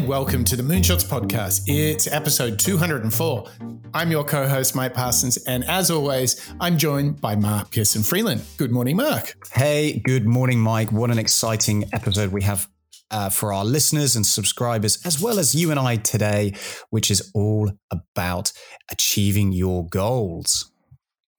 and 0.00 0.08
welcome 0.08 0.44
to 0.44 0.56
the 0.56 0.62
Moonshots 0.62 1.04
Podcast. 1.04 1.64
It's 1.66 2.06
episode 2.06 2.58
204. 2.58 3.44
I'm 3.92 4.10
your 4.10 4.24
co 4.24 4.48
host, 4.48 4.74
Mike 4.74 4.94
Parsons, 4.94 5.36
and 5.44 5.62
as 5.64 5.90
always, 5.90 6.40
I'm 6.58 6.78
joined 6.78 7.20
by 7.20 7.36
Mark 7.36 7.70
Pearson 7.70 8.02
Freeland. 8.02 8.42
Good 8.56 8.70
morning, 8.70 8.96
Mark. 8.96 9.36
Hey, 9.52 9.98
good 9.98 10.24
morning, 10.24 10.58
Mike. 10.58 10.90
What 10.90 11.10
an 11.10 11.18
exciting 11.18 11.84
episode 11.92 12.32
we 12.32 12.42
have 12.42 12.66
uh, 13.10 13.28
for 13.28 13.52
our 13.52 13.64
listeners 13.64 14.16
and 14.16 14.24
subscribers, 14.24 15.04
as 15.04 15.20
well 15.20 15.38
as 15.38 15.54
you 15.54 15.70
and 15.70 15.78
I 15.78 15.96
today, 15.96 16.54
which 16.88 17.10
is 17.10 17.30
all 17.34 17.70
about 17.90 18.52
achieving 18.90 19.52
your 19.52 19.86
goals. 19.86 20.72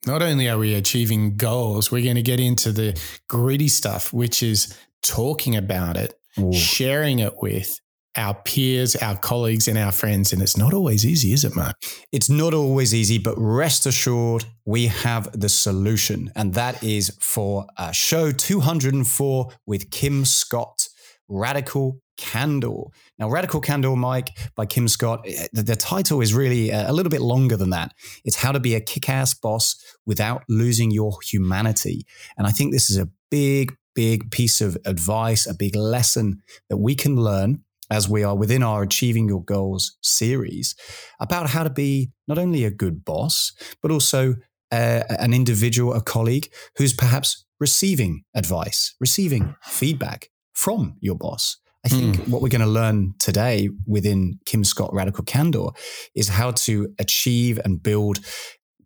Not 0.05 0.21
only 0.21 0.47
are 0.49 0.59
we 0.59 0.75
achieving 0.75 1.35
goals, 1.35 1.91
we're 1.91 2.03
going 2.03 2.15
to 2.15 2.21
get 2.21 2.39
into 2.39 2.71
the 2.71 2.99
gritty 3.27 3.69
stuff, 3.69 4.13
which 4.13 4.43
is 4.43 4.77
talking 5.01 5.55
about 5.55 5.97
it, 5.97 6.13
Ooh. 6.37 6.53
sharing 6.53 7.17
it 7.17 7.41
with 7.41 7.79
our 8.15 8.33
peers, 8.33 8.95
our 8.97 9.17
colleagues, 9.17 9.67
and 9.67 9.77
our 9.77 9.91
friends. 9.91 10.33
And 10.33 10.41
it's 10.41 10.57
not 10.57 10.73
always 10.73 11.05
easy, 11.05 11.33
is 11.33 11.43
it, 11.43 11.55
Mark? 11.55 11.75
It's 12.11 12.29
not 12.29 12.53
always 12.53 12.93
easy, 12.93 13.17
but 13.17 13.35
rest 13.37 13.85
assured, 13.85 14.45
we 14.65 14.87
have 14.87 15.31
the 15.39 15.49
solution. 15.49 16.31
And 16.35 16.53
that 16.55 16.83
is 16.83 17.17
for 17.19 17.65
uh, 17.77 17.91
show 17.91 18.31
204 18.31 19.49
with 19.65 19.91
Kim 19.91 20.25
Scott, 20.25 20.87
Radical 21.27 22.01
Candor. 22.17 22.83
Now, 23.17 23.29
Radical 23.29 23.61
Candor, 23.61 23.95
Mike, 23.95 24.29
by 24.55 24.65
Kim 24.65 24.87
Scott, 24.87 25.25
eh, 25.25 25.47
the, 25.53 25.63
the 25.63 25.75
title 25.75 26.21
is 26.21 26.33
really 26.33 26.69
a, 26.69 26.91
a 26.91 26.93
little 26.93 27.09
bit 27.09 27.21
longer 27.21 27.55
than 27.55 27.71
that. 27.71 27.93
It's 28.25 28.35
how 28.35 28.51
to 28.51 28.59
be 28.59 28.75
a 28.75 28.81
kick 28.81 29.09
ass 29.09 29.33
boss 29.33 29.75
without 30.05 30.43
losing 30.49 30.91
your 30.91 31.17
humanity. 31.23 32.05
And 32.37 32.45
I 32.45 32.51
think 32.51 32.71
this 32.71 32.89
is 32.89 32.97
a 32.97 33.09
big, 33.29 33.73
big 33.95 34.31
piece 34.31 34.61
of 34.61 34.77
advice, 34.85 35.47
a 35.47 35.55
big 35.55 35.75
lesson 35.75 36.43
that 36.69 36.77
we 36.77 36.93
can 36.93 37.15
learn 37.15 37.63
as 37.91 38.07
we 38.07 38.23
are 38.23 38.35
within 38.35 38.63
our 38.63 38.81
Achieving 38.81 39.27
Your 39.27 39.43
Goals 39.43 39.97
series 40.01 40.75
about 41.19 41.49
how 41.49 41.63
to 41.63 41.69
be 41.69 42.11
not 42.27 42.37
only 42.37 42.63
a 42.63 42.71
good 42.71 43.03
boss, 43.03 43.51
but 43.81 43.91
also 43.91 44.35
uh, 44.71 45.03
an 45.09 45.33
individual, 45.33 45.93
a 45.93 46.01
colleague 46.01 46.49
who's 46.77 46.93
perhaps 46.93 47.45
receiving 47.59 48.23
advice, 48.33 48.95
receiving 49.01 49.55
feedback 49.63 50.29
from 50.53 50.95
your 51.01 51.15
boss. 51.15 51.57
I 51.85 51.89
think 51.89 52.15
mm. 52.15 52.29
what 52.29 52.41
we're 52.41 52.49
going 52.49 52.61
to 52.61 52.67
learn 52.67 53.13
today 53.19 53.69
within 53.85 54.39
Kim 54.45 54.63
Scott 54.63 54.93
Radical 54.93 55.25
Candor 55.25 55.69
is 56.15 56.29
how 56.29 56.51
to 56.51 56.93
achieve 56.97 57.59
and 57.65 57.81
build 57.81 58.19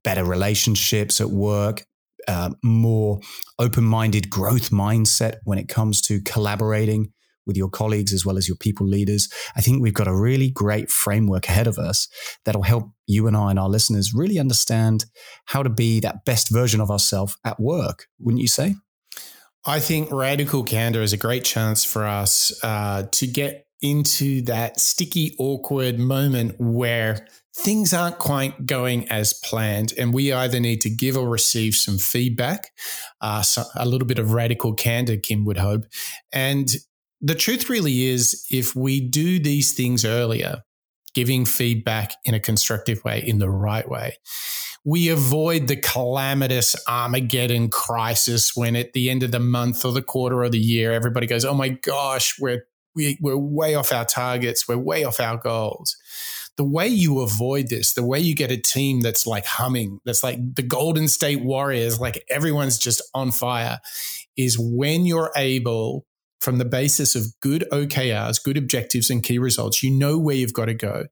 better 0.03 0.23
relationships 0.23 1.21
at 1.21 1.29
work, 1.29 1.83
uh, 2.27 2.51
more 2.63 3.19
open 3.59 3.83
minded 3.83 4.29
growth 4.29 4.71
mindset 4.71 5.35
when 5.43 5.59
it 5.59 5.67
comes 5.67 6.01
to 6.03 6.21
collaborating 6.21 7.11
with 7.45 7.57
your 7.57 7.69
colleagues 7.69 8.13
as 8.13 8.25
well 8.25 8.37
as 8.37 8.47
your 8.47 8.57
people 8.57 8.87
leaders. 8.87 9.29
I 9.55 9.61
think 9.61 9.81
we've 9.81 9.93
got 9.93 10.07
a 10.07 10.15
really 10.15 10.49
great 10.49 10.89
framework 10.89 11.47
ahead 11.47 11.67
of 11.67 11.77
us 11.77 12.07
that'll 12.43 12.63
help 12.63 12.89
you 13.07 13.27
and 13.27 13.37
I 13.37 13.51
and 13.51 13.59
our 13.59 13.69
listeners 13.69 14.13
really 14.13 14.39
understand 14.39 15.05
how 15.45 15.63
to 15.63 15.69
be 15.69 15.99
that 15.99 16.25
best 16.25 16.49
version 16.49 16.81
of 16.81 16.91
ourselves 16.91 17.37
at 17.43 17.59
work, 17.59 18.07
wouldn't 18.19 18.41
you 18.41 18.47
say? 18.47 18.75
I 19.65 19.79
think 19.79 20.11
Radical 20.11 20.63
Candor 20.63 21.01
is 21.01 21.13
a 21.13 21.17
great 21.17 21.43
chance 21.43 21.83
for 21.83 22.05
us 22.05 22.53
uh, 22.63 23.03
to 23.11 23.25
get 23.25 23.65
into 23.81 24.41
that 24.43 24.79
sticky, 24.79 25.35
awkward 25.39 25.99
moment 25.99 26.55
where 26.59 27.27
things 27.57 27.93
aren't 27.93 28.19
quite 28.19 28.65
going 28.65 29.09
as 29.09 29.33
planned, 29.33 29.93
and 29.97 30.13
we 30.13 30.33
either 30.33 30.59
need 30.59 30.81
to 30.81 30.89
give 30.89 31.17
or 31.17 31.29
receive 31.29 31.73
some 31.73 31.97
feedback, 31.97 32.71
uh, 33.21 33.41
so 33.41 33.63
a 33.75 33.85
little 33.85 34.07
bit 34.07 34.19
of 34.19 34.33
radical 34.33 34.73
candor, 34.73 35.17
Kim 35.17 35.45
would 35.45 35.57
hope. 35.57 35.85
And 36.33 36.69
the 37.25 37.33
truth 37.33 37.71
really 37.71 38.05
is 38.05 38.45
if 38.51 38.75
we 38.75 39.01
do 39.01 39.39
these 39.39 39.73
things 39.73 40.05
earlier, 40.05 40.61
giving 41.15 41.43
feedback 41.43 42.13
in 42.23 42.35
a 42.35 42.39
constructive 42.39 43.03
way, 43.03 43.23
in 43.25 43.39
the 43.39 43.49
right 43.49 43.89
way, 43.89 44.17
we 44.83 45.09
avoid 45.09 45.67
the 45.67 45.75
calamitous 45.75 46.75
Armageddon 46.87 47.69
crisis 47.69 48.55
when 48.55 48.75
at 48.75 48.93
the 48.93 49.09
end 49.09 49.23
of 49.23 49.31
the 49.31 49.39
month 49.39 49.83
or 49.83 49.91
the 49.91 50.03
quarter 50.03 50.43
or 50.43 50.49
the 50.49 50.59
year, 50.59 50.93
everybody 50.93 51.25
goes, 51.25 51.43
Oh 51.43 51.55
my 51.55 51.69
gosh, 51.69 52.39
we're, 52.39 52.67
we, 52.93 53.17
we're 53.19 53.35
way 53.35 53.73
off 53.73 53.91
our 53.91 54.05
targets. 54.05 54.67
We're 54.67 54.77
way 54.77 55.03
off 55.03 55.19
our 55.19 55.37
goals. 55.37 55.97
The 56.57 56.63
way 56.63 56.87
you 56.87 57.21
avoid 57.21 57.69
this, 57.69 57.93
the 57.93 58.05
way 58.05 58.19
you 58.19 58.35
get 58.35 58.51
a 58.51 58.57
team 58.57 59.01
that's 59.01 59.25
like 59.25 59.47
humming, 59.47 59.99
that's 60.05 60.23
like 60.23 60.37
the 60.55 60.61
Golden 60.61 61.07
State 61.07 61.43
Warriors, 61.43 61.99
like 61.99 62.23
everyone's 62.29 62.77
just 62.77 63.01
on 63.15 63.31
fire, 63.31 63.79
is 64.37 64.59
when 64.59 65.07
you're 65.07 65.31
able 65.35 66.05
from 66.41 66.57
the 66.57 66.65
basis 66.65 67.15
of 67.15 67.27
good 67.41 67.65
OKRs, 67.71 68.43
good 68.43 68.57
objectives, 68.57 69.09
and 69.09 69.23
key 69.23 69.39
results, 69.39 69.81
you 69.81 69.91
know 69.91 70.17
where 70.17 70.35
you've 70.35 70.53
got 70.53 70.65
to 70.65 70.73
go, 70.73 71.05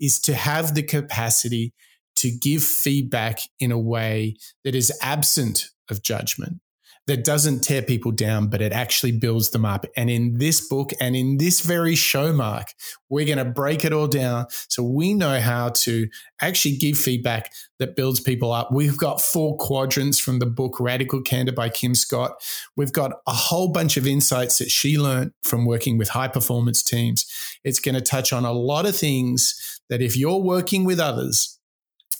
is 0.00 0.20
to 0.20 0.34
have 0.34 0.74
the 0.74 0.82
capacity 0.82 1.72
to 2.16 2.30
give 2.30 2.62
feedback 2.62 3.40
in 3.60 3.72
a 3.72 3.78
way 3.78 4.36
that 4.64 4.74
is 4.74 4.96
absent 5.02 5.68
of 5.90 6.02
judgment 6.02 6.61
that 7.06 7.24
doesn't 7.24 7.60
tear 7.60 7.82
people 7.82 8.12
down, 8.12 8.46
but 8.46 8.62
it 8.62 8.72
actually 8.72 9.12
builds 9.12 9.50
them 9.50 9.64
up. 9.64 9.86
And 9.96 10.08
in 10.08 10.38
this 10.38 10.66
book 10.66 10.92
and 11.00 11.16
in 11.16 11.38
this 11.38 11.60
very 11.60 11.96
show, 11.96 12.32
Mark, 12.32 12.68
we're 13.08 13.26
going 13.26 13.38
to 13.38 13.44
break 13.44 13.84
it 13.84 13.92
all 13.92 14.06
down 14.06 14.46
so 14.68 14.84
we 14.84 15.12
know 15.12 15.40
how 15.40 15.70
to 15.70 16.08
actually 16.40 16.76
give 16.76 16.96
feedback 16.96 17.52
that 17.80 17.96
builds 17.96 18.20
people 18.20 18.52
up. 18.52 18.70
We've 18.72 18.96
got 18.96 19.20
four 19.20 19.56
quadrants 19.56 20.20
from 20.20 20.38
the 20.38 20.46
book 20.46 20.78
Radical 20.78 21.22
Candor 21.22 21.52
by 21.52 21.68
Kim 21.68 21.96
Scott. 21.96 22.40
We've 22.76 22.92
got 22.92 23.12
a 23.26 23.32
whole 23.32 23.68
bunch 23.68 23.96
of 23.96 24.06
insights 24.06 24.58
that 24.58 24.70
she 24.70 24.96
learned 24.96 25.32
from 25.42 25.66
working 25.66 25.98
with 25.98 26.10
high 26.10 26.28
performance 26.28 26.82
teams. 26.84 27.26
It's 27.64 27.80
going 27.80 27.96
to 27.96 28.00
touch 28.00 28.32
on 28.32 28.44
a 28.44 28.52
lot 28.52 28.86
of 28.86 28.96
things 28.96 29.80
that 29.90 30.02
if 30.02 30.16
you're 30.16 30.40
working 30.40 30.84
with 30.84 31.00
others, 31.00 31.58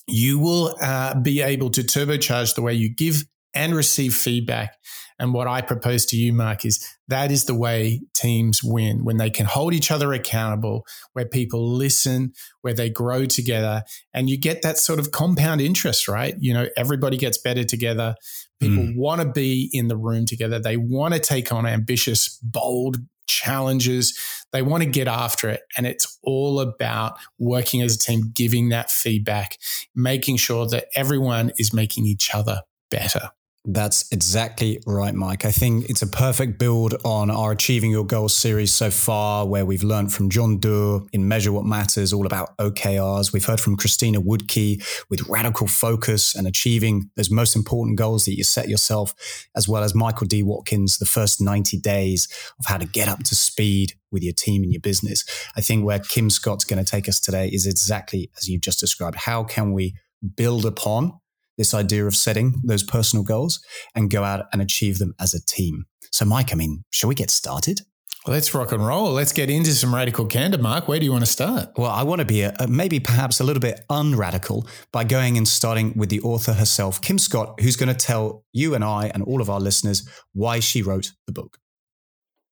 you 0.09 0.41
will 0.41 0.77
uh, 0.83 1.15
be 1.21 1.41
able 1.41 1.71
to 1.71 1.83
turbocharge 1.83 2.57
the 2.57 2.63
way 2.63 2.75
you 2.75 2.93
give 2.93 3.25
and 3.55 3.75
receive 3.75 4.15
feedback. 4.15 4.77
And 5.19 5.33
what 5.33 5.47
I 5.47 5.61
propose 5.61 6.05
to 6.07 6.17
you, 6.17 6.33
Mark, 6.33 6.65
is 6.65 6.85
that 7.07 7.31
is 7.31 7.45
the 7.45 7.55
way 7.55 8.01
teams 8.13 8.65
win 8.65 9.05
when 9.05 9.19
they 9.19 9.31
can 9.31 9.47
hold 9.47 9.73
each 9.73 9.91
other 9.91 10.13
accountable, 10.13 10.85
where 11.13 11.27
people 11.27 11.75
listen, 11.75 12.33
where 12.63 12.75
they 12.75 12.91
grow 12.91 13.27
together, 13.27 13.85
and 14.13 14.29
you 14.29 14.37
get 14.37 14.63
that 14.63 14.79
sort 14.79 14.99
of 14.99 15.13
compound 15.13 15.61
interest, 15.61 16.09
right? 16.09 16.35
You 16.41 16.55
know, 16.55 16.67
everybody 16.77 17.17
gets 17.17 17.39
better 17.39 17.63
together. 17.63 18.17
People 18.59 18.85
mm. 18.85 18.97
want 18.97 19.21
to 19.21 19.29
be 19.29 19.71
in 19.73 19.89
the 19.89 19.97
room 19.97 20.27
together. 20.27 20.59
They 20.59 20.77
want 20.77 21.15
to 21.15 21.21
take 21.21 21.53
on 21.53 21.67
ambitious, 21.67 22.39
bold 22.43 22.97
challenges. 23.27 24.19
They 24.53 24.63
want 24.63 24.83
to 24.83 24.89
get 24.89 25.09
after 25.09 25.49
it. 25.49 25.63
And 25.77 25.87
it's 25.87 26.19
all 26.23 26.59
about 26.61 27.19
working 27.39 27.81
as 27.83 27.95
a 27.95 27.99
team, 27.99 28.33
giving 28.35 28.71
that 28.71 28.91
feedback, 28.91 29.59
making 29.95 30.37
sure 30.39 30.67
that 30.67 30.87
everyone 30.97 31.53
is 31.59 31.73
making 31.73 32.07
each 32.07 32.35
other 32.35 32.63
better. 32.91 33.31
That's 33.65 34.11
exactly 34.11 34.83
right, 34.87 35.15
Mike. 35.15 35.45
I 35.45 35.53
think 35.53 35.89
it's 35.89 36.03
a 36.03 36.09
perfect 36.09 36.59
build 36.59 36.97
on 37.05 37.31
our 37.31 37.53
Achieving 37.53 37.93
Your 37.93 38.05
Goals 38.05 38.35
series 38.35 38.75
so 38.75 38.91
far, 38.91 39.47
where 39.47 39.65
we've 39.65 39.85
learned 39.85 40.13
from 40.13 40.31
John 40.31 40.59
Doerr 40.59 41.03
in 41.13 41.29
Measure 41.29 41.53
What 41.53 41.65
Matters, 41.65 42.13
all 42.13 42.27
about 42.27 42.57
OKRs. 42.59 43.33
We've 43.33 43.45
heard 43.45 43.61
from 43.61 43.77
Christina 43.77 44.21
Wodtke 44.21 44.85
with 45.09 45.29
radical 45.29 45.69
focus 45.69 46.35
and 46.35 46.49
achieving 46.49 47.11
those 47.15 47.31
most 47.31 47.55
important 47.55 47.99
goals 47.99 48.25
that 48.25 48.37
you 48.37 48.43
set 48.43 48.69
yourself, 48.69 49.15
as 49.55 49.69
well 49.69 49.85
as 49.85 49.95
Michael 49.95 50.27
D. 50.27 50.43
Watkins, 50.43 50.99
the 50.99 51.07
first 51.07 51.41
90 51.41 51.79
days 51.79 52.27
of 52.59 52.67
how 52.67 52.79
to 52.79 52.87
get 52.87 53.07
up 53.07 53.21
to 53.21 53.37
speed 53.37 53.95
with 54.11 54.25
your 54.25 54.35
team 54.35 54.65
and 54.65 54.73
your 54.73 54.81
business. 54.81 55.25
I 55.57 55.61
think 55.61 55.85
where 55.85 56.01
Kim 56.01 56.31
Scott's 56.31 56.65
going 56.65 56.85
to 56.85 56.91
take 56.91 57.09
us 57.09 57.21
today 57.21 57.47
is 57.47 57.69
exactly 57.69 58.29
as 58.37 58.49
you've 58.49 58.63
just 58.63 58.81
described. 58.81 59.19
How 59.19 59.45
can 59.45 59.73
we 59.73 59.95
build 60.37 60.67
upon 60.67 61.21
this 61.59 61.75
idea 61.75 62.07
of 62.07 62.17
setting 62.17 62.61
those 62.65 62.83
personal 62.83 63.25
goals 63.25 63.61
and 63.95 64.11
go 64.11 64.25
out 64.25 64.47
and 64.53 64.63
achieve 64.63 64.99
them 64.99 65.15
as 65.21 65.35
a 65.35 65.45
team. 65.45 65.85
So, 66.11 66.25
Mike, 66.25 66.53
I 66.53 66.57
mean, 66.57 66.85
shall 66.91 67.09
we 67.09 67.15
get 67.15 67.31
started? 67.31 67.81
Let's 68.27 68.55
rock 68.55 68.71
and 68.71 68.87
roll. 68.87 69.11
Let's 69.11 69.33
get 69.33 69.51
into 69.51 69.73
some 69.73 69.93
radical 69.93 70.27
candor, 70.27 70.59
Mark. 70.59 70.87
Where 70.87 71.01
do 71.01 71.05
you 71.05 71.11
want 71.11 71.25
to 71.25 71.31
start? 71.31 71.71
Well, 71.77 71.91
I 71.91 72.05
want 72.05 72.21
to 72.21 72.25
be 72.25 72.43
a, 72.43 72.55
a, 72.61 72.69
maybe 72.69 73.01
perhaps 73.01 73.41
a 73.41 73.45
little 73.45 73.61
bit 73.61 73.81
unradical 73.91 74.69
by 74.93 75.03
going 75.03 75.37
and 75.37 75.49
starting 75.49 75.93
with 75.97 76.09
the 76.09 76.21
author 76.21 76.53
herself, 76.53 77.01
Kim 77.01 77.19
Scott, 77.19 77.61
who's 77.61 77.75
going 77.75 77.89
to 77.89 77.95
tell 77.95 78.45
you 78.53 78.77
and 78.77 78.85
I 78.85 79.11
and 79.13 79.25
all 79.25 79.41
of 79.41 79.51
our 79.51 79.59
listeners 79.59 80.09
why 80.35 80.61
she 80.61 80.83
wrote 80.83 81.13
the 81.27 81.33
book. 81.33 81.59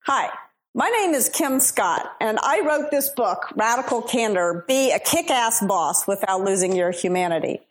Hi, 0.07 0.29
my 0.75 0.89
name 0.89 1.13
is 1.13 1.29
Kim 1.29 1.61
Scott, 1.61 2.05
and 2.19 2.37
I 2.41 2.61
wrote 2.61 2.91
this 2.91 3.09
book, 3.09 3.53
Radical 3.55 4.01
Candor 4.01 4.65
Be 4.67 4.91
a 4.91 4.99
Kick 4.99 5.29
Ass 5.29 5.63
Boss 5.65 6.05
Without 6.05 6.41
Losing 6.41 6.75
Your 6.75 6.91
Humanity. 6.91 7.61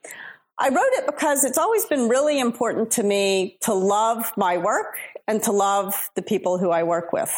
I 0.62 0.68
wrote 0.68 0.92
it 0.92 1.06
because 1.06 1.42
it's 1.44 1.56
always 1.56 1.86
been 1.86 2.10
really 2.10 2.38
important 2.38 2.90
to 2.92 3.02
me 3.02 3.56
to 3.62 3.72
love 3.72 4.30
my 4.36 4.58
work 4.58 4.98
and 5.26 5.42
to 5.44 5.52
love 5.52 6.10
the 6.16 6.22
people 6.22 6.58
who 6.58 6.70
I 6.70 6.82
work 6.82 7.14
with. 7.14 7.34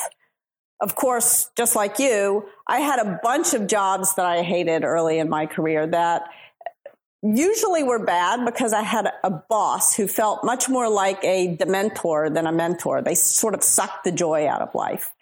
Of 0.80 0.96
course, 0.96 1.48
just 1.56 1.76
like 1.76 2.00
you, 2.00 2.48
I 2.66 2.80
had 2.80 2.98
a 2.98 3.20
bunch 3.22 3.54
of 3.54 3.69
jobs 3.69 4.16
that 4.16 4.26
I 4.26 4.42
hated 4.42 4.82
early 4.82 5.20
in 5.20 5.28
my 5.28 5.46
career 5.46 5.86
that 5.86 6.24
usually 7.22 7.84
were 7.84 8.04
bad 8.04 8.44
because 8.44 8.72
I 8.72 8.82
had 8.82 9.08
a 9.22 9.30
boss 9.30 9.94
who 9.94 10.08
felt 10.08 10.42
much 10.42 10.68
more 10.68 10.88
like 10.88 11.22
a 11.22 11.56
dementor 11.56 12.34
than 12.34 12.48
a 12.48 12.52
mentor. 12.52 13.02
They 13.02 13.14
sort 13.14 13.54
of 13.54 13.62
sucked 13.62 14.02
the 14.02 14.10
joy 14.10 14.48
out 14.48 14.62
of 14.62 14.75
life. 14.75 15.14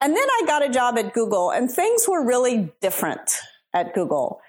And 0.00 0.16
then 0.16 0.26
I 0.26 0.44
got 0.46 0.64
a 0.64 0.70
job 0.70 0.96
at 0.96 1.12
Google 1.12 1.50
and 1.50 1.70
things 1.70 2.08
were 2.08 2.24
really 2.24 2.72
different 2.80 3.36
at 3.74 3.92
Google. 3.92 4.40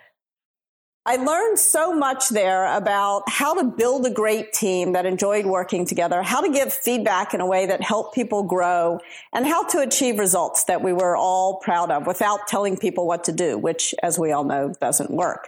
I 1.08 1.16
learned 1.16 1.58
so 1.58 1.94
much 1.94 2.28
there 2.28 2.66
about 2.66 3.30
how 3.30 3.54
to 3.54 3.64
build 3.64 4.06
a 4.06 4.10
great 4.10 4.52
team 4.52 4.92
that 4.92 5.06
enjoyed 5.06 5.46
working 5.46 5.86
together, 5.86 6.22
how 6.22 6.42
to 6.42 6.52
give 6.52 6.74
feedback 6.74 7.34
in 7.34 7.40
a 7.40 7.46
way 7.46 7.66
that 7.66 7.82
helped 7.82 8.14
people 8.14 8.44
grow, 8.44 9.00
and 9.32 9.48
how 9.48 9.64
to 9.68 9.80
achieve 9.80 10.20
results 10.20 10.66
that 10.66 10.84
we 10.84 10.92
were 10.92 11.16
all 11.16 11.62
proud 11.64 11.92
of 11.92 12.06
without 12.06 12.46
telling 12.50 12.76
people 12.76 13.08
what 13.08 13.24
to 13.24 13.32
do, 13.32 13.58
which, 13.58 13.96
as 14.04 14.20
we 14.20 14.34
all 14.34 14.44
know, 14.44 14.74
doesn't 14.82 15.10
work. 15.10 15.48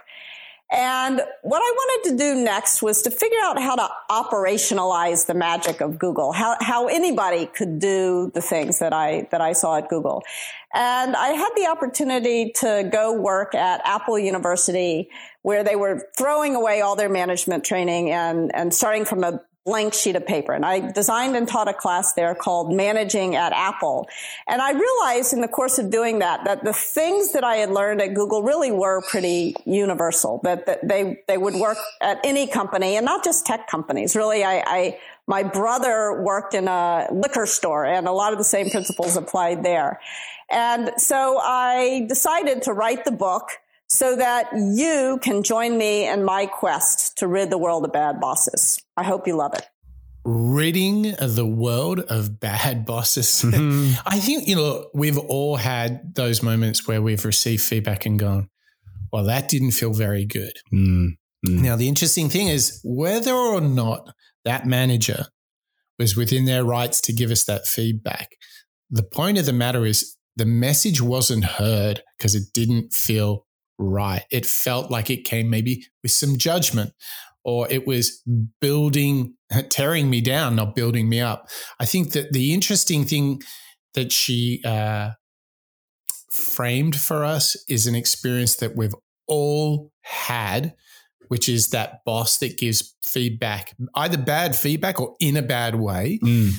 And 0.72 1.20
what 1.42 1.58
I 1.58 1.70
wanted 1.70 2.10
to 2.10 2.16
do 2.16 2.34
next 2.36 2.80
was 2.80 3.02
to 3.02 3.10
figure 3.10 3.40
out 3.42 3.60
how 3.60 3.74
to 3.74 3.88
operationalize 4.08 5.26
the 5.26 5.34
magic 5.34 5.80
of 5.80 5.98
Google, 5.98 6.32
how, 6.32 6.56
how 6.60 6.86
anybody 6.86 7.46
could 7.46 7.80
do 7.80 8.30
the 8.32 8.40
things 8.40 8.78
that 8.78 8.92
I, 8.92 9.26
that 9.32 9.40
I 9.40 9.52
saw 9.52 9.76
at 9.78 9.88
Google. 9.88 10.22
And 10.72 11.16
I 11.16 11.30
had 11.30 11.50
the 11.56 11.66
opportunity 11.66 12.52
to 12.60 12.88
go 12.90 13.12
work 13.12 13.56
at 13.56 13.80
Apple 13.84 14.16
University 14.16 15.10
where 15.42 15.64
they 15.64 15.76
were 15.76 16.06
throwing 16.16 16.54
away 16.54 16.80
all 16.80 16.96
their 16.96 17.08
management 17.08 17.64
training 17.64 18.10
and, 18.10 18.54
and 18.54 18.74
starting 18.74 19.04
from 19.04 19.24
a 19.24 19.40
blank 19.66 19.92
sheet 19.92 20.16
of 20.16 20.26
paper. 20.26 20.52
And 20.52 20.64
I 20.64 20.90
designed 20.90 21.36
and 21.36 21.46
taught 21.46 21.68
a 21.68 21.74
class 21.74 22.14
there 22.14 22.34
called 22.34 22.72
Managing 22.74 23.36
at 23.36 23.52
Apple. 23.52 24.08
And 24.48 24.60
I 24.62 24.72
realized 24.72 25.32
in 25.32 25.42
the 25.42 25.48
course 25.48 25.78
of 25.78 25.90
doing 25.90 26.20
that, 26.20 26.44
that 26.44 26.64
the 26.64 26.72
things 26.72 27.32
that 27.32 27.44
I 27.44 27.56
had 27.56 27.70
learned 27.70 28.00
at 28.00 28.14
Google 28.14 28.42
really 28.42 28.70
were 28.70 29.02
pretty 29.02 29.54
universal, 29.66 30.40
that, 30.44 30.66
that 30.66 30.86
they, 30.88 31.22
they 31.28 31.36
would 31.36 31.54
work 31.54 31.76
at 32.00 32.18
any 32.24 32.46
company 32.46 32.96
and 32.96 33.04
not 33.04 33.22
just 33.22 33.44
tech 33.44 33.68
companies. 33.68 34.16
Really, 34.16 34.42
I, 34.44 34.64
I 34.66 34.98
my 35.26 35.42
brother 35.42 36.20
worked 36.20 36.54
in 36.54 36.66
a 36.66 37.06
liquor 37.12 37.46
store 37.46 37.84
and 37.84 38.08
a 38.08 38.12
lot 38.12 38.32
of 38.32 38.38
the 38.38 38.44
same 38.44 38.70
principles 38.70 39.16
applied 39.16 39.62
there. 39.62 40.00
And 40.50 40.90
so 40.96 41.38
I 41.38 42.06
decided 42.08 42.62
to 42.62 42.72
write 42.72 43.04
the 43.04 43.12
book 43.12 43.50
so 43.90 44.14
that 44.14 44.48
you 44.54 45.18
can 45.20 45.42
join 45.42 45.76
me 45.76 46.08
in 46.08 46.24
my 46.24 46.46
quest 46.46 47.18
to 47.18 47.26
rid 47.26 47.50
the 47.50 47.58
world 47.58 47.84
of 47.84 47.92
bad 47.92 48.20
bosses. 48.20 48.80
I 48.96 49.02
hope 49.02 49.26
you 49.26 49.36
love 49.36 49.52
it. 49.54 49.68
Ridding 50.24 51.14
the 51.20 51.46
world 51.46 52.00
of 52.00 52.38
bad 52.38 52.86
bosses. 52.86 53.42
Mm-hmm. 53.44 54.00
I 54.06 54.20
think, 54.20 54.46
you 54.46 54.54
know, 54.54 54.88
we've 54.94 55.18
all 55.18 55.56
had 55.56 56.14
those 56.14 56.42
moments 56.42 56.86
where 56.86 57.02
we've 57.02 57.24
received 57.24 57.62
feedback 57.62 58.06
and 58.06 58.18
gone, 58.18 58.48
well, 59.12 59.24
that 59.24 59.48
didn't 59.48 59.72
feel 59.72 59.92
very 59.92 60.24
good. 60.24 60.52
Mm-hmm. 60.72 61.62
Now, 61.62 61.74
the 61.74 61.88
interesting 61.88 62.28
thing 62.28 62.46
is 62.46 62.80
whether 62.84 63.34
or 63.34 63.60
not 63.60 64.14
that 64.44 64.66
manager 64.66 65.26
was 65.98 66.16
within 66.16 66.44
their 66.44 66.64
rights 66.64 67.00
to 67.02 67.12
give 67.12 67.30
us 67.30 67.44
that 67.44 67.66
feedback, 67.66 68.36
the 68.88 69.02
point 69.02 69.38
of 69.38 69.46
the 69.46 69.52
matter 69.52 69.84
is 69.84 70.16
the 70.36 70.46
message 70.46 71.02
wasn't 71.02 71.44
heard 71.44 72.02
because 72.16 72.34
it 72.34 72.52
didn't 72.52 72.92
feel 72.92 73.46
right. 73.80 74.24
It 74.30 74.46
felt 74.46 74.90
like 74.90 75.10
it 75.10 75.24
came 75.24 75.50
maybe 75.50 75.86
with 76.02 76.12
some 76.12 76.36
judgment 76.36 76.92
or 77.44 77.66
it 77.70 77.86
was 77.86 78.22
building, 78.60 79.34
tearing 79.70 80.10
me 80.10 80.20
down, 80.20 80.56
not 80.56 80.74
building 80.74 81.08
me 81.08 81.20
up. 81.20 81.48
I 81.78 81.86
think 81.86 82.12
that 82.12 82.32
the 82.32 82.52
interesting 82.52 83.04
thing 83.04 83.42
that 83.94 84.12
she 84.12 84.60
uh, 84.64 85.10
framed 86.30 86.96
for 86.96 87.24
us 87.24 87.56
is 87.68 87.86
an 87.86 87.94
experience 87.94 88.56
that 88.56 88.76
we've 88.76 88.94
all 89.26 89.90
had, 90.02 90.74
which 91.28 91.48
is 91.48 91.68
that 91.68 92.04
boss 92.04 92.38
that 92.38 92.58
gives 92.58 92.94
feedback, 93.02 93.74
either 93.94 94.18
bad 94.18 94.54
feedback 94.54 95.00
or 95.00 95.16
in 95.20 95.36
a 95.36 95.42
bad 95.42 95.76
way. 95.76 96.18
Mm. 96.22 96.52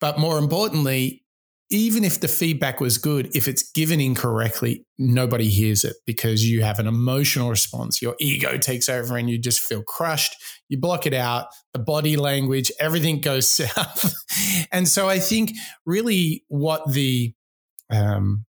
But 0.00 0.18
more 0.18 0.38
importantly, 0.38 1.24
even 1.70 2.04
if 2.04 2.20
the 2.20 2.28
feedback 2.28 2.80
was 2.80 2.98
good, 2.98 3.34
if 3.34 3.48
it's 3.48 3.70
given 3.72 4.00
incorrectly, 4.00 4.86
nobody 4.98 5.48
hears 5.48 5.84
it 5.84 5.96
because 6.06 6.48
you 6.48 6.62
have 6.62 6.78
an 6.78 6.86
emotional 6.86 7.50
response. 7.50 8.00
Your 8.00 8.14
ego 8.20 8.56
takes 8.56 8.88
over 8.88 9.16
and 9.16 9.28
you 9.28 9.36
just 9.38 9.60
feel 9.60 9.82
crushed. 9.82 10.36
You 10.68 10.78
block 10.78 11.06
it 11.06 11.14
out, 11.14 11.48
the 11.72 11.80
body 11.80 12.16
language, 12.16 12.70
everything 12.78 13.20
goes 13.20 13.48
south. 13.48 14.14
and 14.70 14.86
so 14.86 15.08
I 15.08 15.18
think 15.18 15.52
really 15.84 16.44
what 16.48 16.90
the, 16.90 17.34
um, 17.90 18.44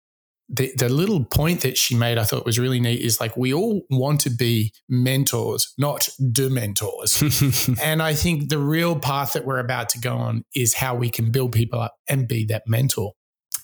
the, 0.54 0.72
the 0.78 0.88
little 0.88 1.26
point 1.26 1.62
that 1.62 1.78
she 1.80 1.96
made, 1.96 2.20
I 2.20 2.24
thought 2.24 2.46
was 2.46 2.60
really 2.60 2.80
neat 2.80 3.02
is 3.02 3.20
like, 3.20 3.36
we 3.36 3.54
all 3.54 3.82
want 3.90 4.22
to 4.22 4.30
be 4.30 4.72
mentors, 4.88 5.74
not 5.80 6.08
dementors. 6.22 7.80
and 7.84 8.04
I 8.04 8.14
think 8.14 8.50
the 8.50 8.60
real 8.60 8.98
path 8.98 9.34
that 9.34 9.46
we're 9.46 9.58
about 9.58 9.90
to 9.90 10.00
go 10.00 10.16
on 10.16 10.46
is 10.56 10.76
how 10.76 10.94
we 10.94 11.10
can 11.10 11.32
build 11.32 11.54
people 11.54 11.80
up 11.80 11.96
and 12.08 12.28
be 12.28 12.46
that 12.46 12.64
mentor. 12.68 13.14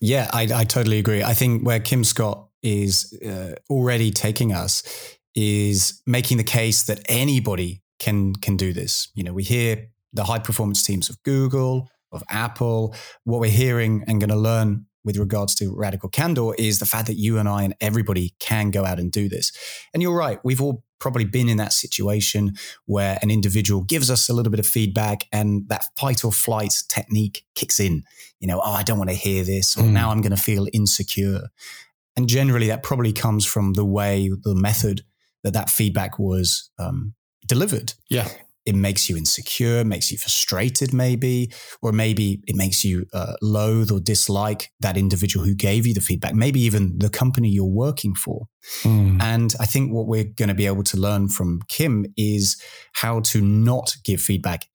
Yeah, 0.01 0.29
I, 0.33 0.47
I 0.53 0.63
totally 0.63 0.97
agree. 0.97 1.21
I 1.21 1.33
think 1.33 1.63
where 1.63 1.79
Kim 1.79 2.03
Scott 2.03 2.47
is 2.63 3.15
uh, 3.23 3.53
already 3.69 4.09
taking 4.09 4.51
us 4.51 4.81
is 5.35 6.01
making 6.07 6.37
the 6.37 6.43
case 6.43 6.83
that 6.83 7.01
anybody 7.07 7.83
can 7.99 8.33
can 8.33 8.57
do 8.57 8.73
this. 8.73 9.09
You 9.13 9.23
know, 9.23 9.33
we 9.33 9.43
hear 9.43 9.89
the 10.13 10.23
high 10.23 10.39
performance 10.39 10.81
teams 10.81 11.09
of 11.09 11.21
Google, 11.23 11.89
of 12.11 12.23
Apple. 12.29 12.95
What 13.25 13.41
we're 13.41 13.51
hearing 13.51 14.03
and 14.07 14.19
going 14.19 14.31
to 14.31 14.35
learn 14.35 14.87
with 15.09 15.17
regards 15.17 15.55
to 15.55 15.73
radical 15.75 16.07
candor 16.07 16.53
is 16.59 16.77
the 16.77 16.85
fact 16.85 17.07
that 17.07 17.15
you 17.15 17.39
and 17.39 17.49
I 17.49 17.63
and 17.63 17.73
everybody 17.81 18.35
can 18.37 18.69
go 18.69 18.85
out 18.85 18.99
and 18.99 19.11
do 19.11 19.27
this. 19.27 19.51
And 19.91 20.03
you're 20.03 20.15
right, 20.15 20.37
we've 20.43 20.61
all 20.61 20.83
probably 20.99 21.25
been 21.25 21.49
in 21.49 21.57
that 21.57 21.73
situation 21.73 22.53
where 22.85 23.17
an 23.23 23.31
individual 23.31 23.81
gives 23.81 24.11
us 24.11 24.29
a 24.29 24.33
little 24.33 24.51
bit 24.51 24.59
of 24.59 24.67
feedback 24.67 25.23
and 25.31 25.67
that 25.69 25.85
fight 25.97 26.23
or 26.23 26.31
flight 26.31 26.83
technique 26.89 27.43
kicks 27.55 27.79
in. 27.79 28.03
You 28.39 28.49
know, 28.49 28.61
oh, 28.63 28.71
I 28.71 28.83
don't 28.83 28.99
want 28.99 29.09
to 29.09 29.15
hear 29.15 29.43
this, 29.43 29.75
or 29.75 29.81
mm. 29.81 29.93
now 29.93 30.11
I'm 30.11 30.21
going 30.21 30.35
to 30.35 30.41
feel 30.41 30.67
insecure. 30.73 31.49
And 32.15 32.29
generally, 32.29 32.67
that 32.67 32.83
probably 32.83 33.11
comes 33.11 33.47
from 33.47 33.73
the 33.73 33.85
way, 33.85 34.29
the 34.29 34.53
method 34.53 35.01
that 35.43 35.53
that 35.53 35.71
feedback 35.71 36.19
was 36.19 36.69
um, 36.77 37.15
delivered. 37.47 37.95
Yeah 38.11 38.27
it 38.65 38.75
makes 38.75 39.09
you 39.09 39.17
insecure, 39.17 39.83
makes 39.83 40.11
you 40.11 40.17
frustrated, 40.17 40.93
maybe, 40.93 41.51
or 41.81 41.91
maybe 41.91 42.41
it 42.45 42.55
makes 42.55 42.83
you 42.83 43.05
uh, 43.13 43.33
loathe 43.41 43.91
or 43.91 43.99
dislike 43.99 44.71
that 44.79 44.97
individual 44.97 45.45
who 45.45 45.55
gave 45.55 45.87
you 45.87 45.93
the 45.93 46.01
feedback, 46.01 46.33
maybe 46.35 46.59
even 46.59 46.97
the 46.99 47.09
company 47.09 47.49
you're 47.49 47.65
working 47.65 48.13
for. 48.13 48.47
Mm. 48.83 49.21
And 49.21 49.55
I 49.59 49.65
think 49.65 49.91
what 49.91 50.07
we're 50.07 50.25
going 50.25 50.49
to 50.49 50.55
be 50.55 50.67
able 50.67 50.83
to 50.83 50.97
learn 50.97 51.29
from 51.29 51.61
Kim 51.67 52.05
is 52.17 52.61
how 52.93 53.21
to 53.21 53.41
not 53.41 53.95
give 54.03 54.21
feedback 54.21 54.65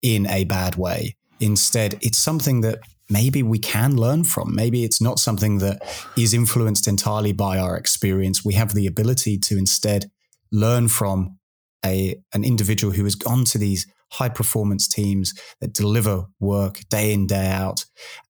in 0.00 0.26
a 0.28 0.44
bad 0.44 0.76
way. 0.76 1.16
Instead, 1.40 1.98
it's 2.00 2.18
something 2.18 2.60
that 2.60 2.78
maybe 3.10 3.42
we 3.42 3.58
can 3.58 3.96
learn 3.96 4.24
from. 4.24 4.54
Maybe 4.54 4.84
it's 4.84 5.00
not 5.00 5.18
something 5.18 5.58
that 5.58 5.82
is 6.16 6.32
influenced 6.32 6.88
entirely 6.88 7.32
by 7.32 7.58
our 7.58 7.76
experience. 7.76 8.44
We 8.44 8.54
have 8.54 8.74
the 8.74 8.86
ability 8.86 9.38
to 9.38 9.58
instead 9.58 10.10
learn 10.50 10.88
from 10.88 11.38
a 11.84 12.16
an 12.32 12.44
individual 12.44 12.92
who 12.92 13.04
has 13.04 13.14
gone 13.14 13.44
to 13.44 13.58
these 13.58 13.86
high 14.12 14.28
performance 14.28 14.86
teams 14.86 15.34
that 15.60 15.72
deliver 15.72 16.26
work 16.40 16.80
day 16.88 17.12
in 17.12 17.26
day 17.26 17.48
out 17.48 17.84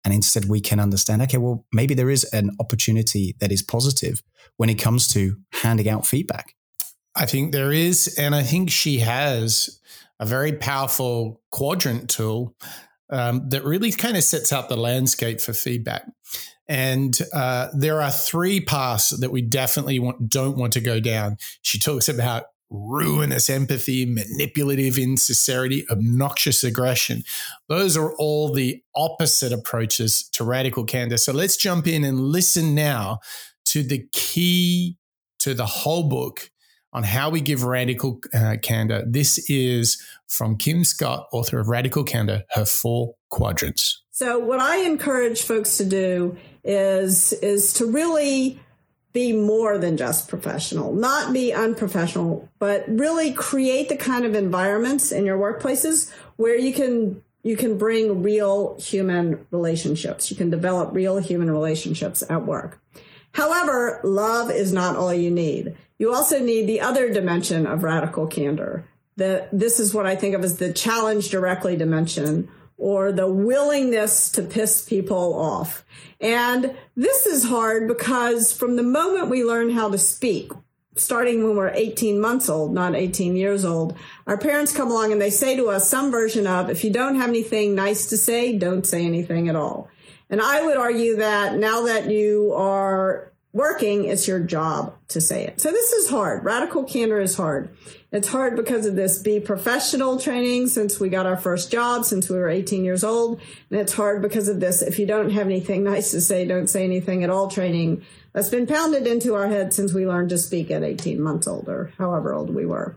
and 0.05 0.15
instead 0.15 0.47
we 0.47 0.61
can 0.61 0.81
understand 0.81 1.21
okay 1.23 1.39
well 1.39 1.65
maybe 1.73 1.95
there 1.95 2.11
is 2.11 2.25
an 2.33 2.51
opportunity 2.61 3.37
that 3.41 3.53
is 3.53 3.63
positive 3.63 4.23
when 4.57 4.71
it 4.71 4.77
comes 4.77 5.07
to 5.09 5.37
handing 5.53 5.89
out 5.89 6.07
feedback 6.07 6.55
i 7.15 7.27
think 7.27 7.53
there 7.53 7.73
is 7.73 8.15
and 8.19 8.35
i 8.35 8.43
think 8.43 8.71
she 8.71 8.99
has 8.99 9.81
a 10.19 10.27
very 10.27 10.53
powerful 10.53 11.41
quadrant 11.51 12.09
tool 12.09 12.55
um, 13.11 13.49
that 13.51 13.65
really 13.65 13.93
kind 13.93 14.17
of 14.17 14.25
sets 14.25 14.53
out 14.53 14.69
the 14.69 14.77
landscape 14.77 15.41
for 15.41 15.53
feedback 15.53 16.07
and 16.69 17.19
uh, 17.33 17.69
there 17.75 18.01
are 18.01 18.11
three 18.11 18.61
paths 18.61 19.11
that 19.11 19.31
we 19.31 19.43
definitely 19.43 19.99
want, 19.99 20.29
don't 20.29 20.57
want 20.57 20.73
to 20.75 20.81
go 20.81 20.99
down. 20.99 21.37
She 21.63 21.79
talks 21.79 22.09
about 22.09 22.45
ruinous 22.71 23.49
empathy, 23.49 24.07
manipulative 24.07 24.99
insincerity, 24.99 25.87
obnoxious 25.91 26.65
aggression. 26.65 27.23
Those 27.69 27.97
are 27.97 28.15
all 28.17 28.53
the 28.53 28.83
opposite 28.95 29.53
approaches 29.53 30.29
to 30.33 30.45
radical 30.45 30.85
candor. 30.85 31.17
So 31.17 31.33
let's 31.33 31.57
jump 31.57 31.87
in 31.87 32.05
and 32.05 32.21
listen 32.21 32.75
now 32.75 33.21
to 33.67 33.83
the 33.83 34.07
key 34.13 34.99
to 35.41 35.55
the 35.55 35.67
whole 35.67 36.09
book 36.09 36.51
on 36.93 37.03
how 37.03 37.29
we 37.29 37.41
give 37.41 37.65
radical 37.65 38.21
uh, 38.33 38.57
candor. 38.63 39.05
This 39.07 39.39
is 39.51 40.01
from 40.29 40.57
Kim 40.57 40.85
Scott, 40.85 41.27
author 41.33 41.59
of 41.59 41.69
Radical 41.69 42.05
Candor, 42.05 42.45
her 42.51 42.65
four 42.65 43.15
quadrants. 43.31 44.03
So 44.13 44.39
what 44.39 44.61
I 44.61 44.79
encourage 44.85 45.43
folks 45.43 45.77
to 45.79 45.85
do 45.85 46.37
is 46.63 47.33
is 47.35 47.73
to 47.75 47.87
really 47.87 48.61
be 49.15 49.33
more 49.33 49.79
than 49.79 49.97
just 49.97 50.29
professional, 50.29 50.93
not 50.93 51.33
be 51.33 51.53
unprofessional, 51.53 52.49
but 52.59 52.85
really 52.89 53.33
create 53.33 53.89
the 53.89 53.97
kind 53.97 54.27
of 54.27 54.35
environments 54.35 55.13
in 55.13 55.25
your 55.25 55.39
workplaces 55.39 56.13
where 56.37 56.59
you 56.59 56.75
can 56.75 57.23
you 57.45 57.57
can 57.57 57.79
bring 57.79 58.23
real 58.23 58.77
human 58.81 59.47
relationships. 59.51 60.31
You 60.31 60.37
can 60.37 60.51
develop 60.51 60.95
real 60.95 61.19
human 61.19 61.51
relationships 61.51 62.23
at 62.29 62.45
work. 62.47 62.81
However, 63.33 64.01
love 64.03 64.51
is 64.51 64.73
not 64.73 64.97
all 64.97 65.13
you 65.13 65.31
need. 65.31 65.77
You 65.99 66.13
also 66.13 66.39
need 66.39 66.67
the 66.67 66.81
other 66.81 67.13
dimension 67.13 67.67
of 67.67 67.85
radical 67.85 68.27
candor. 68.27 68.85
That 69.17 69.49
this 69.53 69.79
is 69.79 69.95
what 69.95 70.07
I 70.07 70.17
think 70.17 70.35
of 70.35 70.43
as 70.43 70.57
the 70.57 70.73
challenge 70.73 71.29
directly 71.29 71.77
dimension, 71.77 72.49
or 72.85 73.13
the 73.13 73.27
willingness 73.27 74.29
to 74.29 74.43
piss 74.43 74.87
people 74.87 75.33
off. 75.41 75.87
And 76.21 76.77
this 76.95 77.25
is 77.25 77.43
hard 77.43 77.89
because 77.89 78.53
from 78.53 78.77
the 78.77 78.83
moment 78.83 79.31
we 79.31 79.43
learn 79.43 79.71
how 79.71 79.89
to 79.89 79.97
speak, 79.97 80.53
starting 80.95 81.43
when 81.43 81.57
we're 81.57 81.71
18 81.71 82.21
months 82.21 82.51
old, 82.51 82.75
not 82.75 82.95
18 82.95 83.37
years 83.37 83.65
old, 83.65 83.97
our 84.27 84.37
parents 84.37 84.77
come 84.77 84.91
along 84.91 85.13
and 85.13 85.21
they 85.21 85.31
say 85.31 85.57
to 85.57 85.71
us 85.71 85.89
some 85.89 86.11
version 86.11 86.47
of, 86.47 86.69
if 86.69 86.85
you 86.85 86.93
don't 86.93 87.15
have 87.15 87.31
anything 87.31 87.75
nice 87.75 88.09
to 88.09 88.19
say, 88.19 88.59
don't 88.59 88.87
say 88.87 89.07
anything 89.07 89.49
at 89.49 89.57
all. 89.57 89.89
And 90.29 90.43
I 90.43 90.67
would 90.67 90.77
argue 90.77 91.17
that 91.17 91.57
now 91.57 91.87
that 91.87 92.11
you 92.11 92.53
are 92.53 93.33
working, 93.55 94.05
it's 94.05 94.29
your 94.29 94.41
job 94.41 94.95
to 95.09 95.23
say 95.23 95.47
it. 95.47 95.59
So 95.59 95.71
this 95.71 95.93
is 95.93 96.11
hard. 96.11 96.45
Radical 96.45 96.85
candor 96.85 97.21
is 97.21 97.35
hard. 97.35 97.75
It's 98.15 98.29
hard 98.29 98.55
because 98.55 98.87
of 98.87 98.95
this 98.95 99.19
be 99.19 99.41
professional 99.41 100.21
training 100.21 100.69
since 100.69 101.01
we 101.01 101.09
got 101.09 101.27
our 101.27 101.37
first 101.37 101.73
job, 101.73 102.05
since 102.05 102.31
we 102.31 102.37
were 102.37 102.49
18 102.49 102.85
years 102.85 103.03
old. 103.03 103.41
And 103.71 103.81
it's 103.81 103.93
hard 103.93 104.23
because 104.23 104.47
of 104.47 104.61
this 104.61 104.83
if 104.83 105.01
you 105.01 105.07
don't 105.07 105.31
have 105.31 105.47
anything 105.47 105.83
nice 105.83 106.13
to 106.13 106.21
say, 106.21 106.47
don't 106.47 106.69
say 106.69 106.85
anything 106.85 107.25
at 107.25 107.31
all 107.31 107.51
training 107.51 108.03
that's 108.33 108.51
been 108.51 108.69
pounded 108.69 109.09
into 109.09 109.35
our 109.35 109.49
head 109.49 109.75
since 109.75 109.93
we 109.93 110.07
learned 110.07 110.29
to 110.29 110.39
speak 110.39 110.71
at 110.71 110.85
18 110.85 111.21
months 111.21 111.49
old 111.49 111.69
or 111.69 111.93
however 111.99 112.33
old 112.33 112.55
we 112.55 112.65
were. 112.65 112.95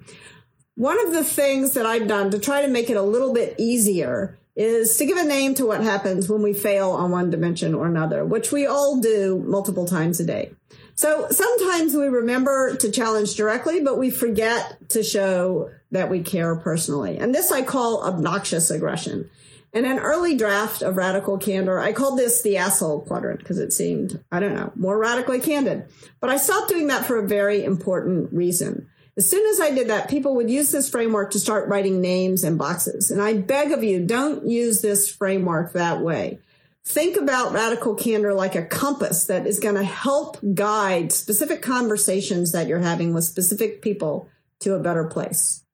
One 0.75 1.03
of 1.03 1.11
the 1.11 1.23
things 1.23 1.73
that 1.73 1.87
I've 1.87 2.07
done 2.07 2.29
to 2.29 2.37
try 2.37 2.61
to 2.61 2.67
make 2.67 2.91
it 2.91 2.97
a 2.97 3.01
little 3.01 3.33
bit 3.33 3.55
easier 3.57 4.37
is 4.55 4.97
to 4.97 5.05
give 5.07 5.17
a 5.17 5.23
name 5.23 5.55
to 5.55 5.65
what 5.65 5.81
happens 5.81 6.29
when 6.29 6.43
we 6.43 6.53
fail 6.53 6.91
on 6.91 7.09
one 7.09 7.31
dimension 7.31 7.73
or 7.73 7.87
another, 7.87 8.23
which 8.23 8.51
we 8.51 8.67
all 8.67 8.99
do 8.99 9.43
multiple 9.47 9.87
times 9.87 10.19
a 10.19 10.25
day. 10.25 10.51
So 10.97 11.27
sometimes 11.29 11.93
we 11.93 12.07
remember 12.07 12.75
to 12.77 12.91
challenge 12.91 13.35
directly, 13.35 13.81
but 13.81 13.99
we 13.99 14.09
forget 14.09 14.89
to 14.89 15.03
show 15.03 15.69
that 15.91 16.09
we 16.09 16.21
care 16.21 16.55
personally. 16.55 17.19
And 17.19 17.35
this 17.35 17.51
I 17.51 17.61
call 17.61 18.03
obnoxious 18.03 18.71
aggression. 18.71 19.29
In 19.73 19.85
an 19.85 19.99
early 19.99 20.35
draft 20.35 20.81
of 20.81 20.97
Radical 20.97 21.37
Candor, 21.37 21.79
I 21.79 21.93
called 21.93 22.17
this 22.17 22.41
the 22.41 22.57
asshole 22.57 23.01
quadrant 23.01 23.39
because 23.39 23.59
it 23.59 23.73
seemed, 23.73 24.23
I 24.31 24.39
don't 24.39 24.55
know, 24.55 24.71
more 24.75 24.97
radically 24.97 25.39
candid. 25.39 25.85
But 26.19 26.31
I 26.31 26.37
stopped 26.37 26.69
doing 26.69 26.87
that 26.87 27.05
for 27.05 27.19
a 27.19 27.27
very 27.27 27.63
important 27.63 28.33
reason. 28.33 28.89
As 29.17 29.29
soon 29.29 29.45
as 29.45 29.59
I 29.59 29.75
did 29.75 29.89
that, 29.89 30.09
people 30.09 30.35
would 30.35 30.49
use 30.49 30.71
this 30.71 30.89
framework 30.89 31.29
to 31.31 31.39
start 31.39 31.69
writing 31.69 32.01
names 32.01 32.43
and 32.43 32.57
boxes. 32.57 33.11
And 33.11 33.21
I 33.21 33.35
beg 33.35 33.71
of 33.71 33.83
you, 33.83 34.03
don't 34.03 34.47
use 34.47 34.81
this 34.81 35.11
framework 35.11 35.73
that 35.73 36.01
way. 36.01 36.39
Think 36.87 37.17
about 37.17 37.51
radical 37.51 37.95
candor 37.95 38.33
like 38.33 38.55
a 38.55 38.65
compass 38.65 39.25
that 39.25 39.45
is 39.45 39.59
going 39.59 39.75
to 39.75 39.83
help 39.83 40.37
guide 40.53 41.11
specific 41.11 41.61
conversations 41.61 42.53
that 42.53 42.67
you're 42.67 42.79
having 42.79 43.13
with 43.13 43.25
specific 43.25 43.81
people 43.81 44.29
to 44.61 44.73
a 44.73 44.79
better 44.79 45.03
place. 45.03 45.65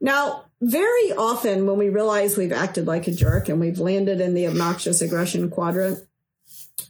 Now, 0.00 0.44
very 0.62 1.10
often 1.10 1.66
when 1.66 1.76
we 1.76 1.88
realize 1.88 2.36
we've 2.36 2.52
acted 2.52 2.86
like 2.86 3.08
a 3.08 3.12
jerk 3.12 3.48
and 3.48 3.58
we've 3.58 3.80
landed 3.80 4.20
in 4.20 4.34
the 4.34 4.46
obnoxious 4.46 5.02
aggression 5.02 5.50
quadrant, 5.50 5.98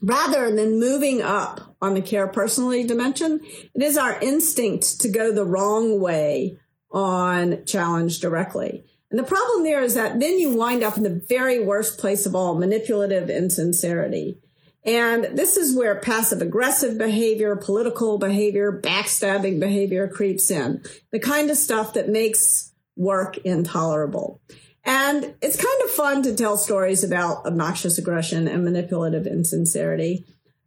rather 0.03 0.55
than 0.55 0.79
moving 0.79 1.23
up 1.23 1.75
on 1.81 1.95
the 1.95 2.03
care 2.03 2.29
personally 2.29 2.85
dimension, 2.85 3.41
it 3.75 3.83
is 3.83 3.97
our 3.97 4.21
instinct 4.21 5.01
to 5.01 5.09
go 5.09 5.33
the 5.33 5.47
wrong 5.47 6.01
way 6.01 6.59
on 6.91 7.65
challenge 7.65 8.21
directly. 8.21 8.85
And 9.15 9.21
the 9.21 9.29
problem 9.29 9.63
there 9.63 9.81
is 9.81 9.95
that 9.95 10.19
then 10.19 10.41
you 10.41 10.57
wind 10.57 10.83
up 10.83 10.97
in 10.97 11.05
the 11.05 11.23
very 11.29 11.65
worst 11.65 11.99
place 11.99 12.27
of 12.27 12.35
all 12.35 12.57
manipulative 12.57 13.31
insincerity. 13.31 14.41
And 14.85 15.39
this 15.39 15.57
is 15.57 15.77
where 15.77 16.01
passive 16.01 16.43
aggressive 16.43 16.99
behavior, 16.99 17.55
political 17.55 18.19
behavior, 18.19 18.81
backstabbing 18.83 19.61
behavior 19.61 20.09
creeps 20.09 20.51
in. 20.51 20.83
The 21.13 21.21
kind 21.21 21.49
of 21.49 21.57
stuff 21.57 21.93
that 21.93 22.09
makes 22.09 22.73
work 22.97 23.37
intolerable. 23.37 24.41
And 24.85 25.37
it's 25.41 25.63
kind 25.63 25.83
of 25.85 25.91
fun 25.93 26.25
to 26.25 26.35
tell 26.35 26.57
stories 26.57 27.05
about 27.05 27.47
obnoxious 27.47 27.99
aggression 27.99 28.49
and 28.49 28.65
manipulative 28.65 29.29
insincerity. 29.29 30.27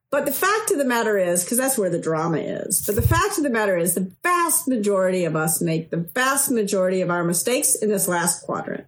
But 0.09 0.25
the 0.25 0.31
fact 0.31 0.71
of 0.71 0.77
the 0.77 0.85
matter 0.85 1.17
is, 1.17 1.43
because 1.43 1.57
that's 1.57 1.77
where 1.77 1.89
the 1.89 1.99
drama 1.99 2.37
is, 2.37 2.85
but 2.85 2.95
the 2.95 3.01
fact 3.01 3.37
of 3.37 3.43
the 3.43 3.49
matter 3.49 3.77
is, 3.77 3.93
the 3.93 4.11
vast 4.23 4.67
majority 4.67 5.25
of 5.25 5.35
us 5.35 5.61
make 5.61 5.89
the 5.89 5.97
vast 5.97 6.49
majority 6.49 7.01
of 7.01 7.09
our 7.09 7.25
mistakes 7.25 7.75
in 7.75 7.89
this 7.89 8.07
last 8.07 8.43
quadrant, 8.43 8.85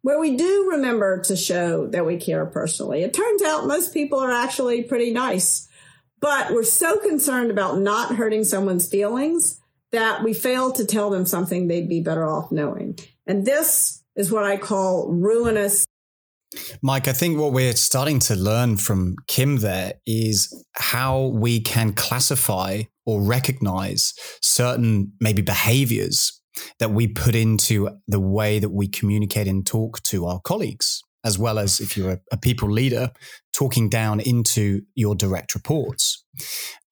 where 0.00 0.18
we 0.18 0.34
do 0.36 0.70
remember 0.70 1.20
to 1.24 1.36
show 1.36 1.86
that 1.88 2.06
we 2.06 2.16
care 2.16 2.46
personally. 2.46 3.02
It 3.02 3.12
turns 3.12 3.42
out 3.42 3.66
most 3.66 3.92
people 3.92 4.18
are 4.18 4.32
actually 4.32 4.82
pretty 4.82 5.12
nice, 5.12 5.68
but 6.20 6.52
we're 6.52 6.64
so 6.64 6.98
concerned 6.98 7.50
about 7.50 7.78
not 7.78 8.16
hurting 8.16 8.44
someone's 8.44 8.88
feelings 8.88 9.60
that 9.90 10.22
we 10.22 10.32
fail 10.32 10.72
to 10.72 10.86
tell 10.86 11.10
them 11.10 11.26
something 11.26 11.68
they'd 11.68 11.88
be 11.88 12.00
better 12.00 12.26
off 12.26 12.50
knowing. 12.50 12.98
And 13.26 13.44
this 13.44 14.02
is 14.16 14.32
what 14.32 14.44
I 14.44 14.56
call 14.56 15.08
ruinous. 15.08 15.84
Mike, 16.82 17.08
I 17.08 17.12
think 17.12 17.38
what 17.38 17.52
we're 17.52 17.74
starting 17.74 18.18
to 18.20 18.34
learn 18.34 18.76
from 18.76 19.16
Kim 19.26 19.58
there 19.58 19.94
is 20.06 20.64
how 20.72 21.26
we 21.26 21.60
can 21.60 21.92
classify 21.92 22.82
or 23.06 23.22
recognize 23.22 24.14
certain 24.42 25.12
maybe 25.20 25.42
behaviors 25.42 26.40
that 26.78 26.90
we 26.90 27.08
put 27.08 27.34
into 27.34 27.88
the 28.06 28.20
way 28.20 28.58
that 28.58 28.70
we 28.70 28.86
communicate 28.88 29.48
and 29.48 29.66
talk 29.66 30.02
to 30.04 30.26
our 30.26 30.40
colleagues, 30.40 31.02
as 31.24 31.38
well 31.38 31.58
as 31.58 31.80
if 31.80 31.96
you're 31.96 32.20
a, 32.30 32.36
people 32.36 32.70
leader, 32.70 33.10
talking 33.52 33.88
down 33.88 34.20
into 34.20 34.82
your 34.94 35.14
direct 35.14 35.54
reports. 35.54 36.24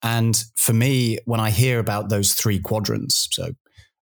And 0.02 0.42
for 0.56 0.72
me, 0.72 1.18
when 1.26 1.40
I 1.40 1.50
hear 1.50 1.78
about 1.78 2.08
those 2.08 2.32
three 2.32 2.58
quadrants, 2.58 3.28
so 3.30 3.52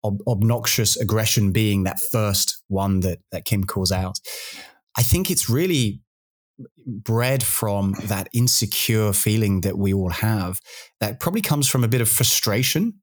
ob- 0.03 0.21
obnoxious 0.27 0.97
aggression 0.97 1.51
being 1.51 1.83
that 1.83 1.99
first 1.99 2.61
one 2.67 3.01
that, 3.01 3.19
that 3.31 3.45
Kim 3.45 3.63
calls 3.63 3.91
out, 3.91 4.19
I 4.97 5.03
think 5.03 5.31
it's 5.31 5.49
really 5.49 6.01
bred 6.85 7.43
from 7.43 7.95
that 8.03 8.29
insecure 8.33 9.13
feeling 9.13 9.61
that 9.61 9.77
we 9.77 9.93
all 9.93 10.09
have 10.09 10.59
that 10.99 11.19
probably 11.19 11.41
comes 11.41 11.67
from 11.67 11.83
a 11.83 11.87
bit 11.87 12.01
of 12.01 12.09
frustration 12.09 12.93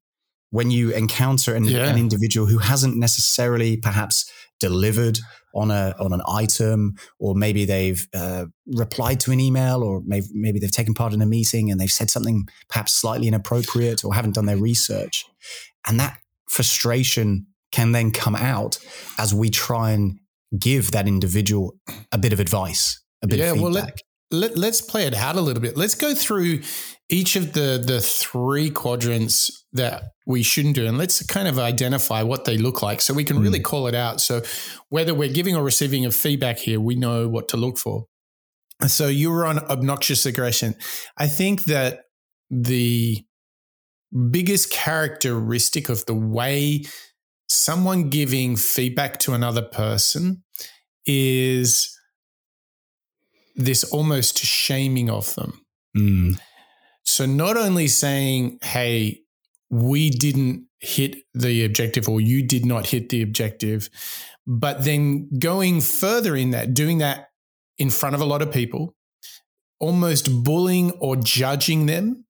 when 0.51 0.69
you 0.69 0.91
encounter 0.91 1.55
an, 1.55 1.65
yeah. 1.65 1.87
an 1.87 1.97
individual 1.97 2.45
who 2.45 2.59
hasn't 2.59 2.97
necessarily 2.97 3.77
perhaps 3.77 4.31
delivered 4.59 5.19
on 5.53 5.71
a 5.71 5.93
on 5.99 6.13
an 6.13 6.21
item, 6.27 6.95
or 7.19 7.35
maybe 7.35 7.65
they've 7.65 8.07
uh, 8.13 8.45
replied 8.67 9.19
to 9.21 9.31
an 9.31 9.39
email, 9.39 9.83
or 9.83 10.01
maybe 10.05 10.27
maybe 10.33 10.59
they've 10.59 10.71
taken 10.71 10.93
part 10.93 11.13
in 11.13 11.21
a 11.21 11.25
meeting 11.25 11.69
and 11.69 11.79
they've 11.79 11.91
said 11.91 12.09
something 12.09 12.47
perhaps 12.69 12.93
slightly 12.93 13.27
inappropriate, 13.27 14.05
or 14.05 14.13
haven't 14.13 14.35
done 14.35 14.45
their 14.45 14.57
research, 14.57 15.25
and 15.87 15.99
that 15.99 16.17
frustration 16.49 17.47
can 17.71 17.91
then 17.91 18.11
come 18.11 18.35
out 18.35 18.77
as 19.17 19.33
we 19.33 19.49
try 19.49 19.91
and 19.91 20.19
give 20.57 20.91
that 20.91 21.07
individual 21.07 21.75
a 22.11 22.17
bit 22.17 22.33
of 22.33 22.39
advice, 22.39 23.01
a 23.21 23.27
bit 23.27 23.39
yeah, 23.39 23.51
of 23.51 23.57
feedback. 23.57 23.73
Yeah, 23.73 23.73
well, 23.73 24.41
let, 24.41 24.51
let, 24.51 24.57
let's 24.57 24.81
play 24.81 25.05
it 25.05 25.13
out 25.13 25.35
a 25.35 25.41
little 25.41 25.61
bit. 25.61 25.77
Let's 25.77 25.95
go 25.95 26.13
through 26.13 26.61
each 27.11 27.35
of 27.35 27.53
the 27.53 27.83
the 27.85 27.99
three 27.99 28.69
quadrants 28.69 29.65
that 29.73 30.03
we 30.25 30.41
shouldn't 30.41 30.75
do 30.75 30.87
and 30.87 30.97
let's 30.97 31.23
kind 31.25 31.47
of 31.47 31.59
identify 31.59 32.23
what 32.23 32.45
they 32.45 32.57
look 32.57 32.81
like 32.81 33.01
so 33.01 33.13
we 33.13 33.23
can 33.23 33.39
really 33.39 33.59
mm. 33.59 33.63
call 33.63 33.87
it 33.87 33.93
out 33.93 34.21
so 34.21 34.41
whether 34.89 35.13
we're 35.13 35.31
giving 35.31 35.55
or 35.55 35.63
receiving 35.63 36.05
of 36.05 36.15
feedback 36.15 36.57
here 36.57 36.79
we 36.79 36.95
know 36.95 37.27
what 37.27 37.49
to 37.49 37.57
look 37.57 37.77
for 37.77 38.05
so 38.87 39.07
you 39.07 39.29
were 39.29 39.45
on 39.45 39.59
obnoxious 39.59 40.25
aggression 40.25 40.73
i 41.17 41.27
think 41.27 41.65
that 41.65 42.03
the 42.49 43.23
biggest 44.29 44.71
characteristic 44.71 45.89
of 45.89 46.05
the 46.05 46.13
way 46.13 46.83
someone 47.51 48.09
giving 48.09 48.55
feedback 48.55 49.19
to 49.19 49.33
another 49.33 49.61
person 49.61 50.43
is 51.05 51.97
this 53.55 53.83
almost 53.83 54.39
shaming 54.39 55.09
of 55.09 55.35
them. 55.35 55.65
Mm. 55.95 56.39
So, 57.03 57.25
not 57.25 57.57
only 57.57 57.87
saying, 57.87 58.59
hey, 58.61 59.21
we 59.69 60.09
didn't 60.09 60.67
hit 60.79 61.17
the 61.33 61.65
objective 61.65 62.07
or 62.07 62.21
you 62.21 62.45
did 62.45 62.65
not 62.65 62.87
hit 62.87 63.09
the 63.09 63.21
objective, 63.21 63.89
but 64.47 64.83
then 64.85 65.29
going 65.37 65.81
further 65.81 66.35
in 66.35 66.51
that, 66.51 66.73
doing 66.73 66.99
that 66.99 67.27
in 67.77 67.89
front 67.89 68.15
of 68.15 68.21
a 68.21 68.25
lot 68.25 68.41
of 68.41 68.51
people, 68.51 68.95
almost 69.79 70.43
bullying 70.43 70.91
or 70.91 71.15
judging 71.17 71.85
them, 71.85 72.25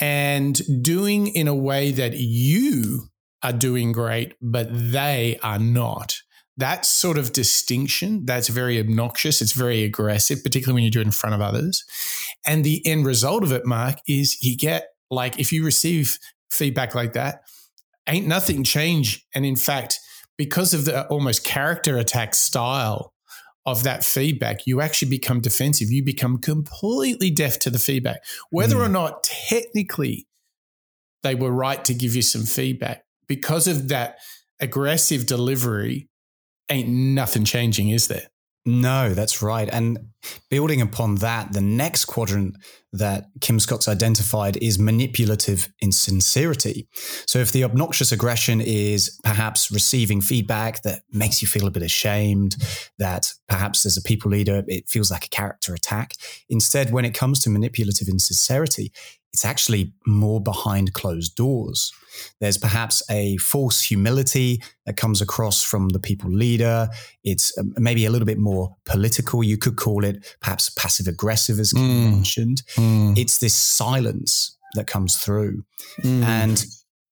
and 0.00 0.60
doing 0.82 1.28
in 1.28 1.48
a 1.48 1.54
way 1.54 1.90
that 1.90 2.14
you 2.14 3.08
are 3.44 3.52
doing 3.52 3.92
great, 3.92 4.34
but 4.40 4.68
they 4.72 5.38
are 5.42 5.58
not. 5.58 6.16
That 6.56 6.86
sort 6.86 7.18
of 7.18 7.32
distinction 7.32 8.24
that's 8.26 8.48
very 8.48 8.78
obnoxious 8.78 9.42
it's 9.42 9.52
very 9.52 9.82
aggressive 9.82 10.42
particularly 10.42 10.74
when 10.74 10.84
you 10.84 10.90
do 10.90 11.00
it 11.00 11.06
in 11.06 11.10
front 11.10 11.34
of 11.34 11.40
others. 11.40 11.84
And 12.46 12.64
the 12.64 12.84
end 12.86 13.06
result 13.06 13.42
of 13.42 13.52
it 13.52 13.66
mark 13.66 13.98
is 14.08 14.42
you 14.42 14.56
get 14.56 14.88
like 15.10 15.38
if 15.38 15.52
you 15.52 15.64
receive 15.64 16.18
feedback 16.50 16.94
like 16.94 17.12
that 17.14 17.42
ain't 18.08 18.26
nothing 18.26 18.62
change. 18.62 19.26
And 19.34 19.44
in 19.44 19.56
fact 19.56 19.98
because 20.36 20.72
of 20.72 20.84
the 20.84 21.06
almost 21.08 21.44
character 21.44 21.98
attack 21.98 22.34
style 22.34 23.12
of 23.66 23.82
that 23.82 24.04
feedback 24.04 24.64
you 24.64 24.80
actually 24.80 25.10
become 25.10 25.40
defensive. 25.40 25.90
You 25.90 26.04
become 26.04 26.38
completely 26.38 27.30
deaf 27.30 27.58
to 27.60 27.70
the 27.70 27.78
feedback. 27.80 28.22
Whether 28.50 28.76
mm. 28.76 28.86
or 28.86 28.88
not 28.88 29.24
technically 29.24 30.28
they 31.24 31.34
were 31.34 31.50
right 31.50 31.84
to 31.86 31.94
give 31.94 32.14
you 32.14 32.22
some 32.22 32.44
feedback 32.44 33.04
because 33.26 33.66
of 33.66 33.88
that 33.88 34.18
aggressive 34.60 35.26
delivery 35.26 36.08
ain't 36.70 36.88
nothing 36.88 37.44
changing, 37.44 37.90
is 37.90 38.08
there? 38.08 38.28
No, 38.66 39.12
that's 39.12 39.42
right. 39.42 39.68
And 39.70 39.98
building 40.48 40.80
upon 40.80 41.16
that, 41.16 41.52
the 41.52 41.60
next 41.60 42.06
quadrant 42.06 42.56
that 42.94 43.26
Kim 43.42 43.60
Scott's 43.60 43.88
identified 43.88 44.56
is 44.56 44.78
manipulative 44.78 45.68
insincerity. 45.82 46.88
So 47.26 47.40
if 47.40 47.52
the 47.52 47.64
obnoxious 47.64 48.10
aggression 48.10 48.62
is 48.62 49.18
perhaps 49.22 49.70
receiving 49.70 50.22
feedback 50.22 50.80
that 50.82 51.02
makes 51.12 51.42
you 51.42 51.48
feel 51.48 51.66
a 51.66 51.70
bit 51.70 51.82
ashamed, 51.82 52.56
that 52.98 53.32
perhaps 53.48 53.84
as 53.84 53.98
a 53.98 54.02
people 54.02 54.30
leader, 54.30 54.64
it 54.66 54.88
feels 54.88 55.10
like 55.10 55.26
a 55.26 55.30
character 55.30 55.74
attack. 55.74 56.14
Instead, 56.48 56.90
when 56.90 57.04
it 57.04 57.12
comes 57.12 57.40
to 57.40 57.50
manipulative 57.50 58.08
insincerity, 58.08 58.92
it's 59.34 59.44
actually 59.44 59.92
more 60.06 60.40
behind 60.40 60.92
closed 60.92 61.34
doors. 61.34 61.92
There's 62.40 62.56
perhaps 62.56 63.02
a 63.10 63.36
false 63.38 63.80
humility 63.82 64.62
that 64.86 64.96
comes 64.96 65.20
across 65.20 65.60
from 65.60 65.88
the 65.88 65.98
people 65.98 66.30
leader. 66.30 66.88
It's 67.24 67.52
um, 67.58 67.74
maybe 67.76 68.04
a 68.06 68.10
little 68.10 68.26
bit 68.26 68.38
more 68.38 68.76
political. 68.84 69.42
You 69.42 69.58
could 69.58 69.74
call 69.74 70.04
it 70.04 70.24
perhaps 70.40 70.70
passive 70.70 71.08
aggressive, 71.08 71.58
as 71.58 71.72
mm. 71.72 72.12
mentioned. 72.12 72.62
Mm. 72.76 73.18
It's 73.18 73.38
this 73.38 73.54
silence 73.54 74.56
that 74.74 74.86
comes 74.86 75.16
through. 75.16 75.64
Mm. 76.02 76.22
And 76.22 76.64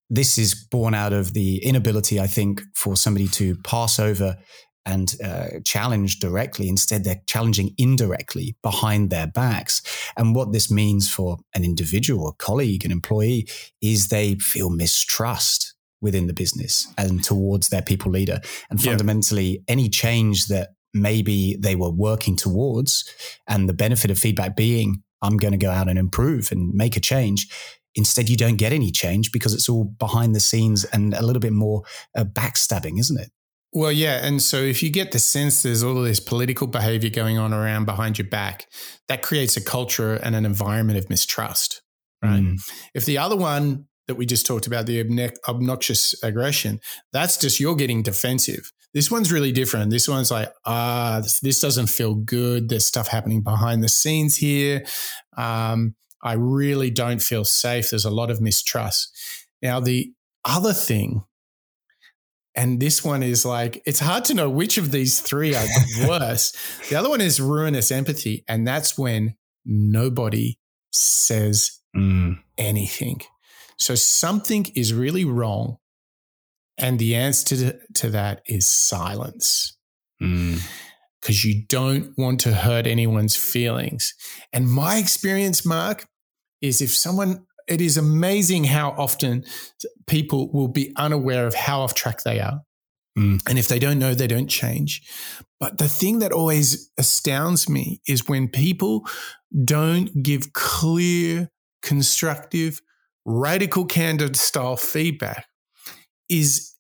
this 0.09 0.39
is 0.39 0.55
born 0.55 0.95
out 0.95 1.13
of 1.13 1.35
the 1.35 1.57
inability, 1.65 2.21
I 2.21 2.29
think, 2.29 2.63
for 2.77 2.95
somebody 2.95 3.27
to 3.29 3.57
pass 3.65 3.99
over 3.99 4.37
and 4.85 5.15
uh, 5.25 5.47
challenge 5.65 6.19
directly. 6.19 6.69
Instead, 6.69 7.05
they're 7.05 7.23
challenging 7.27 7.75
indirectly 7.79 8.57
behind 8.63 9.11
their 9.11 9.27
backs. 9.27 9.83
And 10.17 10.35
what 10.35 10.53
this 10.53 10.71
means 10.71 11.09
for 11.09 11.39
an 11.55 11.65
individual, 11.65 12.29
a 12.29 12.33
colleague, 12.35 12.85
an 12.85 12.91
employee, 12.91 13.49
is 13.81 14.09
they 14.09 14.35
feel 14.37 14.71
mistrust 14.71 15.75
within 16.01 16.27
the 16.27 16.35
business 16.35 16.93
and 16.99 17.23
towards 17.23 17.69
their 17.69 17.83
people 17.83 18.11
leader. 18.11 18.41
And 18.71 18.83
fundamentally, 18.83 19.45
yeah. 19.45 19.59
any 19.69 19.89
change 19.89 20.47
that 20.47 20.71
maybe 20.93 21.57
they 21.59 21.77
were 21.77 21.91
working 21.91 22.37
towards 22.37 23.09
and 23.49 23.69
the 23.69 23.75
benefit 23.75 24.11
of 24.11 24.19
feedback 24.19 24.57
being, 24.57 25.03
I'm 25.23 25.37
going 25.37 25.53
to 25.53 25.59
go 25.59 25.71
out 25.71 25.89
and 25.89 25.99
improve 25.99 26.51
and 26.51 26.75
make 26.75 26.97
a 26.97 27.01
change. 27.01 27.49
Instead, 27.95 28.29
you 28.29 28.37
don't 28.37 28.57
get 28.57 28.73
any 28.73 28.91
change 28.91 29.33
because 29.33 29.55
it's 29.55 29.69
all 29.69 29.85
behind 29.85 30.35
the 30.35 30.41
scenes 30.41 30.85
and 30.87 31.15
a 31.15 31.25
little 31.25 31.41
bit 31.41 31.53
more 31.53 31.83
uh, 32.17 32.25
backstabbing, 32.25 32.99
isn't 32.99 33.21
it? 33.21 33.31
Well, 33.73 33.93
yeah. 33.93 34.25
And 34.25 34.43
so 34.43 34.59
if 34.59 34.83
you 34.83 34.91
get 34.91 35.13
the 35.13 35.19
sense 35.19 35.63
there's 35.63 35.83
all 35.83 35.99
of 35.99 36.05
this 36.05 36.21
political 36.21 36.67
behavior 36.67 37.09
going 37.09 37.39
on 37.39 37.55
around 37.55 37.87
behind 37.87 38.19
your 38.19 38.29
back, 38.29 38.67
that 39.09 39.23
creates 39.23 39.57
a 39.57 39.63
culture 39.63 40.15
and 40.15 40.35
an 40.35 40.45
environment 40.45 40.99
of 40.99 41.09
mistrust, 41.09 41.81
right? 42.23 42.43
Mm. 42.43 42.71
If 42.95 43.07
the 43.07 43.19
other 43.19 43.37
one 43.37 43.87
that 44.09 44.17
we 44.17 44.27
just 44.27 44.47
talked 44.47 44.67
about, 44.67 44.85
the 44.85 45.33
obnoxious 45.49 46.23
aggression, 46.23 46.81
that's 47.13 47.39
just 47.39 47.61
you're 47.61 47.77
getting 47.77 48.03
defensive. 48.03 48.73
This 48.93 49.11
one's 49.11 49.33
really 49.33 49.53
different. 49.53 49.91
This 49.91 50.07
one's 50.07 50.31
like, 50.31 50.53
ah, 50.67 51.21
this, 51.23 51.41
this, 51.41 51.61
doesn't 51.61 51.87
feel 51.87 52.15
good. 52.15 52.69
There's 52.69 52.87
stuff 52.87 53.09
happening 53.09 53.41
behind 53.41 53.83
the 53.83 53.89
scenes 53.89 54.37
here. 54.37 54.85
Um, 55.39 55.95
I 56.23 56.35
really 56.35 56.91
don't 56.91 57.23
feel 57.23 57.47
safe. 57.47 57.89
There's 57.89 58.05
a 58.05 58.11
lot 58.11 58.31
of 58.31 58.43
mistrust. 58.43 59.17
Now, 59.63 59.81
the 59.81 60.13
other 60.45 60.75
thing 60.75 61.25
and 62.55 62.81
this 62.81 63.05
one 63.05 63.23
is 63.23 63.45
like, 63.45 63.83
it's 63.87 64.01
hard 64.01 64.25
to 64.27 64.35
know 64.35 64.51
which 64.51 64.77
of 64.77 64.91
these 64.91 65.21
three 65.21 65.55
are 65.55 65.65
the 65.65 66.07
worst. 66.09 66.57
the 66.91 66.97
other 66.97 67.09
one 67.09 67.21
is 67.21 67.41
ruinous 67.41 67.91
empathy. 67.91 68.45
And 68.47 68.67
that's 68.67 68.99
when 68.99 69.37
nobody 69.65 70.59
says 70.93 71.81
mm. 71.97 72.39
anything. 72.59 73.21
So 73.79 73.95
something 73.95 74.67
is 74.75 74.93
really 74.93 75.25
wrong. 75.25 75.79
And 76.77 76.99
the 76.99 77.15
answer 77.15 77.57
to, 77.57 77.79
to 77.95 78.11
that 78.11 78.43
is 78.47 78.67
silence. 78.67 79.77
Because 80.19 80.61
mm. 81.37 81.45
you 81.45 81.65
don't 81.69 82.13
want 82.19 82.41
to 82.41 82.53
hurt 82.53 82.87
anyone's 82.87 83.37
feelings. 83.37 84.15
And 84.53 84.71
my 84.71 84.99
experience, 84.99 85.65
Mark, 85.65 86.07
is 86.61 86.83
if 86.83 86.95
someone 86.95 87.47
it 87.69 87.81
is 87.81 87.97
amazing 87.97 88.65
how 88.65 88.91
often 88.91 89.45
people 90.07 90.51
will 90.53 90.69
be 90.69 90.93
unaware 90.97 91.47
of 91.47 91.55
how 91.55 91.81
off 91.81 91.95
track 91.95 92.23
they 92.23 92.41
are. 92.41 92.61
Mm. 93.19 93.41
And 93.49 93.59
if 93.59 93.69
they 93.69 93.79
don't 93.79 93.99
know, 93.99 94.15
they 94.15 94.27
don't 94.27 94.49
change. 94.49 95.03
But 95.61 95.79
the 95.79 95.89
thing 95.89 96.21
that 96.21 96.33
always 96.33 96.91
astounds 96.99 97.69
me 97.69 98.01
is 98.09 98.29
when 98.29 98.49
people 98.49 99.07
don't 99.65 100.23
give 100.23 100.53
clear, 100.53 101.51
constructive, 101.83 102.81
radical 103.25 103.85
candid 103.85 104.37
style 104.37 104.77
feedback, 104.77 105.47
is 106.29 106.75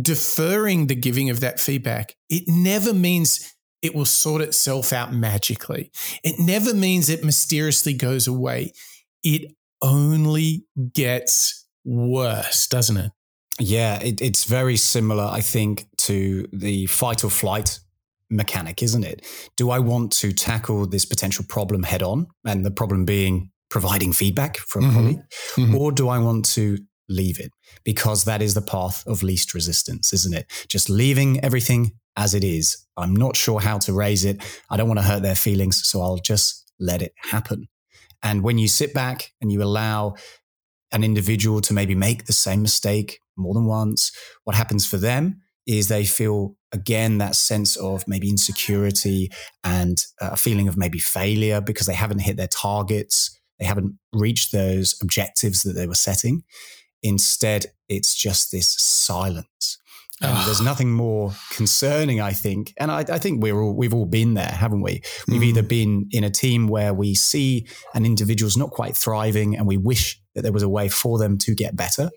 deferring 0.00 0.88
the 0.88 0.94
giving 0.94 1.30
of 1.30 1.40
that 1.40 1.60
feedback. 1.60 2.14
It 2.28 2.44
never 2.46 2.92
means 2.92 3.54
it 3.80 3.94
will 3.94 4.04
sort 4.04 4.42
itself 4.42 4.92
out 4.92 5.12
magically. 5.12 5.90
It 6.24 6.36
never 6.38 6.74
means 6.74 7.08
it 7.08 7.24
mysteriously 7.24 7.94
goes 7.94 8.26
away. 8.26 8.72
It 9.22 9.52
only 9.82 10.64
gets 10.92 11.66
worse, 11.84 12.66
doesn't 12.66 12.96
it? 12.96 13.12
Yeah, 13.60 13.98
it, 14.00 14.20
it's 14.20 14.44
very 14.44 14.76
similar, 14.76 15.24
I 15.24 15.40
think, 15.40 15.86
to 15.98 16.46
the 16.52 16.86
fight 16.86 17.24
or 17.24 17.30
flight 17.30 17.80
mechanic, 18.30 18.82
isn't 18.82 19.04
it? 19.04 19.26
Do 19.56 19.70
I 19.70 19.78
want 19.78 20.12
to 20.18 20.32
tackle 20.32 20.86
this 20.86 21.04
potential 21.04 21.44
problem 21.48 21.82
head 21.82 22.02
on, 22.02 22.28
and 22.44 22.64
the 22.64 22.70
problem 22.70 23.04
being 23.04 23.50
providing 23.70 24.12
feedback 24.12 24.58
from 24.58 24.84
mm-hmm. 24.84 24.90
a 24.90 24.94
colleague, 24.94 25.20
mm-hmm. 25.56 25.74
or 25.74 25.92
do 25.92 26.08
I 26.08 26.18
want 26.18 26.44
to 26.50 26.78
leave 27.08 27.40
it? 27.40 27.50
Because 27.84 28.24
that 28.24 28.42
is 28.42 28.54
the 28.54 28.62
path 28.62 29.02
of 29.06 29.22
least 29.22 29.54
resistance, 29.54 30.12
isn't 30.12 30.34
it? 30.34 30.46
Just 30.68 30.88
leaving 30.88 31.42
everything 31.44 31.92
as 32.16 32.34
it 32.34 32.44
is. 32.44 32.86
I'm 32.96 33.14
not 33.14 33.36
sure 33.36 33.60
how 33.60 33.78
to 33.78 33.92
raise 33.92 34.24
it. 34.24 34.42
I 34.70 34.76
don't 34.76 34.88
want 34.88 34.98
to 34.98 35.06
hurt 35.06 35.22
their 35.22 35.36
feelings, 35.36 35.80
so 35.84 36.02
I'll 36.02 36.18
just 36.18 36.70
let 36.78 37.02
it 37.02 37.12
happen. 37.16 37.68
And 38.22 38.42
when 38.42 38.58
you 38.58 38.68
sit 38.68 38.94
back 38.94 39.32
and 39.40 39.52
you 39.52 39.62
allow 39.62 40.14
an 40.92 41.04
individual 41.04 41.60
to 41.62 41.72
maybe 41.72 41.94
make 41.94 42.24
the 42.24 42.32
same 42.32 42.62
mistake 42.62 43.20
more 43.36 43.54
than 43.54 43.66
once, 43.66 44.12
what 44.44 44.56
happens 44.56 44.86
for 44.86 44.96
them 44.96 45.42
is 45.66 45.88
they 45.88 46.04
feel 46.04 46.56
again 46.72 47.18
that 47.18 47.36
sense 47.36 47.76
of 47.76 48.06
maybe 48.08 48.28
insecurity 48.28 49.30
and 49.62 50.04
uh, 50.20 50.30
a 50.32 50.36
feeling 50.36 50.66
of 50.66 50.76
maybe 50.76 50.98
failure 50.98 51.60
because 51.60 51.86
they 51.86 51.94
haven't 51.94 52.20
hit 52.20 52.36
their 52.36 52.48
targets, 52.48 53.38
they 53.58 53.66
haven't 53.66 53.98
reached 54.12 54.50
those 54.50 54.98
objectives 55.02 55.62
that 55.62 55.74
they 55.74 55.86
were 55.86 55.94
setting. 55.94 56.42
Instead, 57.02 57.66
it's 57.88 58.14
just 58.14 58.50
this 58.50 58.68
silence. 58.68 59.46
And 60.20 60.46
there's 60.46 60.60
nothing 60.60 60.92
more 60.92 61.32
concerning, 61.52 62.20
I 62.20 62.32
think. 62.32 62.74
And 62.76 62.90
I, 62.90 63.04
I, 63.08 63.18
think 63.18 63.40
we're 63.40 63.60
all, 63.60 63.74
we've 63.74 63.94
all 63.94 64.06
been 64.06 64.34
there, 64.34 64.46
haven't 64.46 64.82
we? 64.82 65.02
We've 65.28 65.42
mm. 65.42 65.46
either 65.46 65.62
been 65.62 66.08
in 66.10 66.24
a 66.24 66.30
team 66.30 66.66
where 66.66 66.92
we 66.92 67.14
see 67.14 67.68
an 67.94 68.04
individual's 68.04 68.56
not 68.56 68.70
quite 68.70 68.96
thriving 68.96 69.56
and 69.56 69.66
we 69.66 69.76
wish 69.76 70.20
that 70.34 70.42
there 70.42 70.52
was 70.52 70.64
a 70.64 70.68
way 70.68 70.88
for 70.88 71.18
them 71.18 71.38
to 71.38 71.54
get 71.54 71.76
better. 71.76 72.10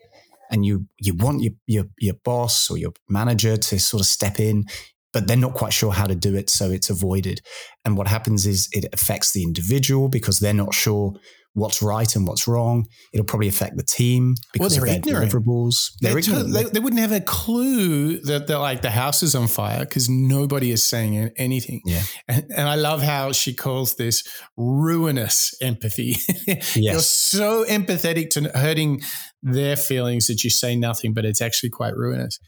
And 0.50 0.66
you, 0.66 0.88
you 1.00 1.16
want 1.16 1.44
your, 1.44 1.54
your, 1.68 1.86
your 2.00 2.16
boss 2.24 2.72
or 2.72 2.78
your 2.78 2.92
manager 3.08 3.56
to 3.56 3.80
sort 3.80 4.02
of 4.02 4.08
step 4.08 4.40
in, 4.40 4.66
but 5.14 5.28
they're 5.28 5.38
not 5.38 5.54
quite 5.54 5.74
sure 5.74 5.92
how 5.92 6.08
to 6.08 6.16
do 6.16 6.36
it. 6.36 6.50
So 6.50 6.72
it's 6.72 6.90
avoided. 6.90 7.42
And 7.86 7.98
what 7.98 8.08
happens 8.08 8.48
is 8.48 8.68
it 8.72 8.86
affects 8.94 9.32
the 9.32 9.44
individual 9.44 10.10
because 10.10 10.40
they're 10.40 10.54
not 10.54 10.74
sure 10.74 11.14
what's 11.54 11.82
right 11.82 12.16
and 12.16 12.28
what's 12.28 12.48
wrong. 12.48 12.88
It'll 13.14 13.26
probably 13.26 13.48
affect 13.48 13.76
the 13.76 13.84
team 13.84 14.36
because 14.54 14.80
well, 14.80 14.84
of 14.84 14.88
their 14.88 14.98
ignorant. 14.98 15.32
deliverables. 15.32 15.92
They're, 16.00 16.12
they're 16.12 16.20
ignorant. 16.20 16.54
They, 16.54 16.64
they, 16.64 16.80
wouldn't 16.80 17.02
have 17.02 17.12
a 17.12 17.20
clue 17.22 18.20
that 18.22 18.48
they're 18.48 18.58
like 18.58 18.82
the 18.82 18.92
house 18.92 19.22
is 19.22 19.36
on 19.36 19.48
fire 19.48 19.80
because 19.80 20.10
nobody 20.10 20.72
is 20.72 20.86
saying 20.86 21.32
anything. 21.38 21.82
Yeah. 21.86 22.04
And, 22.28 22.46
and, 22.56 22.70
I 22.70 22.76
love 22.76 23.02
how 23.02 23.32
she 23.32 23.54
calls 23.54 23.96
this 23.96 24.24
ruinous 24.56 25.54
empathy. 25.62 26.16
yes. 26.48 26.76
You're 26.76 27.00
so 27.00 27.66
empathetic 27.66 28.30
to 28.32 28.50
hurting 28.58 29.02
their 29.44 29.76
feelings 29.76 30.28
that 30.28 30.44
you 30.44 30.50
say 30.50 30.76
nothing, 30.76 31.14
but 31.14 31.26
it's 31.26 31.42
actually 31.42 31.70
quite 31.70 31.96
ruinous. 31.96 32.40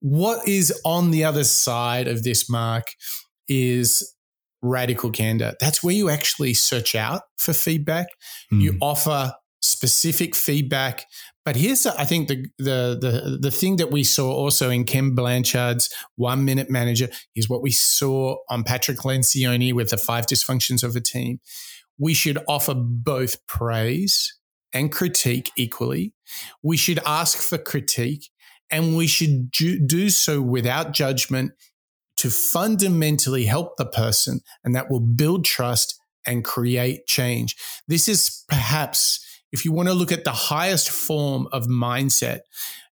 What 0.00 0.48
is 0.48 0.72
on 0.84 1.10
the 1.10 1.24
other 1.24 1.44
side 1.44 2.08
of 2.08 2.24
this, 2.24 2.48
Mark, 2.48 2.84
is 3.46 4.14
radical 4.62 5.10
candor. 5.10 5.54
That's 5.60 5.82
where 5.82 5.94
you 5.94 6.08
actually 6.08 6.54
search 6.54 6.94
out 6.94 7.22
for 7.36 7.52
feedback. 7.52 8.06
Mm. 8.52 8.60
You 8.60 8.78
offer 8.80 9.34
specific 9.60 10.34
feedback. 10.34 11.06
But 11.44 11.56
here's, 11.56 11.86
I 11.86 12.04
think, 12.04 12.28
the, 12.28 12.46
the 12.58 12.98
the 13.00 13.38
the 13.40 13.50
thing 13.50 13.76
that 13.76 13.90
we 13.90 14.04
saw 14.04 14.32
also 14.32 14.70
in 14.70 14.84
Ken 14.84 15.14
Blanchard's 15.14 15.92
One 16.14 16.44
Minute 16.44 16.70
Manager 16.70 17.08
is 17.34 17.48
what 17.48 17.62
we 17.62 17.72
saw 17.72 18.36
on 18.48 18.62
Patrick 18.62 18.98
Lencioni 18.98 19.72
with 19.72 19.90
the 19.90 19.96
five 19.96 20.26
dysfunctions 20.26 20.84
of 20.84 20.94
a 20.94 21.00
team. 21.00 21.40
We 21.98 22.14
should 22.14 22.38
offer 22.46 22.74
both 22.74 23.44
praise 23.46 24.38
and 24.72 24.92
critique 24.92 25.50
equally. 25.56 26.14
We 26.62 26.76
should 26.76 27.00
ask 27.04 27.38
for 27.38 27.58
critique, 27.58 28.30
and 28.70 28.96
we 28.96 29.08
should 29.08 29.50
do 29.50 30.10
so 30.10 30.40
without 30.40 30.92
judgment 30.92 31.52
to 32.22 32.30
fundamentally 32.30 33.46
help 33.46 33.76
the 33.76 33.84
person, 33.84 34.42
and 34.62 34.76
that 34.76 34.88
will 34.88 35.00
build 35.00 35.44
trust 35.44 35.98
and 36.24 36.44
create 36.44 37.04
change. 37.04 37.56
This 37.88 38.06
is 38.06 38.44
perhaps, 38.48 39.18
if 39.50 39.64
you 39.64 39.72
want 39.72 39.88
to 39.88 39.94
look 39.94 40.12
at 40.12 40.22
the 40.22 40.30
highest 40.30 40.88
form 40.88 41.48
of 41.50 41.66
mindset, 41.66 42.42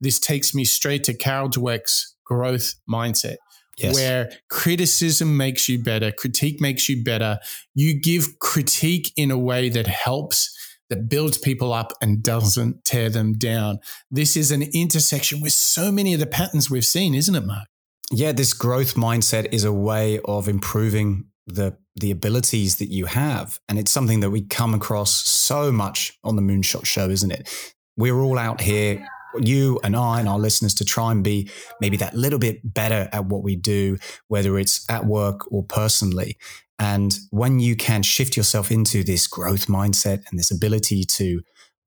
this 0.00 0.20
takes 0.20 0.54
me 0.54 0.64
straight 0.64 1.02
to 1.04 1.12
Carol 1.12 1.48
Dweck's 1.48 2.14
growth 2.24 2.74
mindset. 2.88 3.38
yes. 3.76 3.94
where 3.96 4.30
criticism 4.48 5.36
makes 5.36 5.68
you 5.68 5.82
better, 5.82 6.12
critique 6.12 6.60
makes 6.60 6.88
you 6.88 7.02
better. 7.02 7.40
You 7.74 8.00
give 8.00 8.38
critique 8.38 9.12
in 9.16 9.32
a 9.32 9.38
way 9.38 9.70
that 9.70 9.88
helps 9.88 10.56
that 10.88 11.08
builds 11.08 11.36
people 11.36 11.72
up 11.72 11.92
and 12.00 12.22
doesn't 12.22 12.84
tear 12.84 13.10
them 13.10 13.32
down. 13.32 13.80
This 14.08 14.36
is 14.36 14.52
an 14.52 14.62
intersection 14.72 15.40
with 15.40 15.52
so 15.52 15.90
many 15.90 16.14
of 16.14 16.20
the 16.20 16.28
patterns 16.28 16.70
we've 16.70 16.86
seen, 16.86 17.12
isn't 17.12 17.34
it, 17.34 17.44
Mark? 17.44 17.66
Yeah, 18.12 18.32
this 18.32 18.52
growth 18.52 18.94
mindset 18.94 19.52
is 19.52 19.64
a 19.64 19.72
way 19.72 20.20
of 20.24 20.48
improving 20.48 21.26
the 21.46 21.76
the 21.98 22.10
abilities 22.10 22.76
that 22.76 22.90
you 22.90 23.06
have, 23.06 23.58
and 23.68 23.78
it's 23.78 23.90
something 23.90 24.20
that 24.20 24.30
we 24.30 24.42
come 24.42 24.74
across 24.74 25.10
so 25.26 25.72
much 25.72 26.18
on 26.22 26.36
the 26.36 26.42
Moonshot 26.42 26.84
Show, 26.84 27.08
isn't 27.08 27.30
it? 27.30 27.48
We're 27.96 28.20
all 28.20 28.38
out 28.38 28.60
here, 28.60 29.08
you 29.40 29.80
and 29.82 29.96
I 29.96 30.20
and 30.20 30.28
our 30.28 30.38
listeners, 30.38 30.74
to 30.74 30.84
try 30.84 31.10
and 31.10 31.24
be 31.24 31.50
maybe 31.80 31.96
that 31.96 32.14
little 32.14 32.38
bit 32.38 32.60
better 32.62 33.08
at 33.12 33.26
what 33.26 33.42
we 33.42 33.56
do, 33.56 33.96
whether 34.28 34.58
it's 34.58 34.88
at 34.90 35.06
work 35.06 35.50
or 35.50 35.62
personally. 35.62 36.36
And 36.78 37.18
when 37.30 37.58
you 37.58 37.74
can 37.74 38.02
shift 38.02 38.36
yourself 38.36 38.70
into 38.70 39.02
this 39.02 39.26
growth 39.26 39.66
mindset 39.66 40.24
and 40.28 40.38
this 40.38 40.50
ability 40.50 41.04
to 41.04 41.40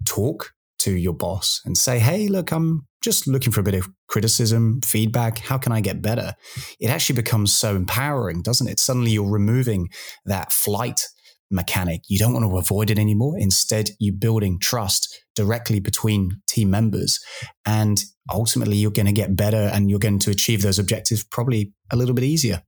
talk 0.06 0.54
to 0.80 0.92
your 0.92 1.14
boss 1.14 1.62
and 1.66 1.78
say, 1.78 2.00
Hey, 2.00 2.28
look, 2.28 2.52
I'm 2.52 2.88
just 3.02 3.28
looking 3.28 3.52
for 3.52 3.62
a 3.62 3.64
bit 3.64 3.76
of 3.76 3.88
criticism, 4.08 4.82
feedback. 4.82 5.40
How 5.40 5.58
can 5.58 5.72
I 5.72 5.82
get 5.82 6.02
better? 6.02 6.36
It 6.80 6.90
actually 6.90 7.16
becomes 7.16 7.54
so 7.54 7.76
empowering, 7.76 8.42
doesn't 8.42 8.68
it? 8.68 8.80
Suddenly 8.80 9.12
you're 9.12 9.30
removing 9.30 9.90
that 10.26 10.52
flight 10.52 11.08
mechanic. 11.52 12.02
You 12.08 12.20
don't 12.20 12.34
want 12.34 12.46
to 12.46 12.58
avoid 12.58 12.90
it 12.90 13.00
anymore. 13.00 13.36
Instead, 13.38 13.92
you're 14.00 14.14
building 14.14 14.60
trust 14.60 15.24
directly 15.36 15.80
between 15.80 16.42
team 16.48 16.70
members. 16.70 17.20
And 17.66 18.00
ultimately, 18.32 18.78
you're 18.78 18.92
going 18.92 19.06
to 19.06 19.12
get 19.12 19.36
better 19.36 19.70
and 19.74 19.90
you're 19.90 20.00
going 20.00 20.20
to 20.20 20.32
achieve 20.32 20.62
those 20.62 20.80
objectives 20.80 21.24
probably 21.24 21.74
a 21.92 21.96
little 21.96 22.14
bit 22.14 22.26
easier. 22.26 22.62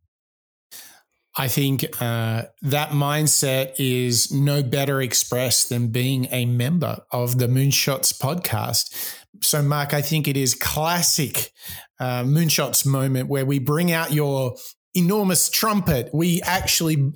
I 1.38 1.48
think 1.48 1.86
uh, 2.02 2.44
that 2.62 2.90
mindset 2.90 3.74
is 3.80 4.32
no 4.32 4.62
better 4.62 5.02
expressed 5.02 5.70
than 5.70 5.88
being 5.88 6.28
a 6.32 6.46
member 6.46 6.98
of 7.12 7.38
the 7.38 7.48
Moonshots 7.48 8.18
podcast. 8.20 9.16
So, 9.42 9.62
Mark, 9.62 9.94
I 9.94 10.02
think 10.02 10.28
it 10.28 10.36
is 10.36 10.54
classic 10.54 11.52
uh, 12.00 12.24
Moonshots 12.24 12.86
moment 12.86 13.30
where 13.30 13.46
we 13.46 13.60
bring 13.60 13.92
out 13.92 14.12
your 14.12 14.56
enormous 14.94 15.50
trumpet. 15.50 16.10
We 16.14 16.42
actually 16.42 17.14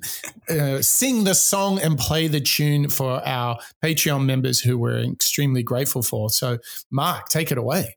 uh, 0.48 0.80
sing 0.80 1.24
the 1.24 1.34
song 1.34 1.78
and 1.78 1.98
play 1.98 2.26
the 2.26 2.40
tune 2.40 2.88
for 2.88 3.26
our 3.26 3.58
Patreon 3.84 4.24
members 4.24 4.60
who 4.60 4.78
we're 4.78 5.04
extremely 5.04 5.62
grateful 5.62 6.02
for. 6.02 6.30
So, 6.30 6.58
Mark, 6.90 7.28
take 7.28 7.52
it 7.52 7.58
away. 7.58 7.96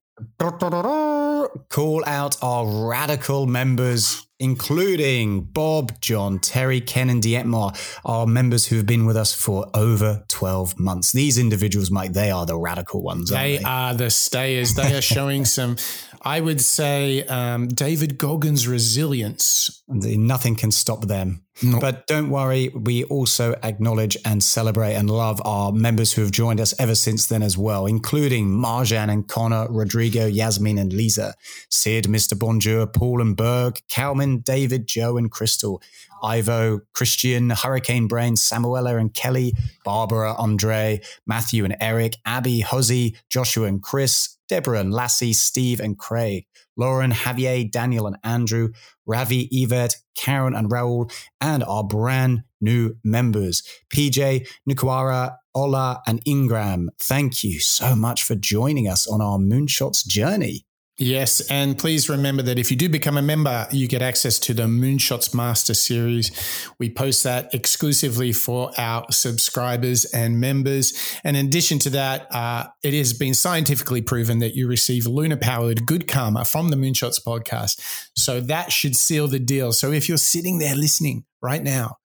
Call 1.69 2.03
out 2.05 2.37
our 2.41 2.87
radical 2.87 3.47
members 3.47 4.25
including 4.39 5.41
Bob, 5.41 5.99
John, 5.99 6.39
Terry, 6.39 6.79
Ken, 6.79 7.09
and 7.09 7.21
Dietmar, 7.21 7.77
our 8.05 8.25
members 8.25 8.65
who 8.67 8.77
have 8.77 8.85
been 8.85 9.05
with 9.05 9.17
us 9.17 9.33
for 9.33 9.69
over 9.73 10.23
12 10.29 10.79
months. 10.79 11.11
These 11.11 11.37
individuals, 11.37 11.91
Mike, 11.91 12.13
they 12.13 12.31
are 12.31 12.45
the 12.45 12.57
radical 12.57 13.01
ones. 13.01 13.29
They, 13.29 13.57
they? 13.57 13.63
are 13.63 13.93
the 13.93 14.09
stayers. 14.09 14.73
They 14.75 14.95
are 14.95 15.01
showing 15.01 15.43
some, 15.43 15.75
I 16.21 16.41
would 16.41 16.61
say, 16.61 17.23
um, 17.23 17.67
David 17.67 18.17
Goggins' 18.17 18.67
resilience. 18.67 19.81
Nothing 19.87 20.55
can 20.55 20.71
stop 20.71 21.05
them. 21.05 21.43
No. 21.61 21.79
But 21.79 22.07
don't 22.07 22.29
worry, 22.29 22.69
we 22.69 23.03
also 23.05 23.53
acknowledge 23.63 24.17
and 24.23 24.41
celebrate 24.41 24.93
and 24.93 25.09
love 25.09 25.41
our 25.43 25.71
members 25.73 26.13
who 26.13 26.21
have 26.21 26.31
joined 26.31 26.61
us 26.61 26.73
ever 26.79 26.95
since 26.95 27.27
then 27.27 27.43
as 27.43 27.57
well, 27.57 27.85
including 27.85 28.47
Marjan 28.47 29.11
and 29.11 29.27
Connor, 29.27 29.67
Rodrigo, 29.69 30.25
Yasmin 30.25 30.77
and 30.77 30.93
Lisa, 30.93 31.33
Sid, 31.69 32.05
Mr. 32.05 32.37
Bonjour, 32.39 32.87
Paul 32.87 33.21
and 33.21 33.35
Berg, 33.35 33.79
Calvin, 33.89 34.39
David, 34.39 34.87
Joe 34.87 35.17
and 35.17 35.29
Crystal, 35.29 35.81
Ivo, 36.23 36.81
Christian, 36.93 37.49
Hurricane 37.49 38.07
Brain, 38.07 38.35
Samuela 38.35 38.99
and 38.99 39.13
Kelly, 39.13 39.55
Barbara, 39.83 40.33
Andre, 40.33 41.01
Matthew 41.25 41.63
and 41.65 41.75
Eric, 41.79 42.17
Abby, 42.25 42.61
Huzzy, 42.61 43.15
Joshua 43.29 43.67
and 43.67 43.81
Chris, 43.81 44.37
Deborah 44.47 44.79
and 44.79 44.93
Lassie, 44.93 45.33
Steve 45.33 45.79
and 45.79 45.97
Craig, 45.97 46.45
Lauren, 46.75 47.11
Javier, 47.11 47.69
Daniel 47.71 48.07
and 48.07 48.17
Andrew, 48.23 48.69
Ravi, 49.05 49.47
Yvette, 49.51 49.95
Karen 50.15 50.55
and 50.55 50.69
Raul, 50.69 51.11
and 51.39 51.63
our 51.63 51.83
brand 51.83 52.43
new 52.61 52.95
members, 53.03 53.63
PJ, 53.93 54.47
Nukwara, 54.67 55.37
Ola, 55.55 56.01
and 56.07 56.21
Ingram. 56.25 56.89
Thank 56.99 57.43
you 57.43 57.59
so 57.59 57.95
much 57.95 58.23
for 58.23 58.35
joining 58.35 58.87
us 58.87 59.07
on 59.07 59.21
our 59.21 59.37
Moonshots 59.37 60.05
journey. 60.05 60.65
Yes, 61.01 61.39
and 61.49 61.77
please 61.77 62.09
remember 62.09 62.43
that 62.43 62.59
if 62.59 62.71
you 62.71 62.75
do 62.75 62.89
become 62.89 63.15
a 63.15 63.21
member, 63.21 63.65
you 63.71 63.87
get 63.87 64.01
access 64.01 64.37
to 64.39 64.53
the 64.53 64.63
Moonshots 64.63 65.33
Master 65.33 65.73
Series. 65.73 66.29
We 66.77 66.89
post 66.89 67.23
that 67.23 67.53
exclusively 67.53 68.33
for 68.33 68.71
our 68.77 69.05
subscribers 69.09 70.03
and 70.03 70.41
members. 70.41 70.91
And 71.23 71.37
in 71.37 71.45
addition 71.45 71.79
to 71.79 71.89
that, 71.91 72.27
uh, 72.35 72.65
it 72.83 72.93
has 72.93 73.13
been 73.13 73.33
scientifically 73.33 74.01
proven 74.01 74.39
that 74.39 74.55
you 74.55 74.67
receive 74.67 75.07
lunar 75.07 75.37
powered 75.37 75.85
good 75.85 76.05
karma 76.05 76.43
from 76.43 76.67
the 76.67 76.75
Moonshots 76.75 77.23
podcast. 77.25 77.79
So 78.17 78.41
that 78.41 78.73
should 78.73 78.97
seal 78.97 79.29
the 79.29 79.39
deal. 79.39 79.71
So 79.71 79.93
if 79.93 80.09
you're 80.09 80.17
sitting 80.17 80.59
there 80.59 80.75
listening 80.75 81.23
right 81.41 81.63
now, 81.63 81.95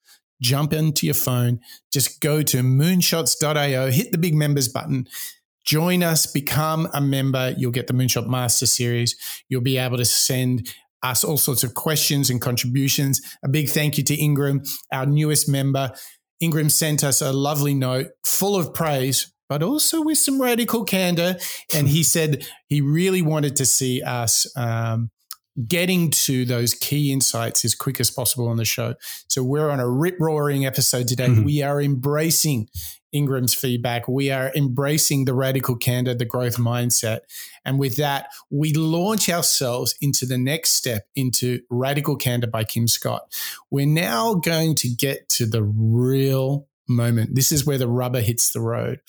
jump 0.40 0.72
into 0.72 1.04
your 1.04 1.16
phone, 1.16 1.59
just 1.92 2.20
go 2.20 2.42
to 2.42 2.59
moonshots.io, 2.59 3.90
hit 3.90 4.12
the 4.12 4.18
big 4.18 4.37
members 4.37 4.68
button 4.68 5.09
Join 5.64 6.03
us, 6.03 6.27
become 6.27 6.88
a 6.92 7.00
member. 7.00 7.55
You'll 7.57 7.70
get 7.70 7.87
the 7.87 7.94
Moonshot 7.94 8.29
Master 8.29 8.66
Series. 8.66 9.16
You'll 9.48 9.62
be 9.62 9.79
able 9.79 9.96
to 9.96 10.05
send 10.05 10.68
us 11.03 11.22
all 11.24 11.37
sorts 11.37 11.62
of 11.62 11.74
questions 11.74 12.31
and 12.31 12.40
contributions. 12.40 13.20
A 13.44 13.48
big 13.48 13.68
thank 13.68 13.98
you 13.98 14.05
to 14.05 14.14
Ingram, 14.14 14.62
our 14.92 15.07
newest 15.07 15.48
member. 15.48 15.92
Ingram 16.40 16.70
sent 16.70 17.05
us 17.05 17.20
a 17.20 17.33
lovely 17.33 17.74
note 17.74 18.09
full 18.24 18.57
of 18.57 18.74
praise, 18.74 19.33
but 19.48 19.62
also 19.62 20.03
with 20.03 20.18
some 20.18 20.40
radical 20.40 20.85
candor. 20.85 21.37
And 21.74 21.88
he 21.88 22.03
said 22.03 22.46
he 22.68 22.81
really 22.81 23.22
wanted 23.22 23.57
to 23.57 23.66
see 23.66 24.03
us 24.03 24.46
um, 24.57 25.11
getting 25.68 26.11
to 26.11 26.44
those 26.44 26.74
key 26.74 27.12
insights 27.12 27.64
as 27.64 27.74
quick 27.74 28.00
as 28.00 28.11
possible 28.11 28.48
on 28.48 28.57
the 28.57 28.64
show. 28.64 28.94
So 29.29 29.44
we're 29.44 29.70
on 29.70 29.81
a 29.81 29.88
rip 29.88 30.16
roaring 30.18 30.66
episode 30.66 31.07
today. 31.07 31.29
Mm-hmm. 31.29 31.44
We 31.44 31.62
are 31.62 31.81
embracing 31.81 32.68
Ingram's 33.14 33.55
feedback. 33.55 34.09
We 34.09 34.31
are 34.31 34.53
embracing 34.55 35.24
the 35.24 35.33
radical 35.33 35.77
candor, 35.77 36.14
the 36.14 36.24
growth 36.24 36.57
mindset. 36.57 37.20
And 37.64 37.79
with 37.79 37.96
that, 37.96 38.27
we 38.50 38.74
launch 38.74 39.31
ourselves 39.31 39.94
into 40.00 40.27
the 40.27 40.37
next 40.37 40.72
step 40.72 41.07
into 41.14 41.61
Radical 41.70 42.16
Candor 42.16 42.48
by 42.48 42.64
Kim 42.64 42.88
Scott. 42.88 43.33
We're 43.70 43.87
now 43.87 44.35
going 44.35 44.74
to 44.77 44.88
get 44.88 45.29
to 45.31 45.46
the 45.46 45.62
real 45.62 46.66
moment. 46.88 47.35
This 47.35 47.53
is 47.53 47.64
where 47.64 47.79
the 47.79 47.88
rubber 47.88 48.20
hits 48.20 48.53
the 48.53 48.61
road. 48.61 49.00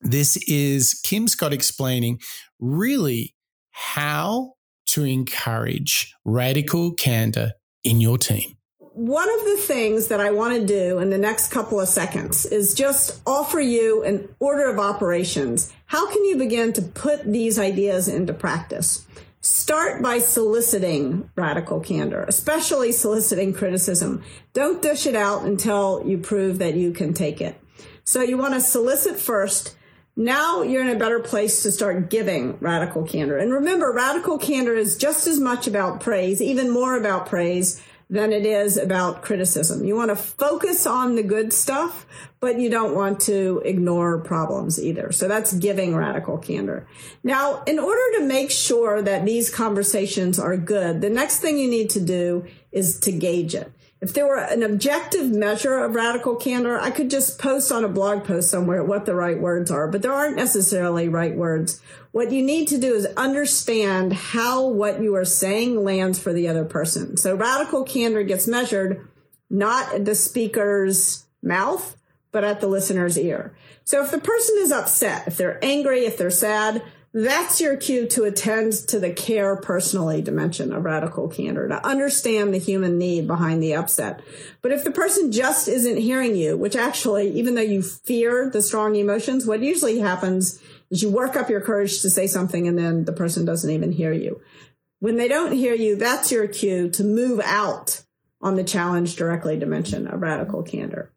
This 0.00 0.36
is 0.48 0.94
Kim 1.04 1.28
Scott 1.28 1.52
explaining 1.52 2.20
really 2.58 3.36
how 3.70 4.54
to 4.86 5.04
encourage 5.04 6.14
radical 6.24 6.94
candor 6.94 7.52
in 7.84 8.00
your 8.00 8.18
team 8.18 8.56
one 9.00 9.30
of 9.30 9.46
the 9.46 9.56
things 9.56 10.08
that 10.08 10.20
I 10.20 10.30
want 10.30 10.60
to 10.60 10.66
do 10.66 10.98
in 10.98 11.08
the 11.08 11.16
next 11.16 11.50
couple 11.50 11.80
of 11.80 11.88
seconds 11.88 12.44
is 12.44 12.74
just 12.74 13.18
offer 13.26 13.58
you 13.58 14.02
an 14.04 14.28
order 14.40 14.68
of 14.68 14.78
operations. 14.78 15.72
How 15.86 16.12
can 16.12 16.22
you 16.26 16.36
begin 16.36 16.74
to 16.74 16.82
put 16.82 17.24
these 17.24 17.58
ideas 17.58 18.08
into 18.08 18.34
practice? 18.34 19.06
Start 19.40 20.02
by 20.02 20.18
soliciting 20.18 21.30
radical 21.34 21.80
candor, 21.80 22.26
especially 22.28 22.92
soliciting 22.92 23.54
criticism. 23.54 24.22
Don't 24.52 24.82
dish 24.82 25.06
it 25.06 25.16
out 25.16 25.44
until 25.44 26.02
you 26.04 26.18
prove 26.18 26.58
that 26.58 26.74
you 26.74 26.92
can 26.92 27.14
take 27.14 27.40
it. 27.40 27.58
So 28.04 28.20
you 28.20 28.36
want 28.36 28.52
to 28.52 28.60
solicit 28.60 29.16
first. 29.16 29.78
Now 30.14 30.60
you're 30.60 30.82
in 30.82 30.94
a 30.94 30.98
better 30.98 31.20
place 31.20 31.62
to 31.62 31.72
start 31.72 32.10
giving 32.10 32.58
radical 32.58 33.04
candor. 33.04 33.38
And 33.38 33.50
remember, 33.50 33.90
radical 33.94 34.36
candor 34.36 34.74
is 34.74 34.98
just 34.98 35.26
as 35.26 35.40
much 35.40 35.66
about 35.66 36.00
praise, 36.00 36.42
even 36.42 36.68
more 36.68 36.98
about 36.98 37.30
praise 37.30 37.82
than 38.10 38.32
it 38.32 38.44
is 38.44 38.76
about 38.76 39.22
criticism. 39.22 39.84
You 39.84 39.94
want 39.94 40.10
to 40.10 40.16
focus 40.16 40.84
on 40.84 41.14
the 41.14 41.22
good 41.22 41.52
stuff, 41.52 42.06
but 42.40 42.58
you 42.58 42.68
don't 42.68 42.92
want 42.94 43.20
to 43.20 43.62
ignore 43.64 44.18
problems 44.18 44.82
either. 44.82 45.12
So 45.12 45.28
that's 45.28 45.52
giving 45.52 45.94
radical 45.94 46.36
candor. 46.36 46.88
Now, 47.22 47.62
in 47.68 47.78
order 47.78 48.18
to 48.18 48.24
make 48.24 48.50
sure 48.50 49.00
that 49.00 49.24
these 49.24 49.48
conversations 49.48 50.40
are 50.40 50.56
good, 50.56 51.00
the 51.00 51.08
next 51.08 51.38
thing 51.38 51.56
you 51.56 51.70
need 51.70 51.88
to 51.90 52.00
do 52.00 52.44
is 52.72 52.98
to 53.00 53.12
gauge 53.12 53.54
it. 53.54 53.72
If 54.00 54.14
there 54.14 54.26
were 54.26 54.38
an 54.38 54.62
objective 54.62 55.30
measure 55.30 55.78
of 55.78 55.94
radical 55.94 56.34
candor, 56.34 56.80
I 56.80 56.90
could 56.90 57.10
just 57.10 57.38
post 57.38 57.70
on 57.70 57.84
a 57.84 57.88
blog 57.88 58.24
post 58.24 58.50
somewhere 58.50 58.82
what 58.82 59.04
the 59.04 59.14
right 59.14 59.38
words 59.38 59.70
are, 59.70 59.88
but 59.88 60.00
there 60.00 60.12
aren't 60.12 60.36
necessarily 60.36 61.08
right 61.08 61.36
words. 61.36 61.82
What 62.10 62.32
you 62.32 62.42
need 62.42 62.68
to 62.68 62.78
do 62.78 62.94
is 62.94 63.06
understand 63.18 64.14
how 64.14 64.66
what 64.66 65.02
you 65.02 65.14
are 65.16 65.26
saying 65.26 65.84
lands 65.84 66.18
for 66.18 66.32
the 66.32 66.48
other 66.48 66.64
person. 66.64 67.18
So 67.18 67.34
radical 67.34 67.84
candor 67.84 68.22
gets 68.22 68.46
measured 68.46 69.06
not 69.50 69.92
at 69.94 70.06
the 70.06 70.14
speaker's 70.14 71.26
mouth, 71.42 71.96
but 72.32 72.42
at 72.42 72.60
the 72.60 72.68
listener's 72.68 73.18
ear. 73.18 73.54
So 73.84 74.02
if 74.02 74.10
the 74.10 74.18
person 74.18 74.56
is 74.60 74.72
upset, 74.72 75.26
if 75.26 75.36
they're 75.36 75.62
angry, 75.62 76.06
if 76.06 76.16
they're 76.16 76.30
sad, 76.30 76.82
That's 77.12 77.60
your 77.60 77.76
cue 77.76 78.06
to 78.08 78.22
attend 78.22 78.72
to 78.88 79.00
the 79.00 79.12
care 79.12 79.56
personally 79.56 80.22
dimension 80.22 80.72
of 80.72 80.84
radical 80.84 81.26
candor, 81.26 81.66
to 81.66 81.84
understand 81.84 82.54
the 82.54 82.58
human 82.58 82.98
need 82.98 83.26
behind 83.26 83.60
the 83.60 83.74
upset. 83.74 84.20
But 84.62 84.70
if 84.70 84.84
the 84.84 84.92
person 84.92 85.32
just 85.32 85.66
isn't 85.66 85.96
hearing 85.96 86.36
you, 86.36 86.56
which 86.56 86.76
actually, 86.76 87.30
even 87.32 87.56
though 87.56 87.62
you 87.62 87.82
fear 87.82 88.48
the 88.48 88.62
strong 88.62 88.94
emotions, 88.94 89.44
what 89.44 89.60
usually 89.60 89.98
happens 89.98 90.62
is 90.90 91.02
you 91.02 91.10
work 91.10 91.34
up 91.34 91.50
your 91.50 91.60
courage 91.60 92.00
to 92.02 92.10
say 92.10 92.28
something 92.28 92.68
and 92.68 92.78
then 92.78 93.04
the 93.06 93.12
person 93.12 93.44
doesn't 93.44 93.70
even 93.70 93.90
hear 93.90 94.12
you. 94.12 94.40
When 95.00 95.16
they 95.16 95.26
don't 95.26 95.52
hear 95.52 95.74
you, 95.74 95.96
that's 95.96 96.30
your 96.30 96.46
cue 96.46 96.90
to 96.90 97.02
move 97.02 97.40
out 97.44 98.04
on 98.40 98.54
the 98.54 98.64
challenge 98.64 99.16
directly 99.16 99.58
dimension 99.58 100.06
of 100.06 100.20
radical 100.20 100.62
candor. 100.62 101.10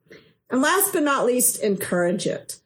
And 0.50 0.62
last 0.62 0.92
but 0.92 1.04
not 1.04 1.26
least, 1.26 1.62
encourage 1.62 2.26
it 2.26 2.60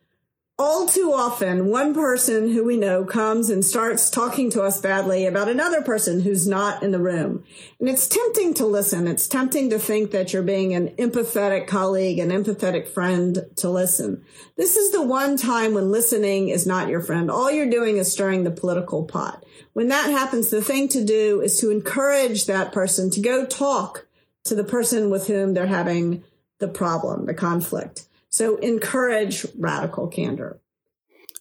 all 0.60 0.88
too 0.88 1.14
often, 1.14 1.68
one 1.68 1.94
person 1.94 2.52
who 2.52 2.66
we 2.66 2.78
know 2.78 3.06
comes 3.06 3.52
and 3.52 3.64
starts 3.64 4.10
talking 4.10 4.50
to 4.50 4.64
us 4.64 4.82
badly 4.82 5.28
about 5.28 5.48
another 5.48 5.84
person 5.84 6.22
who's 6.22 6.48
not 6.48 6.82
in 6.82 6.90
the 6.90 7.00
room. 7.00 7.44
And 7.80 7.88
it's 7.88 8.08
tempting 8.08 8.56
to 8.56 8.66
listen. 8.66 9.08
It's 9.08 9.28
tempting 9.28 9.70
to 9.70 9.78
think 9.78 10.10
that 10.12 10.34
you're 10.34 10.42
being 10.42 10.74
an 10.74 10.90
empathetic 10.96 11.68
colleague, 11.68 12.18
an 12.18 12.30
empathetic 12.30 12.88
friend 12.88 13.46
to 13.58 13.70
listen. 13.70 14.26
This 14.56 14.78
is 14.78 14.92
the 14.92 15.04
one 15.04 15.38
time 15.38 15.76
when 15.76 15.92
listening 15.92 16.50
is 16.50 16.66
not 16.66 16.90
your 16.90 17.02
friend. 17.02 17.30
All 17.30 17.52
you're 17.52 17.70
doing 17.70 17.98
is 17.98 18.12
stirring 18.12 18.44
the 18.44 18.50
political 18.50 19.06
pot. 19.06 19.46
When 19.74 19.90
that 19.90 20.10
happens, 20.10 20.50
the 20.50 20.64
thing 20.64 20.88
to 20.90 21.06
do 21.06 21.40
is 21.40 21.60
to 21.60 21.70
encourage 21.70 22.48
that 22.48 22.72
person 22.72 23.12
to 23.12 23.22
go 23.22 23.46
talk 23.46 24.08
to 24.46 24.56
the 24.56 24.64
person 24.64 25.12
with 25.12 25.28
whom 25.28 25.54
they're 25.54 25.68
having 25.68 26.24
the 26.58 26.68
problem, 26.68 27.28
the 27.28 27.36
conflict. 27.36 28.07
So 28.38 28.58
encourage 28.58 29.48
radical 29.58 30.08
candor. 30.08 30.62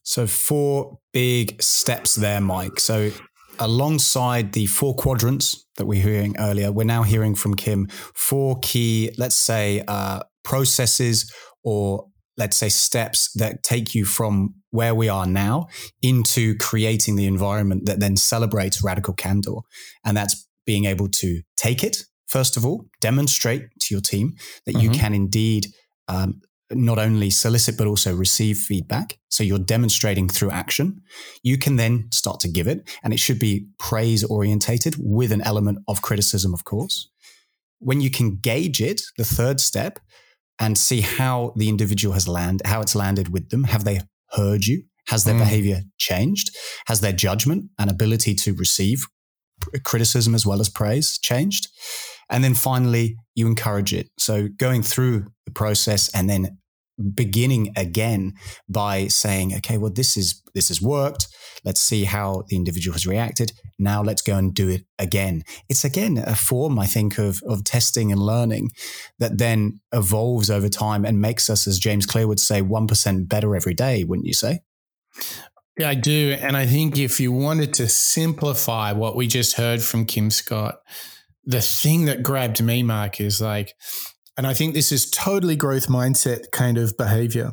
So, 0.03 0.27
four 0.27 0.99
big 1.13 1.61
steps 1.63 2.15
there, 2.15 2.41
Mike. 2.41 2.81
So, 2.81 3.11
alongside 3.59 4.53
the 4.53 4.65
four 4.65 4.95
quadrants 4.95 5.67
that 5.77 5.85
we 5.85 5.97
were 5.97 6.09
hearing 6.09 6.37
earlier, 6.39 6.73
we're 6.73 6.85
now 6.85 7.03
hearing 7.03 7.35
from 7.35 7.55
Kim 7.55 7.89
four 8.15 8.59
key, 8.63 9.11
let's 9.19 9.37
say, 9.37 9.83
uh, 9.87 10.21
processes 10.43 11.31
or 11.63 12.07
let's 12.39 12.57
say 12.57 12.71
steps 12.71 13.31
that 13.35 13.63
take 13.63 13.95
you 13.95 14.07
from 14.07 14.55
where 14.71 14.95
we 14.95 15.11
are 15.11 15.27
now 15.27 15.67
into 16.01 16.57
creating 16.57 17.17
the 17.17 17.27
environment 17.27 17.85
that 17.85 18.01
then 18.01 18.17
celebrates 18.17 18.83
radical 18.83 19.13
candor. 19.13 19.61
And 20.03 20.17
that's 20.17 20.49
being 20.65 20.87
able 20.87 21.09
to 21.09 21.43
take 21.59 21.85
it, 21.85 22.05
first 22.27 22.57
of 22.57 22.65
all, 22.65 22.87
demonstrate 23.03 23.69
to 23.81 23.95
your 23.95 24.01
team 24.01 24.37
that 24.65 24.77
mm-hmm. 24.77 24.93
you 24.93 24.99
can 24.99 25.13
indeed 25.13 25.67
um, 26.09 26.41
not 26.73 26.99
only 26.99 27.31
solicit 27.31 27.77
but 27.77 27.87
also 27.87 28.15
receive 28.15 28.59
feedback. 28.59 29.19
So 29.29 29.45
you're 29.45 29.59
demonstrating 29.59 30.29
through 30.29 30.51
action. 30.51 31.03
You 31.43 31.59
can 31.59 31.77
then 31.77 32.09
start 32.11 32.41
to 32.41 32.49
give 32.49 32.67
it, 32.67 32.89
and 33.03 33.13
it 33.13 33.21
should 33.21 33.39
be 33.39 33.69
praise 33.79 34.25
orientated 34.25 34.97
with 34.99 35.33
an 35.33 35.43
element 35.43 35.79
of 35.87 36.03
criticism, 36.03 36.53
of 36.55 36.65
course. 36.65 37.09
When 37.79 38.01
you 38.01 38.11
can 38.11 38.37
gauge 38.37 38.81
it, 38.81 39.03
the 39.19 39.25
third 39.25 39.61
step, 39.61 40.01
and 40.59 40.79
see 40.79 41.03
how 41.03 41.53
the 41.57 41.69
individual 41.69 42.15
has 42.15 42.27
landed, 42.27 42.67
how 42.67 42.81
it's 42.81 42.95
landed 42.95 43.29
with 43.29 43.51
them. 43.51 43.65
Have 43.65 43.85
they 43.85 44.01
heard 44.31 44.65
you? 44.65 44.85
Has 45.09 45.25
their 45.25 45.35
mm. 45.35 45.41
behavior 45.41 45.83
changed? 45.99 46.57
Has 46.87 47.01
their 47.01 47.13
judgment 47.13 47.67
and 47.79 47.91
ability 47.91 48.35
to 48.37 48.55
receive 48.55 49.07
criticism 49.85 50.35
as 50.35 50.47
well 50.47 50.61
as 50.61 50.69
praise 50.69 51.19
changed? 51.19 51.69
And 52.31 52.43
then 52.43 52.55
finally, 52.55 53.17
you 53.35 53.47
encourage 53.47 53.93
it. 53.93 54.09
So 54.19 54.49
going 54.49 54.83
through 54.83 55.27
the 55.45 55.53
process 55.53 56.13
and 56.15 56.29
then 56.29 56.59
beginning 57.15 57.73
again 57.77 58.33
by 58.69 59.07
saying, 59.09 59.55
okay, 59.57 59.77
well, 59.79 59.93
this 59.93 60.17
is, 60.17 60.43
this 60.55 60.69
has 60.69 60.81
worked. 60.81 61.29
Let's 61.65 61.81
see 61.81 62.05
how 62.05 62.45
the 62.49 62.57
individual 62.57 62.95
has 62.95 63.07
reacted. 63.07 63.53
Now 63.79 64.03
let's 64.03 64.23
go 64.23 64.37
and 64.37 64.55
do 64.55 64.69
it 64.69 64.85
again. 64.99 65.43
It's 65.69 65.85
again 65.85 66.17
a 66.17 66.35
form, 66.35 66.79
I 66.79 66.87
think, 66.87 67.19
of, 67.19 67.43
of 67.47 67.65
testing 67.65 68.11
and 68.13 68.21
learning 68.21 68.71
that 69.19 69.39
then 69.39 69.81
evolves 69.93 70.49
over 70.49 70.69
time 70.69 71.05
and 71.05 71.21
makes 71.21 71.51
us, 71.51 71.67
as 71.67 71.79
James 71.79 72.07
Clear 72.07 72.27
would 72.27 72.41
say, 72.41 72.63
1% 72.63 73.29
better 73.29 73.55
every 73.55 73.75
day, 73.75 74.05
wouldn't 74.05 74.27
you 74.27 74.35
say? 74.35 74.61
Yeah, 75.79 75.91
I 75.91 75.95
do. 75.95 76.35
And 76.41 76.57
I 76.57 76.67
think 76.67 76.97
if 76.97 77.21
you 77.21 77.33
wanted 77.33 77.75
to 77.75 77.89
simplify 77.89 78.93
what 78.93 79.15
we 79.15 79.27
just 79.27 79.57
heard 79.57 79.83
from 79.83 80.07
Kim 80.07 80.31
Scott, 80.31 80.81
the 81.47 81.61
thing 81.61 82.07
that 82.07 82.23
grabbed 82.23 82.63
me, 82.63 82.83
Mark, 82.83 83.21
is 83.21 83.41
like, 83.41 83.75
and 84.37 84.47
I 84.47 84.53
think 84.53 84.75
this 84.75 84.93
is 84.93 85.11
totally 85.11 85.57
growth 85.57 85.87
mindset 85.87 86.51
kind 86.53 86.77
of 86.77 86.97
behavior, 86.97 87.53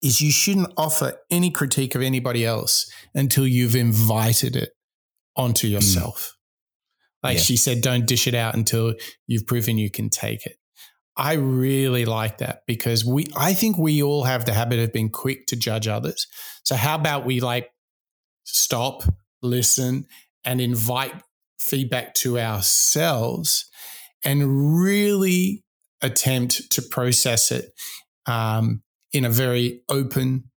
is 0.00 0.20
you 0.20 0.30
shouldn't 0.30 0.72
offer 0.76 1.14
any 1.30 1.50
critique 1.50 1.94
of 1.94 2.02
anybody 2.02 2.44
else 2.44 2.90
until 3.14 3.46
you've 3.46 3.74
invited 3.74 4.56
it 4.56 4.70
onto 5.36 5.66
hmm. 5.66 5.74
yourself. 5.74 6.20
Mm. 6.20 6.30
Like 7.24 7.36
yeah. 7.36 7.42
she 7.42 7.56
said, 7.56 7.80
don't 7.80 8.06
dish 8.06 8.26
it 8.26 8.34
out 8.34 8.54
until 8.54 8.94
you've 9.26 9.46
proven 9.46 9.78
you 9.78 9.90
can 9.90 10.10
take 10.10 10.46
it. 10.46 10.56
I 11.16 11.34
really 11.34 12.04
like 12.04 12.38
that 12.38 12.62
because 12.66 13.04
we, 13.04 13.26
I 13.36 13.54
think 13.54 13.78
we 13.78 14.02
all 14.02 14.24
have 14.24 14.44
the 14.44 14.52
habit 14.52 14.80
of 14.80 14.92
being 14.92 15.10
quick 15.10 15.46
to 15.46 15.56
judge 15.56 15.88
others. 15.88 16.26
So 16.64 16.74
how 16.74 16.96
about 16.96 17.24
we 17.24 17.40
like 17.40 17.70
stop, 18.44 19.04
listen, 19.42 20.06
and 20.44 20.60
invite 20.60 21.14
feedback 21.58 22.14
to 22.14 22.38
ourselves 22.38 23.70
and 24.24 24.82
really 24.82 25.64
attempt 26.02 26.70
to 26.72 26.82
process 26.82 27.50
it 27.50 27.72
um, 28.26 28.82
in 29.12 29.24
a 29.24 29.30
very 29.30 29.82
open, 29.88 30.50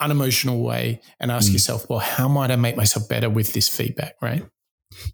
unemotional 0.00 0.62
way 0.62 1.00
and 1.20 1.30
ask 1.30 1.50
mm. 1.50 1.54
yourself, 1.54 1.86
well, 1.88 1.98
how 1.98 2.28
might 2.28 2.50
I 2.50 2.56
make 2.56 2.76
myself 2.76 3.08
better 3.08 3.30
with 3.30 3.52
this 3.52 3.68
feedback, 3.68 4.14
right? 4.20 4.44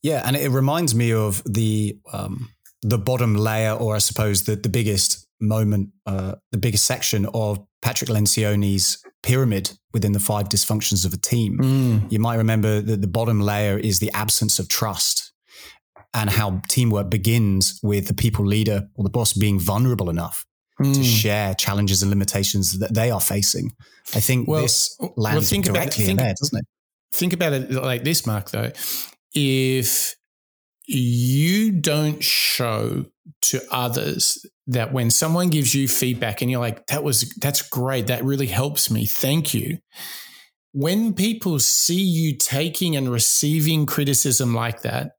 Yeah, 0.03 0.23
and 0.25 0.37
it 0.37 0.51
reminds 0.51 0.95
me 0.95 1.13
of 1.13 1.43
the 1.45 1.99
um, 2.13 2.51
the 2.83 2.99
bottom 2.99 3.35
layer, 3.35 3.73
or 3.73 3.97
I 3.97 3.99
suppose 3.99 4.45
the 4.45 4.57
the 4.57 4.69
biggest 4.69 5.27
moment, 5.41 5.91
uh, 6.07 6.35
the 6.53 6.59
biggest 6.59 6.85
section 6.85 7.27
of 7.33 7.65
Patrick 7.81 8.11
Lencioni's 8.11 9.03
pyramid 9.23 9.73
within 9.93 10.13
the 10.13 10.21
five 10.21 10.49
dysfunctions 10.49 11.05
of 11.05 11.13
a 11.13 11.17
team. 11.17 11.59
Mm. 11.59 12.13
You 12.13 12.19
might 12.19 12.37
remember 12.37 12.81
that 12.81 13.01
the 13.01 13.09
bottom 13.09 13.41
layer 13.41 13.79
is 13.79 13.99
the 13.99 14.11
absence 14.13 14.59
of 14.59 14.69
trust 14.69 15.33
and 16.15 16.31
how 16.31 16.61
teamwork 16.69 17.11
begins 17.11 17.79
with 17.83 18.09
the 18.09 18.15
people 18.15 18.45
leader 18.45 18.89
or 18.95 19.05
the 19.05 19.11
boss 19.11 19.33
being 19.33 19.61
vulnerable 19.61 20.11
enough 20.11 20.45
mm. 20.81 20.95
to 20.95 21.05
share 21.05 21.55
challenges 21.55 22.03
and 22.03 22.11
limitations 22.11 22.79
that 22.79 22.95
they 22.95 23.11
are 23.11 23.21
facing. 23.21 23.73
I 24.15 24.21
think 24.21 24.49
well, 24.49 24.63
this 24.63 24.97
lands 25.17 25.53
well, 25.53 25.63
directly 25.63 26.07
think, 26.07 26.11
in 26.19 26.25
there, 26.25 26.35
doesn't 26.41 26.59
it? 26.59 26.67
Think 27.13 27.33
about 27.33 27.53
it 27.53 27.71
like 27.71 28.05
this, 28.05 28.27
Mark, 28.27 28.51
though. 28.51 28.73
If 29.35 30.17
you 30.91 31.73
don't 31.73 32.23
show 32.23 33.07
to 33.43 33.61
others 33.71 34.45
that 34.67 34.93
when 34.93 35.11
someone 35.11 35.49
gives 35.49 35.75
you 35.75 35.89
feedback 35.89 36.43
and 36.43 36.51
you're 36.51 36.61
like, 36.61 36.87
that 36.87 37.03
was, 37.03 37.29
that's 37.41 37.63
great. 37.63 38.09
That 38.09 38.25
really 38.25 38.47
helps 38.47 38.91
me. 38.91 39.07
Thank 39.07 39.55
you. 39.55 39.79
When 40.73 41.15
people 41.15 41.59
see 41.59 42.01
you 42.01 42.37
taking 42.37 42.97
and 42.97 43.11
receiving 43.11 43.87
criticism 43.87 44.55
like 44.55 44.83
that, 44.83 45.13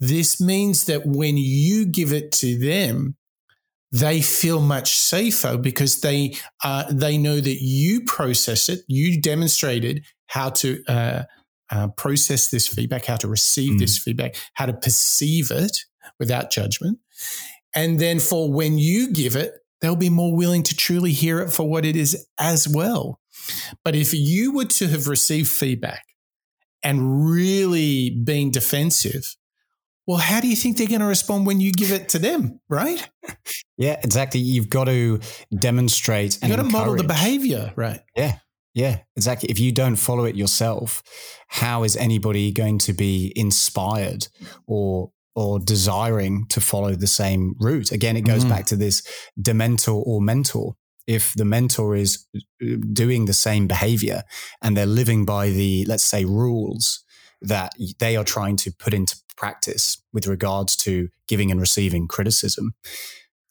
this 0.00 0.40
means 0.40 0.86
that 0.86 1.06
when 1.06 1.36
you 1.36 1.86
give 1.86 2.12
it 2.12 2.32
to 2.32 2.58
them, 2.58 3.16
they 3.92 4.20
feel 4.20 4.60
much 4.60 4.96
safer 4.96 5.56
because 5.56 6.00
they 6.00 6.34
uh, 6.64 6.84
they 6.90 7.16
know 7.16 7.40
that 7.40 7.58
you 7.60 8.00
process 8.02 8.68
it, 8.68 8.80
you 8.88 9.20
demonstrated 9.20 10.04
how 10.26 10.50
to 10.50 10.82
uh, 10.88 11.22
uh, 11.74 11.88
process 11.88 12.48
this 12.48 12.68
feedback, 12.68 13.04
how 13.04 13.16
to 13.16 13.28
receive 13.28 13.74
mm. 13.74 13.78
this 13.78 13.98
feedback, 13.98 14.36
how 14.54 14.66
to 14.66 14.72
perceive 14.72 15.50
it 15.50 15.76
without 16.18 16.50
judgment, 16.50 16.98
and 17.74 17.98
then 17.98 18.20
for 18.20 18.52
when 18.52 18.78
you 18.78 19.12
give 19.12 19.36
it, 19.36 19.52
they'll 19.80 19.96
be 19.96 20.10
more 20.10 20.34
willing 20.34 20.62
to 20.62 20.76
truly 20.76 21.12
hear 21.12 21.40
it 21.40 21.50
for 21.50 21.68
what 21.68 21.84
it 21.84 21.96
is 21.96 22.26
as 22.38 22.68
well. 22.68 23.20
But 23.82 23.94
if 23.94 24.14
you 24.14 24.52
were 24.52 24.64
to 24.64 24.88
have 24.88 25.08
received 25.08 25.48
feedback 25.48 26.04
and 26.82 27.26
really 27.30 28.10
been 28.10 28.50
defensive, 28.50 29.36
well, 30.06 30.18
how 30.18 30.40
do 30.40 30.48
you 30.48 30.56
think 30.56 30.76
they're 30.76 30.86
going 30.86 31.00
to 31.00 31.06
respond 31.06 31.46
when 31.46 31.60
you 31.60 31.72
give 31.72 31.90
it 31.90 32.10
to 32.10 32.18
them, 32.18 32.60
right? 32.68 33.08
Yeah, 33.76 33.98
exactly. 34.04 34.38
You've 34.38 34.70
got 34.70 34.84
to 34.84 35.18
demonstrate 35.52 36.38
You've 36.40 36.50
got 36.52 36.62
to 36.62 36.62
model 36.62 36.94
the 36.94 37.02
behavior, 37.02 37.72
right? 37.74 38.00
Yeah. 38.14 38.36
Yeah, 38.74 39.00
exactly. 39.16 39.48
If 39.50 39.60
you 39.60 39.72
don't 39.72 39.96
follow 39.96 40.24
it 40.24 40.34
yourself, 40.34 41.02
how 41.48 41.84
is 41.84 41.96
anybody 41.96 42.50
going 42.50 42.78
to 42.78 42.92
be 42.92 43.32
inspired 43.36 44.26
or 44.66 45.12
or 45.34 45.58
desiring 45.58 46.46
to 46.46 46.60
follow 46.60 46.94
the 46.94 47.06
same 47.06 47.54
route. 47.58 47.90
Again, 47.90 48.16
it 48.16 48.22
goes 48.22 48.42
mm-hmm. 48.42 48.50
back 48.50 48.66
to 48.66 48.76
this 48.76 49.02
dementor 49.40 50.02
or 50.06 50.20
mentor. 50.20 50.76
If 51.06 51.34
the 51.34 51.44
mentor 51.44 51.96
is 51.96 52.26
uh, 52.36 52.76
doing 52.92 53.24
the 53.24 53.32
same 53.32 53.66
behavior 53.66 54.22
and 54.62 54.76
they're 54.76 54.86
living 54.86 55.24
by 55.24 55.50
the, 55.50 55.84
let's 55.86 56.04
say, 56.04 56.24
rules 56.24 57.04
that 57.42 57.72
they 57.98 58.16
are 58.16 58.24
trying 58.24 58.56
to 58.58 58.72
put 58.72 58.94
into 58.94 59.16
practice 59.36 60.00
with 60.12 60.26
regards 60.26 60.76
to 60.76 61.08
giving 61.28 61.50
and 61.50 61.60
receiving 61.60 62.08
criticism, 62.08 62.74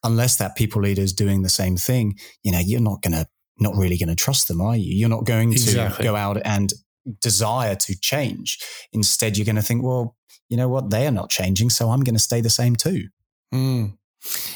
unless 0.04 0.38
that 0.38 0.56
people 0.56 0.82
leader 0.82 1.02
is 1.02 1.14
doing 1.14 1.44
the 1.44 1.50
same 1.50 1.78
thing, 1.78 2.18
you 2.44 2.52
know, 2.52 2.60
you're 2.60 2.80
not 2.80 3.02
going 3.02 3.14
to, 3.14 3.28
not 3.60 3.76
really 3.76 3.98
going 3.98 4.10
to 4.10 4.16
trust 4.16 4.48
them, 4.48 4.62
are 4.62 4.76
you? 4.76 4.94
You're 4.96 5.10
not 5.10 5.26
going 5.26 5.52
to 5.52 5.56
exactly. 5.56 6.04
go 6.04 6.16
out 6.16 6.38
and 6.44 6.74
desire 7.22 7.76
to 7.76 8.00
change. 8.00 8.60
Instead, 8.92 9.38
you're 9.38 9.46
going 9.46 9.56
to 9.56 9.62
think, 9.62 9.84
well, 9.84 10.16
you 10.50 10.58
know 10.58 10.70
what? 10.70 10.90
They 10.90 11.08
are 11.08 11.12
not 11.12 11.30
changing, 11.30 11.70
so 11.70 11.90
I'm 11.90 12.02
going 12.02 12.16
to 12.16 12.22
stay 12.22 12.42
the 12.42 12.50
same 12.50 12.76
too. 12.76 13.08
Mm. 13.54 13.98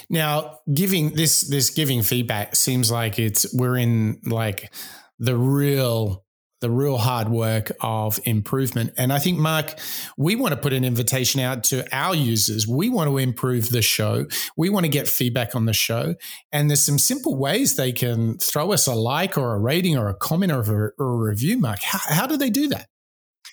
Now, 0.09 0.59
giving 0.73 1.11
this 1.11 1.41
this 1.41 1.69
giving 1.69 2.01
feedback 2.01 2.55
seems 2.55 2.89
like 2.89 3.19
it's 3.19 3.53
we're 3.53 3.77
in 3.77 4.21
like 4.25 4.73
the 5.19 5.35
real 5.35 6.23
the 6.61 6.69
real 6.69 6.97
hard 6.97 7.29
work 7.29 7.71
of 7.81 8.19
improvement. 8.25 8.93
And 8.97 9.13
I 9.13 9.19
think, 9.19 9.37
Mark, 9.37 9.79
we 10.17 10.35
want 10.35 10.53
to 10.53 10.59
put 10.59 10.73
an 10.73 10.83
invitation 10.83 11.39
out 11.39 11.63
to 11.65 11.85
our 11.95 12.15
users. 12.15 12.67
We 12.67 12.89
want 12.89 13.09
to 13.09 13.17
improve 13.17 13.69
the 13.69 13.81
show. 13.81 14.25
We 14.55 14.69
want 14.69 14.85
to 14.85 14.89
get 14.89 15.07
feedback 15.07 15.55
on 15.55 15.65
the 15.65 15.73
show. 15.73 16.15
And 16.51 16.69
there's 16.69 16.83
some 16.83 16.97
simple 16.99 17.37
ways 17.37 17.75
they 17.75 17.91
can 17.91 18.37
throw 18.37 18.71
us 18.71 18.87
a 18.87 18.95
like 18.95 19.37
or 19.37 19.53
a 19.53 19.59
rating 19.59 19.97
or 19.97 20.07
a 20.07 20.15
comment 20.15 20.51
or 20.51 20.61
a, 20.61 21.03
or 21.03 21.27
a 21.27 21.29
review, 21.29 21.59
Mark. 21.59 21.79
How, 21.81 21.99
how, 22.13 22.27
do 22.27 22.37
they 22.37 22.49
do 22.49 22.67
that? 22.69 22.87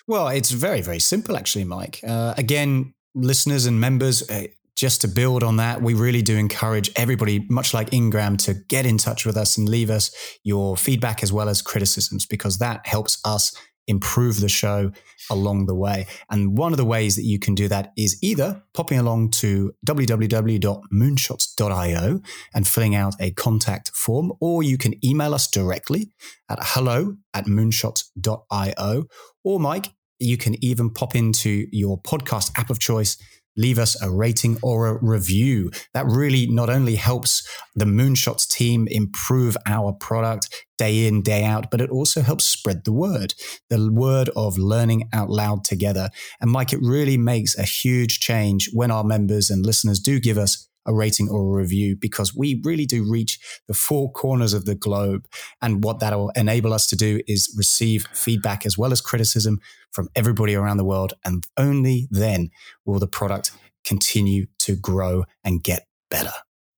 Well, 0.07 0.29
it's 0.29 0.51
very, 0.51 0.81
very 0.81 0.99
simple, 0.99 1.37
actually, 1.37 1.65
Mike. 1.65 2.01
Uh, 2.07 2.35
again, 2.37 2.95
listeners 3.15 3.67
and 3.67 3.81
members, 3.81 4.29
uh, 4.31 4.47
just 4.77 5.01
to 5.03 5.09
build 5.09 5.43
on 5.43 5.57
that, 5.59 5.83
we 5.83 5.95
really 5.95 6.23
do 6.23 6.37
encourage 6.37 6.91
everybody, 6.97 7.47
much 7.49 7.75
like 7.75 7.93
Ingram, 7.93 8.37
to 8.39 8.55
get 8.55 8.87
in 8.87 8.99
touch 8.99 9.25
with 9.25 9.37
us 9.37 9.57
and 9.57 9.69
leave 9.69 9.91
us 9.91 10.11
your 10.43 10.77
feedback 10.77 11.23
as 11.23 11.33
well 11.33 11.49
as 11.49 11.63
criticisms, 11.63 12.27
because 12.27 12.59
that 12.59 12.85
helps 12.87 13.21
us 13.25 13.55
improve 13.87 14.41
the 14.41 14.49
show 14.49 14.91
along 15.31 15.67
the 15.67 15.75
way. 15.75 16.07
And 16.31 16.57
one 16.57 16.73
of 16.73 16.79
the 16.79 16.87
ways 16.87 17.17
that 17.17 17.25
you 17.25 17.39
can 17.39 17.55
do 17.55 17.69
that 17.69 17.93
is 17.97 18.19
either 18.23 18.63
popping 18.73 18.99
along 18.99 19.33
to 19.33 19.75
www.moonshots.io 19.87 22.21
and 22.55 22.67
filling 22.67 22.95
out 22.95 23.15
a 23.21 23.31
contact 23.33 23.91
form, 23.91 24.33
or 24.41 24.63
you 24.63 24.79
can 24.79 24.95
email 25.05 25.35
us 25.35 25.51
directly 25.51 26.15
at 26.49 26.59
hello 26.63 27.19
at 27.35 27.45
moonshots.io. 27.45 29.05
Or, 29.45 29.61
Mike, 29.61 29.93
you 30.19 30.39
can 30.39 30.55
even 30.65 30.89
pop 30.91 31.15
into 31.15 31.67
your 31.71 32.01
podcast 32.01 32.53
app 32.57 32.71
of 32.71 32.79
choice 32.79 33.19
leave 33.57 33.79
us 33.79 34.01
a 34.03 34.11
rating 34.11 34.59
or 34.63 34.87
a 34.87 34.99
review. 35.03 35.71
That 35.93 36.07
really 36.07 36.47
not 36.47 36.71
only 36.71 36.97
helps 36.97 37.47
the 37.75 37.85
Moonshots 37.85 38.49
team 38.49 38.87
improve 38.91 39.57
our 39.67 39.93
product 39.93 40.67
day 40.77 41.07
in, 41.07 41.23
day 41.23 41.45
out, 41.45 41.71
but 41.71 41.81
it 41.81 41.91
also 41.91 42.21
helps 42.21 42.45
spread 42.45 42.85
the 42.85 42.93
word, 42.93 43.35
the 43.71 43.91
word 43.93 44.29
of 44.35 44.59
learning 44.59 45.09
out 45.13 45.31
loud 45.31 45.65
together. 45.65 46.11
And 46.41 46.51
Mike, 46.51 46.73
it 46.73 46.81
really 46.83 47.17
makes 47.17 47.57
a 47.57 47.63
huge 47.63 48.21
change 48.21 48.71
when 48.73 48.91
our 48.91 49.05
members 49.05 49.51
and 49.51 49.65
listeners 49.65 50.01
do 50.01 50.19
give 50.19 50.39
us 50.39 50.69
a 50.87 50.95
rating 50.95 51.29
or 51.29 51.41
a 51.41 51.63
review 51.63 51.97
because 51.97 52.35
we 52.35 52.61
really 52.65 52.87
do 52.87 53.11
reach 53.11 53.39
the 53.69 53.75
four 53.75 54.11
corners 54.13 54.53
of 54.53 54.65
the 54.65 54.75
globe. 54.75 55.27
And 55.63 55.83
what 55.85 56.01
that 56.01 56.15
will 56.15 56.31
enable 56.37 56.73
us 56.73 56.87
to 56.89 56.97
do 56.97 57.21
is 57.27 57.55
receive 57.57 58.07
feedback 58.13 58.67
as 58.67 58.79
well 58.79 58.93
as 58.93 59.01
criticism 59.01 59.61
from 59.93 60.09
everybody 60.15 60.55
around 60.55 60.77
the 60.77 60.85
world. 60.85 61.15
And 61.25 61.47
only 61.57 62.09
then 62.11 62.51
will 62.85 62.99
the 62.99 63.07
product 63.07 63.53
continue 63.85 64.47
to 64.61 64.77
grow 64.77 65.25
and 65.45 65.63
get 65.63 65.87
better. 66.11 66.33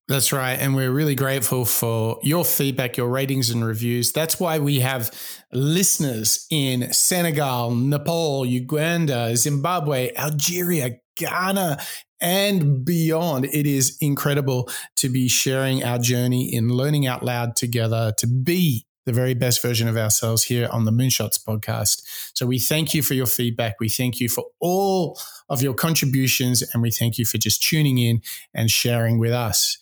That's 0.07 0.31
right. 0.31 0.53
And 0.53 0.73
we're 0.73 0.91
really 0.91 1.15
grateful 1.15 1.65
for 1.65 2.19
your 2.23 2.45
feedback, 2.45 2.95
your 2.95 3.09
ratings 3.09 3.49
and 3.49 3.65
reviews. 3.65 4.13
That's 4.13 4.39
why 4.39 4.59
we 4.59 4.79
have 4.79 5.11
listeners 5.51 6.47
in 6.49 6.93
Senegal, 6.93 7.75
Nepal, 7.75 8.45
Uganda, 8.45 9.35
Zimbabwe, 9.35 10.15
Algeria, 10.15 10.91
Ghana, 11.17 11.79
and 12.21 12.83
beyond. 12.83 13.45
It 13.45 13.67
is 13.67 13.97
incredible 14.01 14.69
to 14.97 15.09
be 15.09 15.27
sharing 15.27 15.83
our 15.83 15.99
journey 15.99 16.53
in 16.53 16.69
learning 16.69 17.05
out 17.07 17.23
loud 17.23 17.55
together, 17.55 18.13
to 18.17 18.27
be 18.27 18.85
the 19.05 19.13
very 19.13 19.33
best 19.33 19.61
version 19.61 19.87
of 19.87 19.95
ourselves 19.95 20.43
here 20.43 20.67
on 20.69 20.83
the 20.83 20.91
Moonshots 20.91 21.41
podcast. 21.41 22.01
So 22.33 22.45
we 22.45 22.59
thank 22.59 22.93
you 22.93 23.01
for 23.01 23.13
your 23.13 23.25
feedback. 23.25 23.79
We 23.79 23.87
thank 23.87 24.19
you 24.19 24.27
for 24.27 24.45
all 24.59 25.17
of 25.49 25.61
your 25.61 25.73
contributions, 25.73 26.61
and 26.73 26.81
we 26.81 26.91
thank 26.91 27.17
you 27.17 27.25
for 27.25 27.37
just 27.37 27.63
tuning 27.63 27.97
in 27.97 28.21
and 28.53 28.69
sharing 28.69 29.17
with 29.17 29.31
us. 29.31 29.77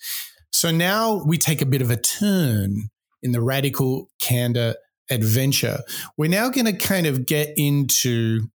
So 0.52 0.70
now 0.72 1.24
we 1.26 1.40
take 1.40 1.62
a 1.62 1.66
bit 1.66 1.82
of 1.82 1.90
a 1.90 1.98
turn 1.98 2.90
in 3.24 3.32
the 3.32 3.42
radical 3.42 4.12
candor 4.20 4.76
adventure. 5.10 5.80
We're 6.18 6.30
now 6.30 6.50
going 6.50 6.66
to 6.66 6.74
kind 6.74 7.08
of 7.08 7.26
get 7.26 7.54
into 7.58 8.48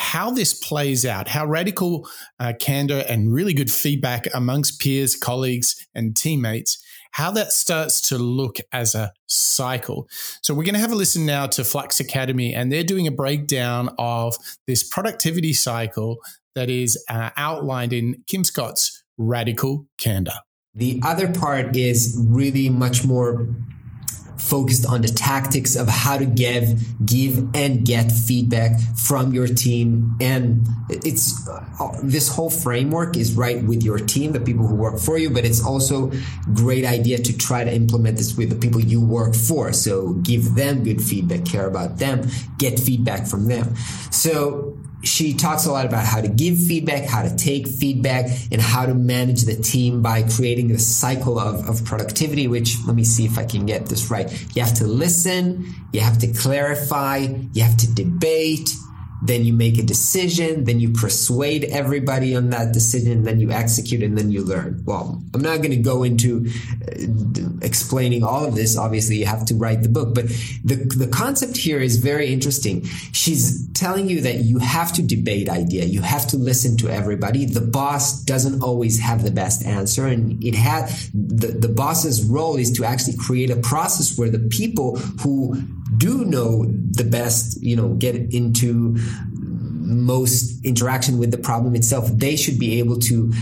how 0.00 0.30
this 0.30 0.54
plays 0.54 1.04
out, 1.04 1.28
how 1.28 1.44
radical 1.44 2.08
uh, 2.38 2.54
candor 2.58 3.04
and 3.06 3.32
really 3.32 3.52
good 3.52 3.70
feedback 3.70 4.26
amongst 4.32 4.80
peers, 4.80 5.14
colleagues, 5.14 5.86
and 5.94 6.16
teammates, 6.16 6.82
how 7.12 7.30
that 7.30 7.52
starts 7.52 8.08
to 8.08 8.16
look 8.16 8.56
as 8.72 8.94
a 8.94 9.12
cycle. 9.26 10.08
So, 10.42 10.54
we're 10.54 10.64
going 10.64 10.74
to 10.74 10.80
have 10.80 10.90
a 10.90 10.96
listen 10.96 11.26
now 11.26 11.46
to 11.48 11.64
Flux 11.64 12.00
Academy, 12.00 12.54
and 12.54 12.72
they're 12.72 12.82
doing 12.82 13.06
a 13.06 13.12
breakdown 13.12 13.94
of 13.98 14.36
this 14.66 14.82
productivity 14.82 15.52
cycle 15.52 16.16
that 16.54 16.70
is 16.70 17.02
uh, 17.10 17.30
outlined 17.36 17.92
in 17.92 18.24
Kim 18.26 18.42
Scott's 18.42 19.04
Radical 19.18 19.86
Candor. 19.98 20.32
The 20.74 21.00
other 21.04 21.30
part 21.30 21.76
is 21.76 22.16
really 22.26 22.70
much 22.70 23.04
more 23.04 23.48
focused 24.40 24.86
on 24.86 25.02
the 25.02 25.08
tactics 25.08 25.76
of 25.76 25.88
how 25.88 26.18
to 26.18 26.26
give 26.26 26.80
give 27.04 27.48
and 27.54 27.84
get 27.84 28.10
feedback 28.10 28.80
from 28.96 29.32
your 29.32 29.46
team. 29.46 30.16
And 30.20 30.66
it's 30.88 31.48
uh, 31.48 31.98
this 32.02 32.28
whole 32.28 32.50
framework 32.50 33.16
is 33.16 33.34
right 33.34 33.62
with 33.62 33.82
your 33.82 33.98
team 33.98 34.32
the 34.32 34.40
people 34.40 34.66
who 34.66 34.74
work 34.74 34.98
for 34.98 35.18
you 35.18 35.30
but 35.30 35.44
it's 35.44 35.64
also 35.64 36.10
great 36.54 36.84
idea 36.84 37.18
to 37.18 37.36
try 37.36 37.64
to 37.64 37.72
implement 37.72 38.16
this 38.16 38.36
with 38.36 38.50
the 38.50 38.56
people 38.56 38.80
you 38.80 39.00
work 39.00 39.34
for. 39.34 39.72
So 39.72 40.14
give 40.14 40.54
them 40.54 40.82
good 40.82 41.02
feedback 41.02 41.44
care 41.44 41.66
about 41.66 41.98
them 41.98 42.28
get 42.58 42.78
feedback 42.78 43.26
from 43.26 43.46
them. 43.46 43.74
So 44.10 44.79
she 45.02 45.34
talks 45.34 45.66
a 45.66 45.72
lot 45.72 45.86
about 45.86 46.04
how 46.04 46.20
to 46.20 46.28
give 46.28 46.58
feedback, 46.58 47.04
how 47.04 47.22
to 47.22 47.34
take 47.36 47.66
feedback, 47.66 48.26
and 48.52 48.60
how 48.60 48.86
to 48.86 48.94
manage 48.94 49.42
the 49.42 49.56
team 49.56 50.02
by 50.02 50.22
creating 50.22 50.70
a 50.72 50.78
cycle 50.78 51.38
of, 51.38 51.68
of 51.68 51.84
productivity, 51.84 52.48
which 52.48 52.76
let 52.86 52.94
me 52.94 53.04
see 53.04 53.24
if 53.24 53.38
I 53.38 53.44
can 53.44 53.66
get 53.66 53.86
this 53.86 54.10
right. 54.10 54.30
You 54.54 54.62
have 54.62 54.74
to 54.74 54.86
listen, 54.86 55.74
you 55.92 56.00
have 56.00 56.18
to 56.18 56.32
clarify, 56.32 57.18
you 57.52 57.62
have 57.62 57.76
to 57.78 57.94
debate, 57.94 58.74
then 59.22 59.44
you 59.44 59.52
make 59.52 59.78
a 59.78 59.82
decision, 59.82 60.64
then 60.64 60.80
you 60.80 60.90
persuade 60.90 61.64
everybody 61.64 62.34
on 62.34 62.50
that 62.50 62.72
decision, 62.72 63.24
then 63.24 63.40
you 63.40 63.50
execute, 63.50 64.02
and 64.02 64.16
then 64.16 64.30
you 64.30 64.42
learn. 64.42 64.82
Well, 64.84 65.22
I'm 65.34 65.42
not 65.42 65.58
going 65.58 65.70
to 65.70 65.76
go 65.76 66.02
into 66.02 66.46
uh, 66.48 67.48
explaining 67.62 68.24
all 68.24 68.44
of 68.44 68.54
this. 68.54 68.76
Obviously, 68.76 69.16
you 69.16 69.26
have 69.26 69.44
to 69.46 69.54
write 69.54 69.82
the 69.82 69.88
book, 69.88 70.14
but 70.14 70.28
the, 70.64 70.76
the 70.96 71.08
concept 71.12 71.56
here 71.56 71.80
is 71.80 71.98
very 71.98 72.32
interesting. 72.32 72.84
She's 73.12 73.68
telling 73.72 74.08
you 74.08 74.22
that 74.22 74.36
you 74.36 74.58
have 74.58 74.92
to 74.94 75.02
debate 75.02 75.48
idea. 75.48 75.84
You 75.84 76.02
have 76.02 76.26
to 76.28 76.36
listen 76.36 76.76
to 76.78 76.88
everybody. 76.88 77.44
The 77.44 77.60
boss 77.60 78.22
doesn't 78.24 78.62
always 78.62 79.00
have 79.00 79.22
the 79.22 79.30
best 79.30 79.64
answer. 79.66 80.06
And 80.06 80.42
it 80.42 80.54
had 80.54 80.88
the, 81.12 81.48
the 81.48 81.68
boss's 81.68 82.22
role 82.24 82.56
is 82.56 82.72
to 82.72 82.84
actually 82.84 83.16
create 83.16 83.50
a 83.50 83.56
process 83.56 84.18
where 84.18 84.30
the 84.30 84.38
people 84.38 84.96
who 84.96 85.54
do 86.00 86.24
know 86.24 86.64
the 86.64 87.04
best, 87.04 87.62
you 87.62 87.76
know, 87.76 87.94
get 87.94 88.16
into 88.32 88.96
most 90.06 90.64
interaction 90.64 91.18
with 91.18 91.30
the 91.30 91.38
problem 91.38 91.74
itself, 91.74 92.08
they 92.14 92.36
should 92.36 92.58
be 92.58 92.78
able 92.78 92.98
to 92.98 93.32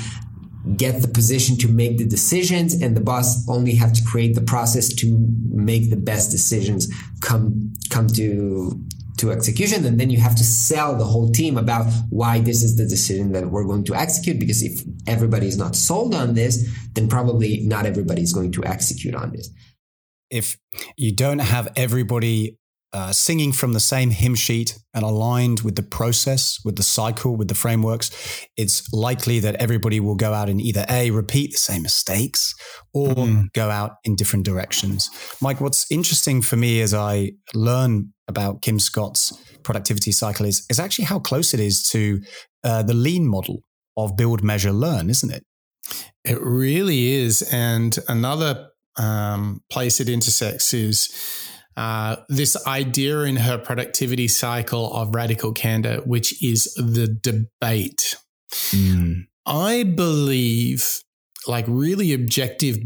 get 0.77 1.01
the 1.01 1.09
position 1.09 1.57
to 1.57 1.69
make 1.69 1.97
the 1.97 2.05
decisions 2.05 2.75
and 2.83 2.97
the 2.97 3.01
boss 3.01 3.49
only 3.49 3.75
have 3.75 3.93
to 3.95 4.03
create 4.05 4.35
the 4.35 4.43
process 4.43 4.89
to 4.93 5.07
make 5.49 5.89
the 5.89 5.97
best 5.97 6.31
decisions 6.31 6.93
come 7.21 7.73
come 7.91 8.07
to 8.07 8.79
to 9.19 9.33
execution. 9.33 9.85
And 9.85 9.99
then 9.99 10.11
you 10.11 10.19
have 10.19 10.37
to 10.37 10.45
sell 10.45 10.97
the 10.97 11.05
whole 11.05 11.31
team 11.31 11.59
about 11.59 11.87
why 12.11 12.41
this 12.41 12.63
is 12.63 12.77
the 12.77 12.87
decision 12.87 13.33
that 13.33 13.51
we're 13.51 13.65
going 13.65 13.85
to 13.85 13.95
execute 13.95 14.39
because 14.39 14.63
if 14.63 14.83
everybody 15.07 15.49
is 15.49 15.59
not 15.59 15.75
sold 15.75 16.15
on 16.15 16.35
this 16.35 16.69
then 16.95 17.09
probably 17.09 17.61
not 17.61 17.87
everybody 17.87 18.23
is 18.23 18.33
going 18.33 18.53
to 18.53 18.65
execute 18.65 19.15
on 19.15 19.33
this 19.33 19.51
if 20.31 20.57
you 20.97 21.15
don't 21.15 21.41
have 21.41 21.69
everybody 21.77 22.59
uh, 22.93 23.13
singing 23.13 23.53
from 23.53 23.75
the 23.75 23.81
same 23.81 24.11
hymn 24.11 24.35
sheet 24.35 24.79
and 24.95 25.05
aligned 25.05 25.61
with 25.61 25.77
the 25.77 25.83
process, 25.83 26.59
with 26.65 26.77
the 26.77 26.83
cycle, 26.83 27.37
with 27.37 27.49
the 27.49 27.55
frameworks, 27.55 28.47
it's 28.57 28.91
likely 28.93 29.41
that 29.41 29.57
everybody 29.57 30.01
will 30.01 30.15
go 30.15 30.33
out 30.33 30.49
and 30.49 30.61
either 30.61 30.87
A, 30.89 31.11
repeat 31.11 31.53
the 31.53 31.59
same 31.59 31.83
mistakes 31.83 32.55
or 32.95 33.09
mm. 33.09 33.53
go 33.53 33.69
out 33.69 33.97
in 34.05 34.17
different 34.17 34.47
directions. 34.47 35.11
Mike, 35.43 35.61
what's 35.61 35.91
interesting 35.91 36.41
for 36.41 36.57
me 36.57 36.81
as 36.81 36.95
I 36.95 37.33
learn 37.55 38.13
about 38.27 38.63
Kim 38.63 38.79
Scott's 38.79 39.33
productivity 39.63 40.13
cycle 40.13 40.47
is, 40.47 40.65
is 40.71 40.81
actually 40.81 41.05
how 41.05 41.19
close 41.19 41.53
it 41.53 41.61
is 41.61 41.83
to 41.91 42.23
uh, 42.65 42.83
the 42.83 42.95
lean 42.95 43.27
model 43.27 43.63
of 43.99 44.17
build, 44.17 44.43
measure, 44.43 44.73
learn, 44.73 45.11
isn't 45.11 45.31
it? 45.31 45.45
It 46.25 46.41
really 46.41 47.13
is. 47.13 47.43
And 47.53 47.99
another 48.09 48.69
um, 48.99 49.63
place 49.71 50.01
it 50.01 50.09
intersects 50.09 50.75
is 50.75 51.09
uh, 51.77 52.17
this 52.29 52.57
idea 52.67 53.21
in 53.21 53.37
her 53.37 53.57
productivity 53.57 54.27
cycle 54.27 54.93
of 54.93 55.15
radical 55.15 55.53
candor, 55.53 56.03
which 56.05 56.43
is 56.43 56.75
the 56.75 57.07
debate. 57.07 58.17
Mm. 58.71 59.27
I 59.47 59.85
believe, 59.85 61.01
like, 61.47 61.65
really 61.69 62.13
objective 62.13 62.79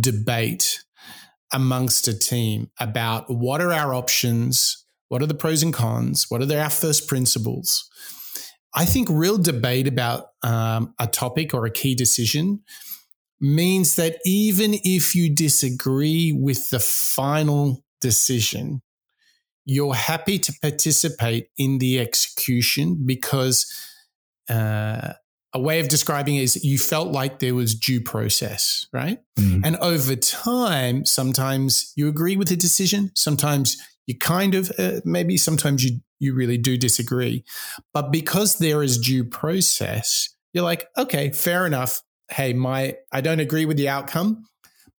debate 0.00 0.84
amongst 1.52 2.06
a 2.06 2.16
team 2.16 2.70
about 2.78 3.28
what 3.28 3.60
are 3.60 3.72
our 3.72 3.92
options, 3.92 4.86
What 5.08 5.22
are 5.22 5.26
the 5.26 5.34
pros 5.34 5.62
and 5.62 5.72
cons? 5.72 6.26
What 6.28 6.42
are 6.42 6.60
our 6.60 6.70
first 6.70 7.08
principles? 7.08 7.88
I 8.74 8.84
think 8.84 9.08
real 9.10 9.38
debate 9.38 9.88
about 9.88 10.26
um, 10.42 10.94
a 10.98 11.06
topic 11.06 11.54
or 11.54 11.64
a 11.64 11.70
key 11.70 11.94
decision 11.94 12.60
means 13.40 13.96
that 13.96 14.18
even 14.24 14.74
if 14.84 15.14
you 15.14 15.30
disagree 15.30 16.32
with 16.32 16.70
the 16.70 16.80
final 16.80 17.84
decision, 18.00 18.82
you're 19.64 19.94
happy 19.94 20.38
to 20.38 20.52
participate 20.60 21.48
in 21.58 21.78
the 21.78 22.00
execution 22.00 23.02
because 23.04 23.70
uh, 24.48 25.12
a 25.52 25.60
way 25.60 25.80
of 25.80 25.88
describing 25.88 26.36
it 26.36 26.42
is 26.42 26.64
you 26.64 26.78
felt 26.78 27.08
like 27.08 27.38
there 27.38 27.54
was 27.54 27.74
due 27.74 28.00
process, 28.00 28.86
right? 28.92 29.18
Mm. 29.38 29.62
And 29.64 29.76
over 29.76 30.16
time, 30.16 31.04
sometimes 31.04 31.92
you 31.96 32.08
agree 32.08 32.36
with 32.36 32.48
the 32.48 32.56
decision, 32.56 33.10
sometimes 33.14 33.76
you 34.06 34.16
kind 34.16 34.54
of, 34.54 34.72
uh, 34.78 35.00
maybe 35.04 35.36
sometimes 35.36 35.84
you, 35.84 36.00
you 36.18 36.34
really 36.34 36.58
do 36.58 36.76
disagree. 36.76 37.44
But 37.92 38.10
because 38.10 38.58
there 38.58 38.82
is 38.82 38.98
due 38.98 39.24
process, 39.24 40.30
you're 40.52 40.64
like, 40.64 40.88
okay, 40.96 41.30
fair 41.30 41.66
enough. 41.66 42.02
Hey, 42.30 42.52
my, 42.52 42.96
I 43.12 43.20
don't 43.20 43.40
agree 43.40 43.64
with 43.64 43.76
the 43.76 43.88
outcome, 43.88 44.46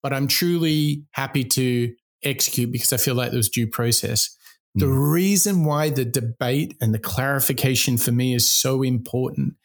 but 0.02 0.14
I'm 0.14 0.28
truly 0.28 1.06
happy 1.12 1.44
to 1.44 1.94
execute 2.24 2.72
because 2.72 2.94
I 2.94 2.98
feel 2.98 3.16
like 3.16 3.32
there's 3.32 3.50
due 3.50 3.68
process. 3.68 4.36
The 4.76 4.86
mm. 4.86 5.12
reason 5.12 5.64
why 5.64 5.90
the 5.90 6.06
debate 6.06 6.76
and 6.82 6.94
the 6.94 7.00
clarification 7.00 7.98
for 7.98 8.12
me 8.12 8.34
is 8.34 8.50
so 8.50 8.84
important 8.84 9.56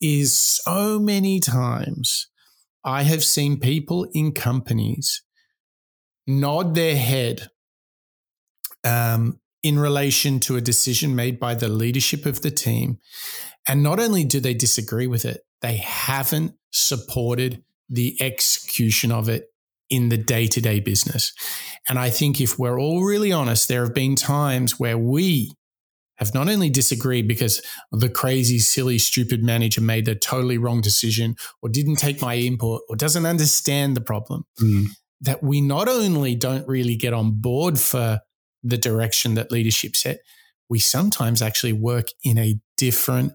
is 0.00 0.32
so 0.32 0.98
many 0.98 1.40
times 1.40 2.28
I 2.84 3.02
have 3.02 3.24
seen 3.24 3.58
people 3.58 4.06
in 4.12 4.32
companies 4.32 5.22
nod 6.26 6.74
their 6.74 6.96
head 6.96 7.48
um, 8.84 9.40
in 9.66 9.80
relation 9.80 10.38
to 10.38 10.54
a 10.54 10.60
decision 10.60 11.16
made 11.16 11.40
by 11.40 11.52
the 11.52 11.68
leadership 11.68 12.24
of 12.24 12.42
the 12.42 12.52
team. 12.52 12.98
And 13.66 13.82
not 13.82 13.98
only 13.98 14.22
do 14.22 14.38
they 14.38 14.54
disagree 14.54 15.08
with 15.08 15.24
it, 15.24 15.40
they 15.60 15.78
haven't 15.78 16.52
supported 16.70 17.64
the 17.88 18.16
execution 18.20 19.10
of 19.10 19.28
it 19.28 19.46
in 19.90 20.08
the 20.08 20.16
day 20.16 20.46
to 20.46 20.60
day 20.60 20.78
business. 20.78 21.32
And 21.88 21.98
I 21.98 22.10
think 22.10 22.40
if 22.40 22.60
we're 22.60 22.78
all 22.78 23.04
really 23.04 23.32
honest, 23.32 23.66
there 23.66 23.84
have 23.84 23.92
been 23.92 24.14
times 24.14 24.78
where 24.78 24.96
we 24.96 25.52
have 26.18 26.32
not 26.32 26.48
only 26.48 26.70
disagreed 26.70 27.26
because 27.26 27.60
the 27.90 28.08
crazy, 28.08 28.60
silly, 28.60 28.98
stupid 28.98 29.42
manager 29.42 29.80
made 29.80 30.06
a 30.06 30.14
totally 30.14 30.58
wrong 30.58 30.80
decision 30.80 31.34
or 31.60 31.70
didn't 31.70 31.96
take 31.96 32.22
my 32.22 32.36
input 32.36 32.82
or 32.88 32.94
doesn't 32.94 33.26
understand 33.26 33.96
the 33.96 34.00
problem, 34.00 34.44
mm. 34.62 34.86
that 35.22 35.42
we 35.42 35.60
not 35.60 35.88
only 35.88 36.36
don't 36.36 36.68
really 36.68 36.94
get 36.94 37.12
on 37.12 37.40
board 37.40 37.80
for 37.80 38.20
the 38.68 38.78
direction 38.78 39.34
that 39.34 39.52
leadership 39.52 39.96
set, 39.96 40.20
we 40.68 40.78
sometimes 40.78 41.42
actually 41.42 41.72
work 41.72 42.08
in 42.24 42.38
a 42.38 42.60
different 42.76 43.32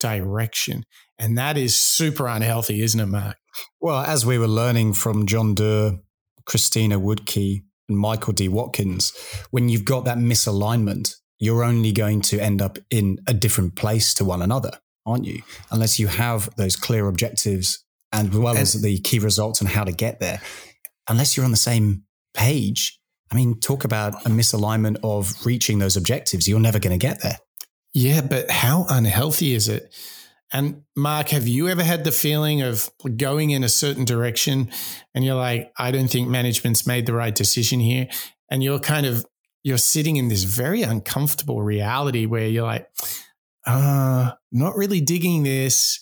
direction. 0.00 0.84
And 1.18 1.38
that 1.38 1.56
is 1.56 1.76
super 1.76 2.26
unhealthy, 2.26 2.82
isn't 2.82 2.98
it, 2.98 3.06
Mark? 3.06 3.36
Well, 3.80 3.98
as 3.98 4.26
we 4.26 4.38
were 4.38 4.48
learning 4.48 4.94
from 4.94 5.26
John 5.26 5.54
Doerr, 5.54 6.00
Christina 6.46 6.98
Wodtke, 6.98 7.62
and 7.88 7.98
Michael 7.98 8.32
D. 8.32 8.48
Watkins, 8.48 9.12
when 9.50 9.68
you've 9.68 9.84
got 9.84 10.04
that 10.04 10.18
misalignment, 10.18 11.14
you're 11.38 11.62
only 11.62 11.92
going 11.92 12.20
to 12.22 12.40
end 12.40 12.62
up 12.62 12.78
in 12.90 13.18
a 13.26 13.34
different 13.34 13.76
place 13.76 14.14
to 14.14 14.24
one 14.24 14.42
another, 14.42 14.78
aren't 15.06 15.24
you? 15.24 15.42
Unless 15.70 15.98
you 15.98 16.06
have 16.08 16.54
those 16.56 16.76
clear 16.76 17.06
objectives 17.06 17.84
and 18.12 18.30
as 18.30 18.38
well 18.38 18.56
as 18.56 18.80
the 18.80 18.98
key 18.98 19.18
results 19.18 19.60
and 19.60 19.68
how 19.68 19.84
to 19.84 19.92
get 19.92 20.20
there. 20.20 20.40
Unless 21.08 21.36
you're 21.36 21.44
on 21.44 21.50
the 21.50 21.56
same 21.56 22.04
page, 22.34 22.98
I 23.32 23.34
mean, 23.34 23.58
talk 23.60 23.84
about 23.84 24.26
a 24.26 24.28
misalignment 24.28 24.98
of 25.02 25.34
reaching 25.46 25.78
those 25.78 25.96
objectives. 25.96 26.46
You're 26.46 26.60
never 26.60 26.78
going 26.78 26.98
to 26.98 27.04
get 27.04 27.22
there. 27.22 27.38
Yeah, 27.94 28.20
but 28.20 28.50
how 28.50 28.84
unhealthy 28.90 29.54
is 29.54 29.68
it? 29.68 29.94
And 30.52 30.82
Mark, 30.94 31.30
have 31.30 31.48
you 31.48 31.68
ever 31.68 31.82
had 31.82 32.04
the 32.04 32.12
feeling 32.12 32.60
of 32.60 32.90
going 33.16 33.50
in 33.50 33.64
a 33.64 33.70
certain 33.70 34.04
direction 34.04 34.70
and 35.14 35.24
you're 35.24 35.34
like, 35.34 35.72
I 35.78 35.90
don't 35.90 36.08
think 36.08 36.28
management's 36.28 36.86
made 36.86 37.06
the 37.06 37.14
right 37.14 37.34
decision 37.34 37.80
here? 37.80 38.08
And 38.50 38.62
you're 38.62 38.78
kind 38.78 39.06
of 39.06 39.24
you're 39.64 39.78
sitting 39.78 40.16
in 40.16 40.28
this 40.28 40.44
very 40.44 40.82
uncomfortable 40.82 41.62
reality 41.62 42.26
where 42.26 42.48
you're 42.48 42.66
like, 42.66 42.86
uh, 43.66 44.32
not 44.50 44.76
really 44.76 45.00
digging 45.00 45.42
this. 45.42 46.00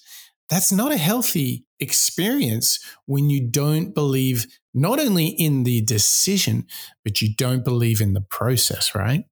That's 0.49 0.73
not 0.73 0.91
a 0.91 0.97
healthy 0.97 1.65
experience 1.79 2.81
when 3.07 3.31
you 3.31 3.49
don't 3.49 3.95
believe 3.95 4.47
not 4.75 5.01
only 5.01 5.27
in 5.27 5.65
the 5.65 5.81
decision, 5.83 6.67
but 7.05 7.21
you 7.21 7.35
don't 7.35 7.65
believe 7.65 8.01
in 8.01 8.13
the 8.13 8.21
process, 8.21 8.95
right? 8.95 9.25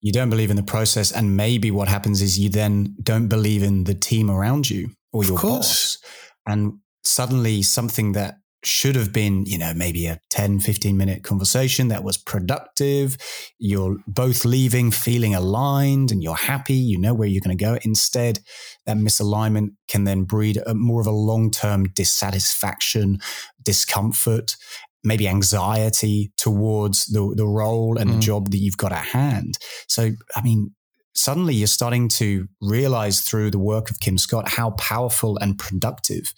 You 0.00 0.12
don't 0.12 0.30
believe 0.30 0.50
in 0.50 0.56
the 0.56 0.62
process. 0.62 1.10
And 1.10 1.36
maybe 1.36 1.70
what 1.70 1.88
happens 1.88 2.22
is 2.22 2.38
you 2.38 2.48
then 2.48 2.94
don't 3.02 3.28
believe 3.28 3.62
in 3.62 3.84
the 3.84 3.94
team 3.94 4.30
around 4.30 4.70
you 4.70 4.90
or 5.12 5.24
your 5.24 5.38
boss. 5.38 5.98
And 6.46 6.78
suddenly 7.02 7.62
something 7.62 8.12
that 8.12 8.38
should 8.66 8.96
have 8.96 9.12
been, 9.12 9.44
you 9.46 9.58
know, 9.58 9.72
maybe 9.74 10.06
a 10.06 10.18
10, 10.30 10.60
15 10.60 10.96
minute 10.96 11.22
conversation 11.22 11.88
that 11.88 12.02
was 12.02 12.16
productive. 12.16 13.16
You're 13.58 13.98
both 14.06 14.44
leaving 14.44 14.90
feeling 14.90 15.34
aligned 15.34 16.10
and 16.10 16.22
you're 16.22 16.34
happy. 16.34 16.74
You 16.74 16.98
know 16.98 17.14
where 17.14 17.28
you're 17.28 17.42
going 17.42 17.56
to 17.56 17.64
go. 17.64 17.78
Instead, 17.82 18.40
that 18.86 18.96
misalignment 18.96 19.74
can 19.88 20.04
then 20.04 20.24
breed 20.24 20.60
a, 20.66 20.74
more 20.74 21.00
of 21.00 21.06
a 21.06 21.12
long 21.12 21.50
term 21.50 21.84
dissatisfaction, 21.84 23.18
discomfort, 23.64 24.56
maybe 25.02 25.28
anxiety 25.28 26.32
towards 26.36 27.06
the, 27.06 27.34
the 27.36 27.46
role 27.46 27.98
and 27.98 28.10
mm. 28.10 28.14
the 28.14 28.20
job 28.20 28.50
that 28.50 28.58
you've 28.58 28.76
got 28.76 28.92
at 28.92 29.04
hand. 29.04 29.58
So, 29.88 30.10
I 30.34 30.42
mean, 30.42 30.74
suddenly 31.14 31.54
you're 31.54 31.66
starting 31.66 32.08
to 32.08 32.48
realize 32.60 33.20
through 33.20 33.50
the 33.50 33.58
work 33.58 33.90
of 33.90 34.00
Kim 34.00 34.18
Scott 34.18 34.48
how 34.48 34.70
powerful 34.70 35.38
and 35.38 35.58
productive 35.58 36.32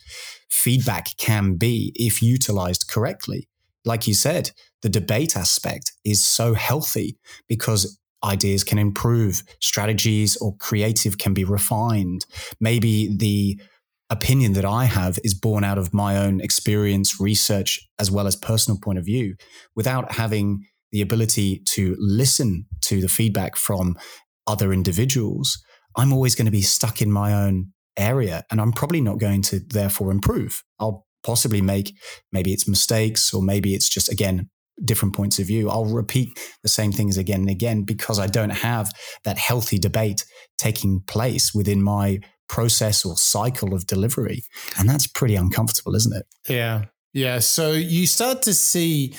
feedback 0.50 1.16
can 1.16 1.54
be 1.54 1.92
if 1.94 2.22
utilized 2.22 2.88
correctly. 2.88 3.48
Like 3.84 4.06
you 4.06 4.14
said, 4.14 4.50
the 4.82 4.88
debate 4.88 5.36
aspect 5.36 5.92
is 6.04 6.22
so 6.22 6.54
healthy 6.54 7.18
because 7.48 7.98
ideas 8.24 8.64
can 8.64 8.78
improve, 8.78 9.42
strategies 9.60 10.36
or 10.36 10.56
creative 10.56 11.18
can 11.18 11.32
be 11.32 11.44
refined. 11.44 12.26
Maybe 12.60 13.08
the 13.16 13.60
opinion 14.10 14.52
that 14.52 14.64
I 14.64 14.84
have 14.84 15.18
is 15.24 15.34
born 15.34 15.64
out 15.64 15.78
of 15.78 15.92
my 15.92 16.16
own 16.16 16.40
experience, 16.40 17.20
research, 17.20 17.80
as 17.98 18.10
well 18.10 18.26
as 18.26 18.36
personal 18.36 18.78
point 18.80 18.98
of 18.98 19.04
view 19.04 19.34
without 19.74 20.12
having 20.12 20.64
the 20.92 21.00
ability 21.00 21.62
to 21.66 21.96
listen 21.98 22.66
to 22.82 23.00
the 23.00 23.08
feedback 23.08 23.56
from 23.56 23.96
other 24.46 24.72
individuals, 24.72 25.62
I'm 25.96 26.12
always 26.12 26.34
going 26.34 26.46
to 26.46 26.52
be 26.52 26.62
stuck 26.62 27.02
in 27.02 27.10
my 27.10 27.32
own 27.32 27.72
area 27.96 28.44
and 28.50 28.60
I'm 28.60 28.72
probably 28.72 29.00
not 29.00 29.18
going 29.18 29.42
to 29.42 29.60
therefore 29.60 30.10
improve. 30.10 30.62
I'll 30.78 31.06
possibly 31.24 31.60
make 31.60 31.94
maybe 32.32 32.52
it's 32.52 32.68
mistakes 32.68 33.34
or 33.34 33.42
maybe 33.42 33.74
it's 33.74 33.88
just 33.88 34.10
again 34.10 34.48
different 34.84 35.14
points 35.14 35.38
of 35.38 35.46
view. 35.46 35.70
I'll 35.70 35.86
repeat 35.86 36.28
the 36.62 36.68
same 36.68 36.92
things 36.92 37.16
again 37.16 37.40
and 37.40 37.50
again 37.50 37.82
because 37.82 38.18
I 38.18 38.26
don't 38.26 38.50
have 38.50 38.92
that 39.24 39.38
healthy 39.38 39.78
debate 39.78 40.24
taking 40.58 41.00
place 41.06 41.54
within 41.54 41.82
my 41.82 42.20
process 42.48 43.04
or 43.04 43.16
cycle 43.16 43.74
of 43.74 43.86
delivery. 43.86 44.42
And 44.78 44.88
that's 44.88 45.06
pretty 45.06 45.34
uncomfortable, 45.34 45.94
isn't 45.94 46.14
it? 46.14 46.26
Yeah. 46.48 46.86
Yeah. 47.12 47.38
So 47.38 47.72
you 47.72 48.06
start 48.06 48.42
to 48.42 48.54
see 48.54 49.14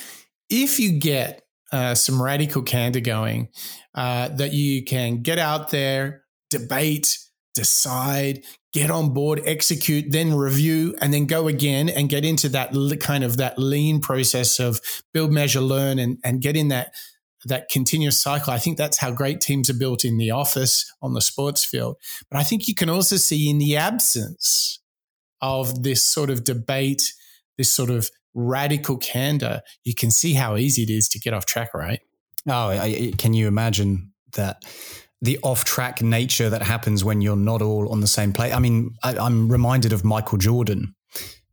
if 0.49 0.79
you 0.79 0.99
get 0.99 1.43
uh, 1.71 1.95
some 1.95 2.21
radical 2.21 2.61
candor 2.61 2.99
going, 2.99 3.49
uh, 3.95 4.29
that 4.29 4.53
you 4.53 4.83
can 4.83 5.21
get 5.21 5.39
out 5.39 5.71
there, 5.71 6.23
debate, 6.49 7.17
decide, 7.55 8.43
get 8.71 8.91
on 8.91 9.13
board, 9.13 9.41
execute, 9.45 10.11
then 10.11 10.33
review, 10.33 10.95
and 11.01 11.13
then 11.13 11.25
go 11.25 11.47
again 11.47 11.89
and 11.89 12.09
get 12.09 12.23
into 12.23 12.47
that 12.49 12.71
kind 12.99 13.23
of 13.23 13.37
that 13.37 13.57
lean 13.57 13.99
process 13.99 14.59
of 14.59 14.79
build, 15.13 15.31
measure, 15.31 15.61
learn, 15.61 15.99
and, 15.99 16.19
and 16.23 16.41
get 16.41 16.55
in 16.55 16.67
that 16.67 16.93
that 17.45 17.69
continuous 17.69 18.19
cycle. 18.19 18.53
I 18.53 18.59
think 18.59 18.77
that's 18.77 18.97
how 18.97 19.11
great 19.11 19.41
teams 19.41 19.69
are 19.69 19.77
built 19.77 20.03
in 20.03 20.17
the 20.17 20.31
office, 20.31 20.91
on 21.01 21.13
the 21.13 21.21
sports 21.21 21.63
field. 21.63 21.97
But 22.29 22.39
I 22.39 22.43
think 22.43 22.67
you 22.67 22.75
can 22.75 22.89
also 22.89 23.15
see 23.15 23.49
in 23.49 23.57
the 23.57 23.77
absence 23.77 24.79
of 25.41 25.83
this 25.83 26.03
sort 26.03 26.29
of 26.29 26.43
debate, 26.43 27.13
this 27.57 27.69
sort 27.69 27.89
of 27.89 28.09
radical 28.33 28.97
candor, 28.97 29.61
you 29.83 29.93
can 29.93 30.11
see 30.11 30.33
how 30.33 30.57
easy 30.57 30.83
it 30.83 30.89
is 30.89 31.09
to 31.09 31.19
get 31.19 31.33
off 31.33 31.45
track, 31.45 31.73
right? 31.73 31.99
Oh, 32.47 32.69
I, 32.69 33.11
can 33.17 33.33
you 33.33 33.47
imagine 33.47 34.13
that? 34.33 34.63
The 35.19 35.39
off 35.41 35.65
track 35.65 36.03
nature 36.03 36.47
that 36.47 36.61
happens 36.61 37.03
when 37.03 37.21
you're 37.21 37.35
not 37.35 37.63
all 37.63 37.91
on 37.91 38.01
the 38.01 38.07
same 38.07 38.33
plate. 38.33 38.53
I 38.53 38.59
mean, 38.59 38.95
I, 39.03 39.17
I'm 39.17 39.51
reminded 39.51 39.91
of 39.91 40.03
Michael 40.03 40.37
Jordan. 40.37 40.93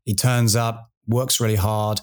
He 0.04 0.14
turns 0.14 0.54
up, 0.54 0.90
works 1.06 1.40
really 1.40 1.56
hard, 1.56 2.02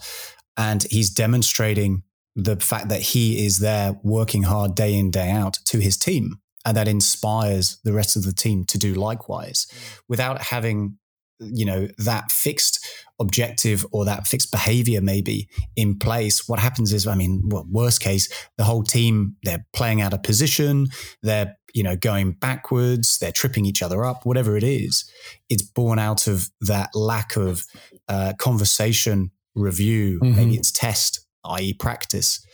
and 0.58 0.84
he's 0.90 1.12
demonstrating 1.12 2.02
the 2.36 2.58
fact 2.58 2.90
that 2.90 3.02
he 3.02 3.46
is 3.46 3.60
there 3.60 4.00
working 4.04 4.44
hard 4.44 4.76
day 4.76 4.94
in, 4.94 5.12
day 5.12 5.30
out 5.30 5.56
to 5.66 5.80
his 5.80 5.98
team. 5.98 6.40
And 6.66 6.78
that 6.78 6.88
inspires 6.88 7.80
the 7.84 7.94
rest 7.94 8.16
of 8.16 8.24
the 8.24 8.34
team 8.34 8.66
to 8.66 8.78
do 8.78 8.94
likewise 8.94 9.68
without 10.08 10.42
having, 10.42 10.98
you 11.40 11.66
know, 11.66 11.88
that 11.98 12.32
fixed 12.32 12.86
objective 13.20 13.86
or 13.92 14.06
that 14.06 14.28
fixed 14.28 14.52
behavior 14.52 15.02
maybe 15.02 15.50
in 15.76 15.98
place, 15.98 16.48
what 16.48 16.60
happens 16.60 16.94
is, 16.94 17.08
I 17.08 17.16
mean, 17.16 17.42
well, 17.46 17.66
worst 17.70 18.00
case, 18.00 18.32
the 18.58 18.64
whole 18.64 18.84
team, 18.84 19.38
they're 19.44 19.66
playing 19.74 20.02
out 20.02 20.14
of 20.14 20.22
position, 20.22 20.88
they're, 21.24 21.58
you 21.74 21.82
know, 21.82 21.96
going 21.96 22.34
backwards, 22.34 23.18
they're 23.18 23.32
tripping 23.32 23.66
each 23.66 23.82
other 23.82 24.06
up, 24.06 24.26
whatever 24.26 24.56
it 24.56 24.64
is. 24.64 25.10
It's 25.50 25.64
born 25.64 25.98
out 25.98 26.28
of 26.28 26.50
that 26.62 26.96
lack 26.96 27.36
of 27.38 27.66
uh, 28.08 28.34
conversation 28.38 29.32
review, 29.56 30.20
mm-hmm. 30.20 30.36
maybe 30.36 30.56
it's 30.56 30.72
test, 30.72 31.26
i.e., 31.46 31.74
practice. 31.74 32.46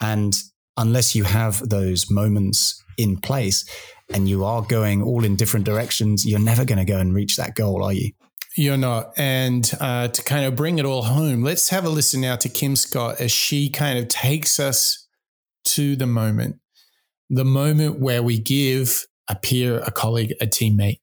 And 0.00 0.34
unless 0.76 1.14
you 1.14 1.24
have 1.24 1.68
those 1.68 2.10
moments 2.10 2.82
in 2.98 3.16
place 3.16 3.64
and 4.12 4.28
you 4.28 4.44
are 4.44 4.62
going 4.62 5.02
all 5.02 5.24
in 5.24 5.36
different 5.36 5.66
directions, 5.66 6.24
you're 6.24 6.38
never 6.38 6.64
going 6.64 6.78
to 6.78 6.84
go 6.84 6.98
and 6.98 7.14
reach 7.14 7.36
that 7.36 7.54
goal, 7.54 7.82
are 7.82 7.92
you? 7.92 8.12
You're 8.56 8.78
not. 8.78 9.12
And 9.18 9.70
uh, 9.80 10.08
to 10.08 10.22
kind 10.22 10.46
of 10.46 10.56
bring 10.56 10.78
it 10.78 10.86
all 10.86 11.02
home, 11.02 11.42
let's 11.42 11.68
have 11.68 11.84
a 11.84 11.90
listen 11.90 12.22
now 12.22 12.36
to 12.36 12.48
Kim 12.48 12.74
Scott 12.74 13.20
as 13.20 13.30
she 13.30 13.68
kind 13.68 13.98
of 13.98 14.08
takes 14.08 14.58
us 14.58 15.06
to 15.66 15.96
the 15.96 16.06
moment, 16.06 16.56
the 17.28 17.44
moment 17.44 18.00
where 18.00 18.22
we 18.22 18.38
give 18.38 19.04
a 19.28 19.34
peer, 19.34 19.80
a 19.80 19.90
colleague, 19.90 20.32
a 20.40 20.46
teammate 20.46 21.00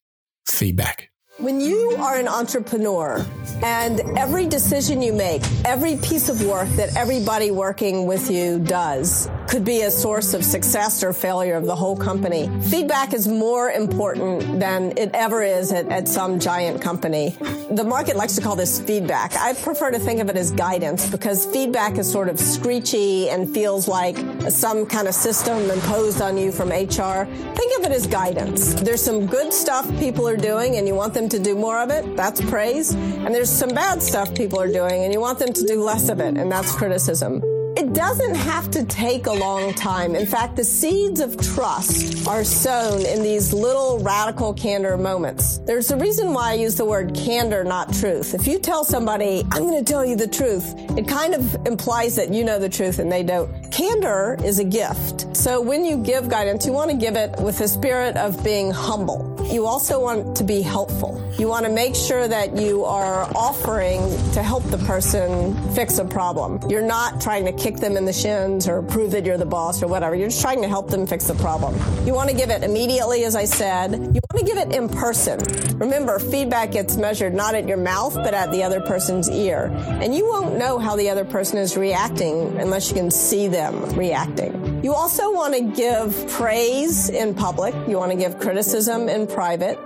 feedback. 0.47 1.09
When 1.37 1.59
you 1.59 1.95
are 1.97 2.15
an 2.19 2.27
entrepreneur 2.27 3.25
and 3.63 4.01
every 4.19 4.45
decision 4.45 5.01
you 5.01 5.13
make, 5.13 5.41
every 5.65 5.97
piece 5.97 6.29
of 6.29 6.45
work 6.45 6.69
that 6.75 6.95
everybody 6.95 7.49
working 7.49 8.05
with 8.05 8.29
you 8.29 8.59
does 8.59 9.27
could 9.47 9.65
be 9.65 9.81
a 9.81 9.89
source 9.89 10.35
of 10.35 10.45
success 10.45 11.03
or 11.03 11.11
failure 11.11 11.55
of 11.55 11.65
the 11.65 11.75
whole 11.75 11.97
company, 11.97 12.49
feedback 12.69 13.13
is 13.15 13.27
more 13.27 13.71
important 13.71 14.59
than 14.59 14.95
it 14.95 15.09
ever 15.15 15.41
is 15.41 15.71
at, 15.71 15.87
at 15.89 16.07
some 16.07 16.39
giant 16.39 16.81
company. 16.81 17.35
The 17.71 17.83
market 17.83 18.15
likes 18.15 18.35
to 18.35 18.41
call 18.41 18.55
this 18.55 18.79
feedback. 18.79 19.35
I 19.35 19.53
prefer 19.53 19.89
to 19.89 19.99
think 19.99 20.21
of 20.21 20.29
it 20.29 20.37
as 20.37 20.51
guidance 20.51 21.09
because 21.09 21.47
feedback 21.47 21.97
is 21.97 22.11
sort 22.11 22.29
of 22.29 22.39
screechy 22.39 23.29
and 23.29 23.51
feels 23.51 23.87
like 23.87 24.17
some 24.51 24.85
kind 24.85 25.07
of 25.07 25.15
system 25.15 25.57
imposed 25.71 26.21
on 26.21 26.37
you 26.37 26.51
from 26.51 26.69
HR. 26.69 27.25
Think 27.25 27.79
of 27.79 27.85
it 27.85 27.91
as 27.91 28.05
guidance. 28.05 28.75
There's 28.75 29.03
some 29.03 29.25
good 29.25 29.51
stuff 29.51 29.87
people 29.97 30.27
are 30.27 30.37
doing 30.37 30.77
and 30.77 30.87
you 30.87 30.93
want 30.93 31.13
them 31.13 31.22
them 31.23 31.29
to 31.29 31.43
do 31.43 31.55
more 31.55 31.79
of 31.79 31.89
it, 31.89 32.15
that's 32.15 32.41
praise. 32.41 32.93
And 32.93 33.33
there's 33.33 33.49
some 33.49 33.69
bad 33.69 34.01
stuff 34.01 34.33
people 34.35 34.59
are 34.59 34.71
doing 34.71 35.03
and 35.03 35.13
you 35.13 35.19
want 35.19 35.39
them 35.39 35.53
to 35.53 35.65
do 35.65 35.81
less 35.81 36.09
of 36.09 36.19
it, 36.19 36.37
and 36.37 36.51
that's 36.51 36.73
criticism. 36.75 37.41
It 37.75 37.93
doesn't 37.93 38.35
have 38.35 38.69
to 38.71 38.85
take 38.85 39.25
a 39.25 39.31
long 39.31 39.73
time. 39.73 40.13
In 40.13 40.27
fact, 40.27 40.55
the 40.55 40.63
seeds 40.63 41.19
of 41.19 41.35
trust 41.55 42.27
are 42.27 42.43
sown 42.43 43.03
in 43.03 43.23
these 43.23 43.51
little 43.51 43.97
radical 43.99 44.53
candor 44.53 44.95
moments. 44.95 45.57
There's 45.59 45.89
a 45.89 45.97
reason 45.97 46.33
why 46.33 46.51
I 46.51 46.53
use 46.53 46.75
the 46.75 46.85
word 46.85 47.15
candor, 47.15 47.63
not 47.63 47.91
truth. 47.91 48.35
If 48.35 48.45
you 48.45 48.59
tell 48.59 48.83
somebody, 48.83 49.43
I'm 49.51 49.63
going 49.63 49.83
to 49.83 49.91
tell 49.91 50.05
you 50.05 50.15
the 50.15 50.27
truth, 50.27 50.75
it 50.97 51.07
kind 51.07 51.33
of 51.33 51.55
implies 51.65 52.15
that 52.17 52.31
you 52.31 52.43
know 52.43 52.59
the 52.59 52.69
truth 52.69 52.99
and 52.99 53.11
they 53.11 53.23
don't. 53.23 53.49
Candor 53.71 54.37
is 54.43 54.59
a 54.59 54.63
gift. 54.63 55.35
So 55.35 55.59
when 55.59 55.83
you 55.83 55.97
give 55.97 56.29
guidance, 56.29 56.67
you 56.67 56.73
want 56.73 56.91
to 56.91 56.97
give 56.97 57.15
it 57.15 57.31
with 57.41 57.57
the 57.57 57.67
spirit 57.67 58.17
of 58.17 58.43
being 58.43 58.69
humble. 58.69 59.32
You 59.51 59.67
also 59.67 59.99
want 60.01 60.37
to 60.37 60.43
be 60.43 60.61
helpful. 60.61 61.21
You 61.37 61.47
want 61.47 61.65
to 61.65 61.71
make 61.71 61.95
sure 61.95 62.27
that 62.27 62.55
you 62.57 62.85
are 62.85 63.23
offering 63.35 64.01
to 64.33 64.41
help 64.41 64.63
the 64.63 64.77
person 64.79 65.53
fix 65.73 65.97
a 65.97 66.05
problem. 66.05 66.59
You're 66.69 66.85
not 66.85 67.19
trying 67.19 67.45
to 67.45 67.51
kick 67.51 67.77
them 67.77 67.97
in 67.97 68.05
the 68.05 68.13
shins 68.13 68.67
or 68.67 68.81
prove 68.81 69.11
that 69.11 69.25
you're 69.25 69.37
the 69.37 69.45
boss 69.45 69.83
or 69.83 69.87
whatever. 69.87 70.15
You're 70.15 70.29
just 70.29 70.41
trying 70.41 70.61
to 70.61 70.67
help 70.67 70.89
them 70.89 71.05
fix 71.05 71.27
the 71.27 71.35
problem. 71.35 71.75
You 72.05 72.13
want 72.13 72.29
to 72.29 72.35
give 72.35 72.49
it 72.49 72.63
immediately, 72.63 73.25
as 73.25 73.35
I 73.35 73.45
said. 73.45 73.91
You 73.93 74.21
want 74.31 74.37
to 74.37 74.45
give 74.45 74.57
it 74.57 74.73
in 74.75 74.89
person. 74.89 75.39
Remember, 75.77 76.19
feedback 76.19 76.71
gets 76.71 76.97
measured 76.97 77.33
not 77.33 77.55
at 77.55 77.67
your 77.67 77.77
mouth, 77.77 78.15
but 78.15 78.33
at 78.33 78.51
the 78.51 78.63
other 78.63 78.81
person's 78.81 79.29
ear. 79.29 79.71
And 79.73 80.15
you 80.15 80.25
won't 80.25 80.57
know 80.57 80.79
how 80.79 80.95
the 80.95 81.09
other 81.09 81.25
person 81.25 81.57
is 81.57 81.75
reacting 81.75 82.57
unless 82.59 82.89
you 82.89 82.95
can 82.95 83.11
see 83.11 83.47
them 83.47 83.83
reacting. 83.95 84.83
You 84.83 84.93
also 84.93 85.31
want 85.33 85.53
to 85.55 85.61
give 85.61 86.29
praise 86.29 87.09
in 87.09 87.33
public. 87.33 87.73
You 87.87 87.97
want 87.97 88.11
to 88.11 88.17
give 88.17 88.39
criticism 88.39 89.09
in 89.09 89.27
private. 89.33 89.79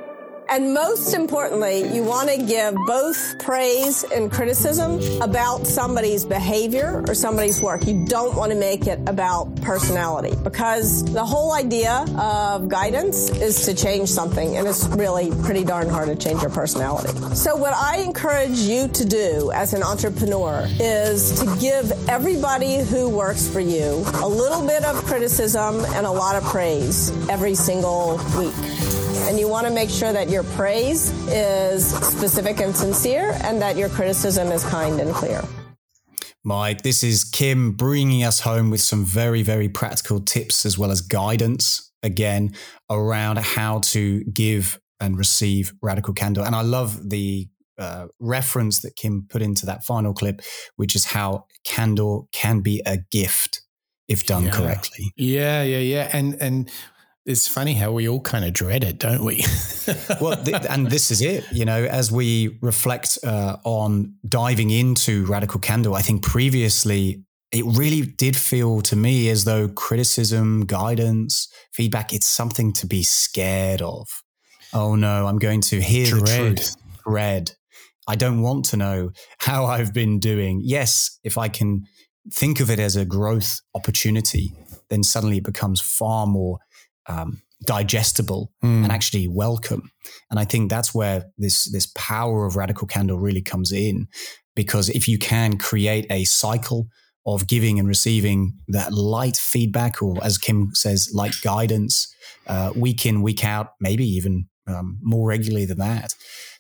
And 0.50 0.74
most 0.74 1.14
importantly, 1.14 1.94
you 1.94 2.04
want 2.04 2.30
to 2.30 2.38
give 2.38 2.74
both 2.86 3.38
praise 3.40 4.06
and 4.06 4.32
criticism 4.32 5.02
about 5.22 5.68
somebody's 5.68 6.24
behavior 6.24 7.04
or 7.06 7.14
somebody's 7.14 7.62
work. 7.62 7.86
You 7.86 8.06
don't 8.06 8.36
want 8.36 8.54
to 8.54 8.58
make 8.58 8.88
it 8.88 8.98
about 9.08 9.54
personality 9.62 10.34
because 10.44 11.04
the 11.04 11.26
whole 11.26 11.52
idea 11.52 12.06
of 12.18 12.70
guidance 12.70 13.30
is 13.30 13.66
to 13.66 13.74
change 13.74 14.08
something 14.08 14.56
and 14.56 14.66
it's 14.66 14.86
really 14.88 15.32
pretty 15.44 15.66
darn 15.66 15.90
hard 15.90 16.08
to 16.08 16.16
change 16.16 16.42
your 16.42 16.52
personality. 16.52 17.12
So 17.36 17.58
what 17.58 17.74
I 17.74 17.98
encourage 17.98 18.58
you 18.60 18.88
to 18.88 19.06
do 19.06 19.52
as 19.54 19.74
an 19.74 19.84
entrepreneur 19.84 20.66
is 20.80 21.38
to 21.42 21.58
give 21.60 21.92
everybody 22.08 22.78
who 22.78 23.10
works 23.10 23.50
for 23.50 23.60
you 23.60 24.06
a 24.22 24.28
little 24.28 24.66
bit 24.66 24.86
of 24.86 24.96
criticism 25.04 25.84
and 25.88 26.06
a 26.06 26.12
lot 26.12 26.38
of 26.38 26.44
praise 26.44 27.12
every 27.28 27.54
single 27.54 28.18
week 28.38 28.54
and 29.28 29.38
you 29.38 29.48
want 29.48 29.68
to 29.68 29.74
make 29.74 29.90
sure 29.90 30.14
that 30.14 30.30
your 30.30 30.44
praise 30.44 31.12
is 31.28 31.86
specific 31.86 32.62
and 32.62 32.76
sincere 32.76 33.38
and 33.42 33.62
that 33.62 33.76
your 33.76 33.90
criticism 33.90 34.52
is 34.54 34.64
kind 34.64 35.02
and 35.02 35.14
clear. 35.14 35.44
Mike, 36.46 36.82
this 36.84 37.04
is 37.04 37.26
Kim 37.26 37.74
bringing 37.74 38.24
us 38.24 38.40
home 38.40 38.70
with 38.70 38.80
some 38.80 39.04
very, 39.04 39.44
very 39.44 39.68
practical 39.68 40.22
tips 40.22 40.66
as 40.66 40.78
well 40.78 40.92
as 40.92 41.02
guidance 41.02 41.92
again 42.04 42.56
around 42.90 43.38
how 43.40 43.80
to 43.80 44.24
give 44.26 44.80
and 45.02 45.18
receive 45.18 45.74
radical 45.82 46.14
candor. 46.14 46.42
And 46.42 46.56
I 46.56 46.62
love 46.62 47.10
the 47.10 47.50
uh, 47.78 48.08
reference 48.22 48.80
that 48.80 48.96
Kim 48.96 49.28
put 49.30 49.42
into 49.42 49.66
that 49.66 49.84
final 49.84 50.14
clip, 50.14 50.42
which 50.78 50.96
is 50.96 51.04
how 51.04 51.46
candor 51.66 52.20
can 52.32 52.62
be 52.62 52.82
a 52.86 52.98
gift 53.12 53.62
if 54.08 54.26
done 54.26 54.46
yeah. 54.46 54.52
correctly. 54.52 55.12
Yeah, 55.18 55.64
yeah, 55.64 55.80
yeah. 55.80 56.10
And 56.14 56.42
and 56.42 56.72
it's 57.28 57.46
funny 57.46 57.74
how 57.74 57.92
we 57.92 58.08
all 58.08 58.22
kind 58.22 58.46
of 58.46 58.54
dread 58.54 58.86
it, 58.86 59.00
don't 59.00 59.24
we? 59.24 59.44
well, 60.22 60.42
th- 60.42 60.66
and 60.70 60.90
this 60.90 61.12
is 61.12 61.22
it. 61.22 61.46
You 61.52 61.66
know, 61.66 61.84
as 61.84 62.10
we 62.10 62.58
reflect 62.62 63.20
uh, 63.24 63.58
on 63.66 64.16
diving 64.28 64.70
into 64.70 65.26
radical 65.26 65.60
candor, 65.60 65.94
I 65.94 66.02
think 66.02 66.24
previously 66.24 67.26
it 67.52 67.66
really 67.66 68.02
did 68.02 68.38
feel 68.38 68.82
to 68.82 68.96
me 68.96 69.30
as 69.30 69.44
though 69.44 69.68
criticism, 69.68 70.66
guidance, 70.66 71.50
feedback, 71.74 72.14
it's 72.14 72.26
something 72.26 72.72
to 72.74 72.88
be 72.88 73.04
scared 73.04 73.82
of. 73.82 74.08
Oh 74.74 74.96
no, 74.96 75.28
I'm 75.28 75.38
going 75.38 75.62
to 75.62 75.82
hear 75.82 76.06
Dread. 76.08 76.22
the 76.22 76.56
truth. 76.56 76.76
Dread. 77.06 77.52
I 78.08 78.16
don't 78.16 78.42
want 78.42 78.64
to 78.66 78.78
know 78.78 79.12
how 79.40 79.66
I've 79.66 79.94
been 79.94 80.20
doing. 80.20 80.62
Yes, 80.64 81.20
if 81.26 81.38
I 81.38 81.50
can 81.50 81.84
think 82.34 82.62
of 82.62 82.70
it 82.70 82.80
as 82.80 82.96
a 82.96 83.04
growth 83.04 83.60
opportunity, 83.76 84.54
then 84.90 85.04
suddenly 85.04 85.38
it 85.38 85.44
becomes 85.44 85.82
far 85.82 86.26
more 86.26 86.60
um, 87.08 87.42
digestible 87.66 88.52
mm. 88.64 88.84
and 88.84 88.92
actually 88.92 89.28
welcome. 89.28 89.92
And 90.30 90.40
I 90.40 90.46
think 90.46 90.70
that's 90.70 90.94
where 90.94 91.26
this 91.38 91.66
this 91.72 91.88
power 91.96 92.46
of 92.46 92.56
radical 92.56 92.88
candor 92.88 93.16
really 93.16 93.42
comes 93.42 93.72
in, 93.72 94.08
because 94.56 94.90
if 94.90 95.08
you 95.08 95.18
can 95.18 95.58
create 95.58 96.06
a 96.10 96.26
cycle 96.26 96.88
of 97.26 97.48
giving 97.48 97.80
and 97.80 97.88
receiving 97.88 98.54
that 98.70 98.94
light 98.94 99.38
feedback, 99.38 100.02
or 100.02 100.18
as 100.24 100.38
Kim 100.38 100.74
says, 100.74 101.12
light 101.14 101.36
guidance, 101.44 102.14
uh, 102.48 102.72
week 102.76 103.06
in 103.06 103.22
week 103.22 103.44
out, 103.44 103.74
maybe 103.82 104.06
even 104.06 104.48
um, 104.68 104.98
more 105.02 105.28
regularly 105.28 105.66
than 105.66 105.78
that, 105.78 106.14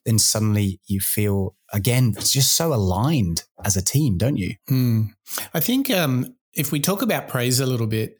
then 0.06 0.20
suddenly 0.20 0.80
you 0.88 1.00
feel 1.00 1.56
again 1.74 2.14
it's 2.18 2.32
just 2.32 2.54
so 2.54 2.74
aligned 2.74 3.44
as 3.64 3.78
a 3.78 3.82
team, 3.82 4.18
don't 4.18 4.38
you? 4.38 4.56
Mm. 4.70 5.10
I 5.54 5.60
think 5.60 5.90
um, 5.90 6.36
if 6.58 6.72
we 6.72 6.80
talk 6.80 7.04
about 7.04 7.28
praise 7.28 7.60
a 7.60 7.66
little 7.66 7.88
bit, 7.88 8.18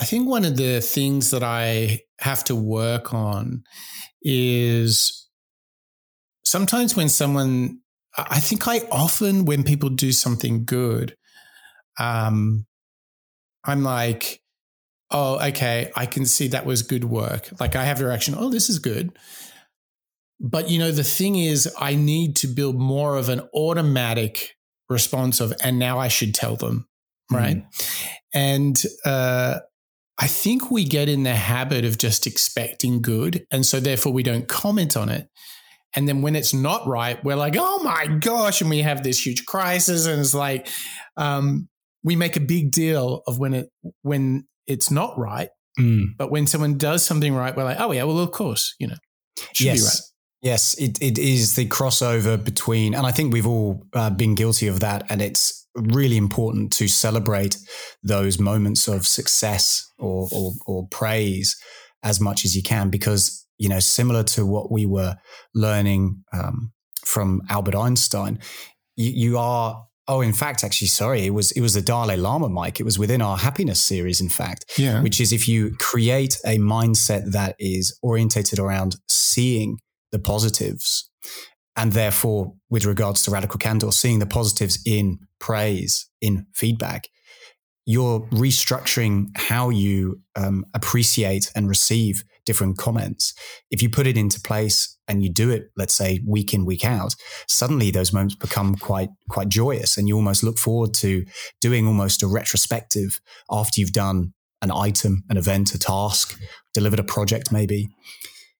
I 0.00 0.04
think 0.04 0.28
one 0.28 0.44
of 0.44 0.56
the 0.56 0.80
things 0.80 1.30
that 1.30 1.42
I 1.42 2.00
have 2.18 2.42
to 2.44 2.54
work 2.54 3.14
on 3.14 3.62
is 4.20 5.28
sometimes 6.44 6.96
when 6.96 7.08
someone, 7.08 7.78
I 8.18 8.40
think 8.40 8.66
I 8.66 8.80
often, 8.90 9.44
when 9.44 9.62
people 9.62 9.88
do 9.88 10.10
something 10.10 10.64
good, 10.64 11.16
um, 11.98 12.66
I'm 13.64 13.84
like, 13.84 14.42
oh, 15.12 15.38
okay, 15.48 15.92
I 15.94 16.06
can 16.06 16.26
see 16.26 16.48
that 16.48 16.66
was 16.66 16.82
good 16.82 17.04
work. 17.04 17.48
Like 17.60 17.76
I 17.76 17.84
have 17.84 18.00
a 18.00 18.06
reaction, 18.06 18.34
oh, 18.36 18.50
this 18.50 18.68
is 18.68 18.80
good. 18.80 19.16
But 20.40 20.68
you 20.68 20.80
know, 20.80 20.90
the 20.90 21.04
thing 21.04 21.36
is, 21.36 21.72
I 21.78 21.94
need 21.94 22.34
to 22.36 22.48
build 22.48 22.76
more 22.76 23.16
of 23.16 23.28
an 23.28 23.42
automatic 23.54 24.56
response 24.88 25.40
of, 25.40 25.52
and 25.62 25.78
now 25.78 25.98
I 25.98 26.08
should 26.08 26.34
tell 26.34 26.56
them 26.56 26.88
right? 27.30 27.56
Mm. 27.56 28.10
And 28.34 28.82
uh, 29.04 29.58
I 30.18 30.26
think 30.26 30.70
we 30.70 30.84
get 30.84 31.08
in 31.08 31.22
the 31.22 31.34
habit 31.34 31.84
of 31.84 31.98
just 31.98 32.26
expecting 32.26 33.02
good. 33.02 33.46
And 33.50 33.64
so 33.64 33.80
therefore 33.80 34.12
we 34.12 34.22
don't 34.22 34.48
comment 34.48 34.96
on 34.96 35.08
it. 35.08 35.28
And 35.94 36.08
then 36.08 36.20
when 36.22 36.36
it's 36.36 36.52
not 36.52 36.86
right, 36.86 37.22
we're 37.24 37.36
like, 37.36 37.56
oh 37.58 37.82
my 37.82 38.06
gosh. 38.06 38.60
And 38.60 38.68
we 38.68 38.80
have 38.80 39.02
this 39.02 39.24
huge 39.24 39.46
crisis. 39.46 40.06
And 40.06 40.20
it's 40.20 40.34
like, 40.34 40.68
um, 41.16 41.68
we 42.04 42.16
make 42.16 42.36
a 42.36 42.40
big 42.40 42.70
deal 42.70 43.22
of 43.26 43.38
when 43.38 43.54
it, 43.54 43.70
when 44.02 44.46
it's 44.66 44.90
not 44.90 45.18
right. 45.18 45.48
Mm. 45.78 46.16
But 46.18 46.30
when 46.30 46.46
someone 46.46 46.78
does 46.78 47.04
something 47.04 47.34
right, 47.34 47.56
we're 47.56 47.64
like, 47.64 47.80
oh 47.80 47.92
yeah, 47.92 48.04
well, 48.04 48.18
of 48.20 48.30
course, 48.30 48.74
you 48.78 48.88
know, 48.88 48.96
yes. 49.58 50.12
Yes, 50.42 50.74
it, 50.74 51.02
it 51.02 51.18
is 51.18 51.56
the 51.56 51.66
crossover 51.66 52.42
between, 52.42 52.94
and 52.94 53.06
I 53.06 53.10
think 53.10 53.32
we've 53.32 53.46
all 53.46 53.84
uh, 53.94 54.10
been 54.10 54.34
guilty 54.34 54.68
of 54.68 54.80
that. 54.80 55.04
And 55.10 55.20
it's 55.20 55.65
really 55.76 56.16
important 56.16 56.72
to 56.74 56.88
celebrate 56.88 57.58
those 58.02 58.38
moments 58.38 58.88
of 58.88 59.06
success 59.06 59.86
or, 59.98 60.28
or, 60.32 60.52
or 60.66 60.88
praise 60.88 61.56
as 62.02 62.20
much 62.20 62.44
as 62.44 62.56
you 62.56 62.62
can, 62.62 62.90
because, 62.90 63.46
you 63.58 63.68
know, 63.68 63.80
similar 63.80 64.22
to 64.22 64.46
what 64.46 64.70
we 64.70 64.86
were 64.86 65.16
learning 65.54 66.22
um, 66.32 66.72
from 67.04 67.42
Albert 67.48 67.74
Einstein, 67.74 68.38
you, 68.96 69.10
you 69.10 69.38
are 69.38 69.86
Oh, 70.08 70.20
in 70.20 70.32
fact, 70.32 70.62
actually, 70.62 70.86
sorry, 70.86 71.26
it 71.26 71.30
was 71.30 71.50
it 71.52 71.60
was 71.60 71.74
the 71.74 71.82
Dalai 71.82 72.16
Lama, 72.16 72.48
Mike. 72.48 72.78
It 72.78 72.84
was 72.84 72.96
within 72.96 73.20
our 73.20 73.36
happiness 73.36 73.80
series, 73.80 74.20
in 74.20 74.28
fact. 74.28 74.64
Yeah. 74.78 75.02
Which 75.02 75.20
is 75.20 75.32
if 75.32 75.48
you 75.48 75.74
create 75.80 76.38
a 76.44 76.58
mindset 76.58 77.32
that 77.32 77.56
is 77.58 77.98
orientated 78.02 78.60
around 78.60 78.96
seeing 79.08 79.78
the 80.12 80.20
positives, 80.20 81.10
and 81.74 81.92
therefore, 81.92 82.54
with 82.70 82.84
regards 82.84 83.22
to 83.24 83.32
radical 83.32 83.58
candor, 83.58 83.90
seeing 83.90 84.20
the 84.20 84.26
positives 84.26 84.78
in 84.86 85.18
praise, 85.46 86.08
in 86.20 86.44
feedback, 86.52 87.08
you're 87.84 88.20
restructuring 88.32 89.28
how 89.36 89.68
you 89.70 90.20
um, 90.34 90.64
appreciate 90.74 91.52
and 91.54 91.68
receive 91.68 92.24
different 92.44 92.76
comments. 92.78 93.32
If 93.70 93.80
you 93.80 93.88
put 93.88 94.08
it 94.08 94.16
into 94.16 94.40
place 94.40 94.98
and 95.06 95.22
you 95.22 95.32
do 95.32 95.50
it, 95.50 95.70
let's 95.76 95.94
say 95.94 96.20
week 96.26 96.52
in, 96.52 96.64
week 96.64 96.84
out, 96.84 97.14
suddenly 97.46 97.92
those 97.92 98.12
moments 98.12 98.34
become 98.34 98.74
quite, 98.74 99.10
quite 99.30 99.48
joyous. 99.48 99.96
And 99.96 100.08
you 100.08 100.16
almost 100.16 100.42
look 100.42 100.58
forward 100.58 100.94
to 100.94 101.24
doing 101.60 101.86
almost 101.86 102.24
a 102.24 102.26
retrospective 102.26 103.20
after 103.48 103.80
you've 103.80 103.92
done 103.92 104.32
an 104.62 104.72
item, 104.72 105.22
an 105.30 105.36
event, 105.36 105.74
a 105.74 105.78
task, 105.78 106.36
delivered 106.74 106.98
a 106.98 107.04
project, 107.04 107.52
maybe. 107.52 107.88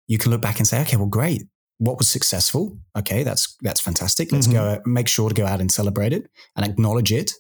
You 0.06 0.18
can 0.18 0.30
look 0.30 0.40
back 0.40 0.60
and 0.60 0.68
say, 0.68 0.80
okay, 0.82 0.96
well, 0.96 1.06
great. 1.06 1.42
What 1.78 1.98
was 1.98 2.08
successful? 2.08 2.78
Okay, 2.96 3.22
that's 3.22 3.56
that's 3.60 3.80
fantastic. 3.80 4.32
Let's 4.32 4.46
mm-hmm. 4.46 4.56
go 4.56 4.82
make 4.86 5.08
sure 5.08 5.28
to 5.28 5.34
go 5.34 5.46
out 5.46 5.60
and 5.60 5.70
celebrate 5.70 6.12
it 6.12 6.30
and 6.56 6.64
acknowledge 6.64 7.12
it 7.12 7.32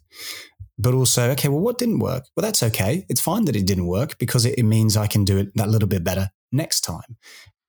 but 0.78 0.94
also, 0.94 1.30
okay, 1.30 1.48
well, 1.48 1.60
what 1.60 1.78
didn't 1.78 2.00
work? 2.00 2.24
Well, 2.36 2.42
that's 2.42 2.62
okay. 2.62 3.06
It's 3.08 3.20
fine 3.20 3.46
that 3.46 3.56
it 3.56 3.66
didn't 3.66 3.86
work 3.86 4.18
because 4.18 4.44
it, 4.44 4.58
it 4.58 4.64
means 4.64 4.96
I 4.96 5.06
can 5.06 5.24
do 5.24 5.38
it 5.38 5.48
that 5.54 5.68
little 5.68 5.88
bit 5.88 6.04
better 6.04 6.30
next 6.52 6.82
time. 6.82 7.16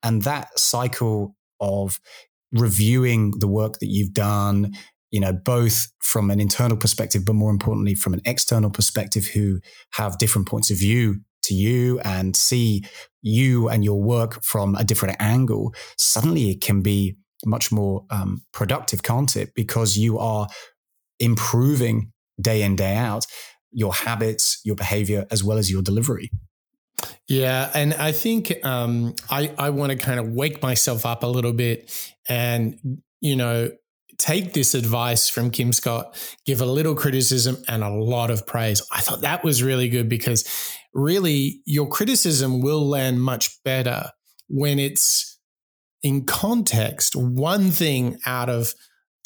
And 0.03 0.23
that 0.23 0.57
cycle 0.59 1.35
of 1.59 1.99
reviewing 2.51 3.33
the 3.39 3.47
work 3.47 3.79
that 3.79 3.87
you've 3.87 4.13
done, 4.13 4.73
you 5.09 5.19
know, 5.19 5.31
both 5.31 5.91
from 5.99 6.29
an 6.29 6.39
internal 6.39 6.77
perspective, 6.77 7.23
but 7.25 7.33
more 7.33 7.51
importantly, 7.51 7.95
from 7.95 8.13
an 8.13 8.21
external 8.25 8.69
perspective, 8.69 9.27
who 9.27 9.59
have 9.91 10.17
different 10.17 10.47
points 10.47 10.69
of 10.69 10.77
view 10.77 11.21
to 11.47 11.53
you 11.53 11.99
and 11.99 12.35
see 12.35 12.85
you 13.21 13.67
and 13.69 13.83
your 13.83 14.01
work 14.01 14.43
from 14.43 14.75
a 14.75 14.83
different 14.83 15.17
angle, 15.19 15.73
suddenly 15.97 16.51
it 16.51 16.61
can 16.61 16.81
be 16.81 17.17
much 17.45 17.71
more 17.71 18.05
um, 18.09 18.43
productive, 18.53 19.03
can't 19.03 19.35
it? 19.35 19.53
Because 19.55 19.97
you 19.97 20.17
are 20.19 20.47
improving 21.19 22.11
day 22.39 22.61
in, 22.61 22.75
day 22.75 22.95
out 22.95 23.25
your 23.71 23.93
habits, 23.93 24.59
your 24.63 24.75
behavior, 24.75 25.25
as 25.29 25.43
well 25.43 25.57
as 25.57 25.69
your 25.69 25.81
delivery. 25.81 26.31
Yeah, 27.27 27.69
and 27.73 27.93
I 27.93 28.11
think 28.11 28.65
um, 28.65 29.13
I 29.29 29.53
I 29.57 29.69
want 29.69 29.91
to 29.91 29.97
kind 29.97 30.19
of 30.19 30.29
wake 30.29 30.61
myself 30.61 31.05
up 31.05 31.23
a 31.23 31.27
little 31.27 31.53
bit, 31.53 31.91
and 32.27 33.01
you 33.21 33.35
know 33.35 33.71
take 34.17 34.53
this 34.53 34.73
advice 34.73 35.29
from 35.29 35.51
Kim 35.51 35.71
Scott, 35.71 36.17
give 36.43 36.59
a 36.59 36.65
little 36.65 36.95
criticism 36.95 37.57
and 37.67 37.83
a 37.83 37.89
lot 37.89 38.31
of 38.31 38.47
praise. 38.47 38.81
I 38.91 39.01
thought 39.01 39.21
that 39.21 39.43
was 39.43 39.61
really 39.61 39.89
good 39.89 40.09
because 40.09 40.43
really 40.93 41.61
your 41.65 41.87
criticism 41.87 42.61
will 42.61 42.87
land 42.87 43.21
much 43.21 43.61
better 43.63 44.11
when 44.47 44.79
it's 44.79 45.39
in 46.03 46.25
context. 46.25 47.15
One 47.15 47.71
thing 47.71 48.17
out 48.25 48.49
of 48.49 48.73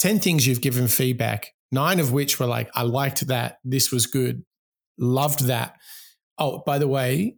10 0.00 0.20
things 0.20 0.46
you've 0.46 0.60
given 0.60 0.88
feedback, 0.88 1.48
nine 1.70 2.00
of 2.00 2.12
which 2.12 2.40
were 2.40 2.46
like, 2.46 2.70
I 2.74 2.82
liked 2.82 3.26
that. 3.28 3.58
This 3.64 3.92
was 3.92 4.06
good. 4.06 4.44
Loved 4.98 5.46
that. 5.46 5.76
Oh, 6.38 6.62
by 6.66 6.78
the 6.78 6.88
way, 6.88 7.36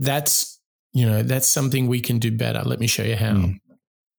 that's 0.00 0.58
you 0.92 1.06
know 1.06 1.22
that's 1.22 1.46
something 1.46 1.86
we 1.86 2.00
can 2.00 2.18
do 2.18 2.36
better 2.36 2.62
let 2.62 2.80
me 2.80 2.86
show 2.86 3.04
you 3.04 3.14
how 3.14 3.32
mm. 3.32 3.60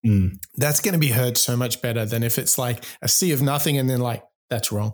Mm. 0.06 0.38
that's 0.56 0.80
going 0.80 0.94
to 0.94 1.00
be 1.00 1.10
heard 1.10 1.38
so 1.38 1.58
much 1.58 1.82
better 1.82 2.06
than 2.06 2.24
if 2.24 2.38
it's 2.40 2.58
like 2.58 2.86
a 3.02 3.08
sea 3.08 3.34
of 3.34 3.42
nothing 3.42 3.78
and 3.78 3.90
then 3.90 4.00
like 4.00 4.24
that's 4.50 4.72
wrong 4.72 4.94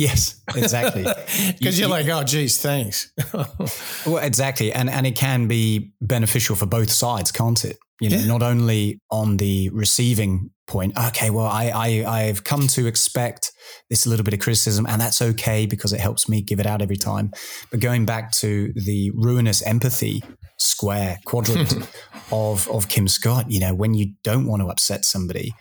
yes. 0.00 0.40
Exactly. 0.54 1.04
Because 1.58 1.78
you, 1.78 1.86
are 1.86 1.88
like 1.88 2.08
oh 2.08 2.24
geez 2.24 2.60
thanks. 2.60 3.12
Well 4.06 4.18
exactly. 4.18 4.72
And 4.72 4.90
and 4.90 5.06
it 5.06 5.16
can 5.16 5.48
be 5.48 5.92
beneficial 6.00 6.56
for 6.56 6.66
both 6.66 6.90
sides 6.90 7.30
can't 7.32 7.64
it? 7.64 7.78
You 8.00 8.10
know 8.10 8.16
yeah. 8.16 8.26
not 8.26 8.42
only 8.42 9.00
on 9.10 9.36
the 9.36 9.70
receiving 9.70 10.50
point 10.66 10.96
okay 10.96 11.30
well 11.30 11.46
i 11.46 11.64
i 11.74 11.88
i've 12.06 12.44
come 12.44 12.68
to 12.68 12.86
expect 12.86 13.50
this 13.88 14.06
little 14.06 14.24
bit 14.24 14.34
of 14.34 14.40
criticism, 14.40 14.86
and 14.86 15.00
that's 15.00 15.20
okay 15.20 15.66
because 15.66 15.92
it 15.92 16.00
helps 16.00 16.28
me 16.28 16.40
give 16.40 16.60
it 16.60 16.66
out 16.66 16.82
every 16.82 16.96
time. 16.96 17.32
But 17.70 17.80
going 17.80 18.06
back 18.06 18.32
to 18.32 18.72
the 18.74 19.10
ruinous 19.14 19.62
empathy 19.62 20.22
square 20.58 21.18
quadrant 21.26 21.74
of 22.32 22.68
of 22.68 22.88
Kim 22.88 23.08
Scott, 23.08 23.50
you 23.50 23.60
know, 23.60 23.74
when 23.74 23.94
you 23.94 24.14
don't 24.22 24.46
want 24.46 24.62
to 24.62 24.68
upset 24.68 25.04
somebody, 25.04 25.52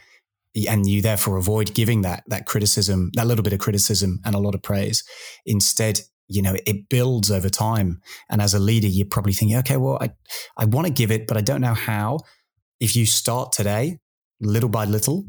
and 0.67 0.87
you 0.87 1.01
therefore 1.01 1.37
avoid 1.37 1.73
giving 1.73 2.01
that 2.01 2.23
that 2.27 2.45
criticism, 2.45 3.11
that 3.13 3.27
little 3.27 3.43
bit 3.43 3.53
of 3.53 3.59
criticism 3.59 4.19
and 4.25 4.35
a 4.35 4.39
lot 4.39 4.55
of 4.55 4.63
praise, 4.63 5.03
instead 5.45 6.01
you 6.27 6.41
know 6.41 6.55
it 6.67 6.89
builds 6.89 7.31
over 7.31 7.49
time 7.49 7.99
and 8.29 8.39
as 8.39 8.53
a 8.53 8.59
leader 8.59 8.85
you're 8.85 9.07
probably 9.07 9.33
thinking 9.33 9.57
okay 9.57 9.77
well 9.77 9.97
i 9.99 10.11
i 10.57 10.65
want 10.65 10.85
to 10.85 10.93
give 10.93 11.09
it 11.09 11.25
but 11.25 11.35
i 11.35 11.41
don't 11.41 11.59
know 11.59 11.73
how 11.73 12.19
if 12.79 12.95
you 12.95 13.03
start 13.03 13.51
today 13.51 13.97
little 14.39 14.69
by 14.69 14.85
little 14.85 15.25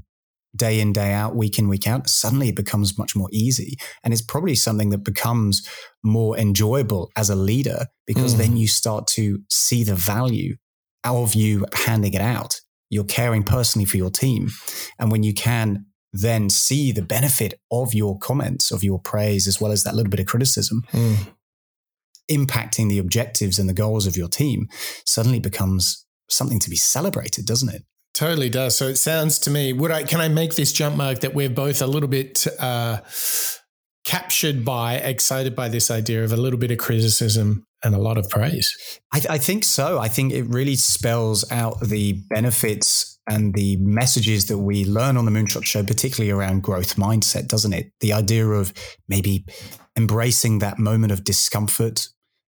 day 0.56 0.80
in, 0.80 0.92
day 0.92 1.12
out, 1.12 1.36
week 1.36 1.58
in, 1.58 1.68
week 1.68 1.86
out, 1.86 2.08
suddenly 2.08 2.48
it 2.48 2.56
becomes 2.56 2.98
much 2.98 3.14
more 3.14 3.28
easy. 3.32 3.76
And 4.02 4.12
it's 4.12 4.22
probably 4.22 4.54
something 4.54 4.90
that 4.90 5.04
becomes 5.04 5.68
more 6.02 6.36
enjoyable 6.36 7.10
as 7.16 7.30
a 7.30 7.36
leader 7.36 7.86
because 8.06 8.34
mm. 8.34 8.38
then 8.38 8.56
you 8.56 8.66
start 8.66 9.06
to 9.08 9.38
see 9.48 9.84
the 9.84 9.94
value 9.94 10.56
of 11.04 11.34
you 11.34 11.66
handing 11.72 12.14
it 12.14 12.20
out. 12.20 12.60
You're 12.90 13.04
caring 13.04 13.44
personally 13.44 13.86
for 13.86 13.96
your 13.96 14.10
team. 14.10 14.50
And 14.98 15.10
when 15.10 15.22
you 15.22 15.32
can 15.32 15.86
then 16.12 16.50
see 16.50 16.90
the 16.92 17.02
benefit 17.02 17.54
of 17.70 17.94
your 17.94 18.18
comments, 18.18 18.70
of 18.70 18.82
your 18.82 18.98
praise, 18.98 19.46
as 19.46 19.60
well 19.60 19.72
as 19.72 19.84
that 19.84 19.94
little 19.94 20.10
bit 20.10 20.20
of 20.20 20.26
criticism, 20.26 20.82
mm. 20.92 21.28
impacting 22.30 22.88
the 22.88 22.98
objectives 22.98 23.58
and 23.58 23.68
the 23.68 23.74
goals 23.74 24.06
of 24.06 24.16
your 24.16 24.28
team, 24.28 24.68
suddenly 25.06 25.38
becomes 25.38 26.04
something 26.28 26.58
to 26.58 26.70
be 26.70 26.76
celebrated, 26.76 27.46
doesn't 27.46 27.68
it? 27.68 27.84
Totally 28.12 28.50
does. 28.50 28.76
So 28.76 28.88
it 28.88 28.96
sounds 28.96 29.38
to 29.40 29.50
me, 29.50 29.72
would 29.72 29.92
I 29.92 30.02
can 30.02 30.20
I 30.20 30.28
make 30.28 30.56
this 30.56 30.72
jump 30.72 30.96
mark 30.96 31.20
that 31.20 31.32
we're 31.32 31.48
both 31.48 31.80
a 31.80 31.86
little 31.86 32.08
bit 32.08 32.44
uh, 32.58 33.00
captured 34.04 34.64
by, 34.64 34.96
excited 34.96 35.54
by 35.54 35.68
this 35.68 35.90
idea 35.90 36.24
of 36.24 36.32
a 36.32 36.36
little 36.36 36.58
bit 36.58 36.72
of 36.72 36.78
criticism 36.78 37.64
and 37.82 37.94
a 37.94 37.98
lot 37.98 38.18
of 38.18 38.28
praise? 38.28 39.00
I, 39.12 39.22
I 39.30 39.38
think 39.38 39.64
so. 39.64 39.98
I 39.98 40.08
think 40.08 40.32
it 40.32 40.44
really 40.44 40.76
spells 40.76 41.50
out 41.50 41.80
the 41.80 42.20
benefits 42.28 43.18
and 43.28 43.54
the 43.54 43.76
messages 43.76 44.46
that 44.46 44.58
we 44.58 44.84
learn 44.84 45.16
on 45.16 45.24
the 45.24 45.30
Moonshot 45.30 45.64
Show, 45.64 45.84
particularly 45.84 46.30
around 46.30 46.62
growth 46.62 46.96
mindset, 46.96 47.48
doesn't 47.48 47.72
it? 47.72 47.92
The 48.00 48.12
idea 48.12 48.46
of 48.46 48.72
maybe 49.08 49.44
embracing 49.96 50.58
that 50.58 50.78
moment 50.78 51.12
of 51.12 51.24
discomfort 51.24 52.08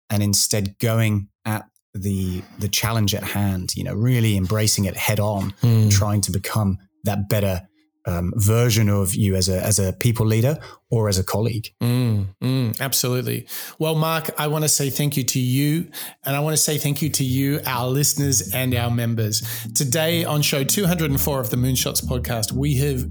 and 0.09 0.23
instead 0.23 0.77
going 0.79 1.29
at 1.45 1.65
the 1.93 2.41
the 2.59 2.67
challenge 2.67 3.13
at 3.13 3.23
hand. 3.23 3.75
You 3.75 3.83
know, 3.83 3.93
really 3.93 4.37
embracing 4.37 4.85
it 4.85 4.95
head 4.95 5.19
on, 5.19 5.51
mm. 5.61 5.91
trying 5.91 6.21
to 6.21 6.31
become 6.31 6.77
that 7.03 7.29
better 7.29 7.67
um, 8.05 8.33
version 8.35 8.89
of 8.89 9.13
you 9.15 9.35
as 9.35 9.49
a 9.49 9.63
as 9.63 9.79
a 9.79 9.93
people 9.93 10.25
leader 10.25 10.57
or 10.89 11.07
as 11.07 11.17
a 11.17 11.23
colleague. 11.23 11.73
Mm, 11.81 12.27
mm, 12.41 12.81
absolutely. 12.81 13.47
Well, 13.79 13.95
Mark, 13.95 14.29
I 14.37 14.47
want 14.47 14.63
to 14.63 14.69
say 14.69 14.89
thank 14.89 15.15
you 15.15 15.23
to 15.23 15.39
you, 15.39 15.89
and 16.25 16.35
I 16.35 16.39
want 16.39 16.55
to 16.55 16.61
say 16.61 16.77
thank 16.77 17.01
you 17.01 17.09
to 17.09 17.23
you, 17.23 17.61
our 17.65 17.87
listeners 17.87 18.53
and 18.53 18.73
our 18.75 18.91
members. 18.91 19.41
Today 19.73 20.25
on 20.25 20.41
show 20.41 20.63
204 20.63 21.39
of 21.39 21.49
the 21.49 21.57
Moonshots 21.57 22.03
podcast, 22.03 22.51
we 22.51 22.75
have 22.77 23.05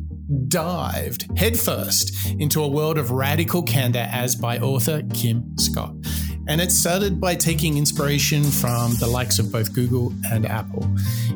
dived 0.49 1.27
headfirst 1.37 2.35
into 2.39 2.63
a 2.63 2.69
world 2.69 2.99
of 2.99 3.11
radical 3.11 3.63
candor 3.63 4.09
as 4.13 4.37
by 4.37 4.59
author 4.59 5.03
Kim 5.15 5.57
Scott. 5.59 5.95
And 6.51 6.61
it 6.61 6.73
started 6.73 7.21
by 7.21 7.37
taking 7.37 7.79
inspiration 7.79 8.43
from 8.43 8.97
the 8.97 9.07
likes 9.07 9.39
of 9.39 9.53
both 9.53 9.73
Google 9.73 10.13
and 10.33 10.45
Apple. 10.45 10.83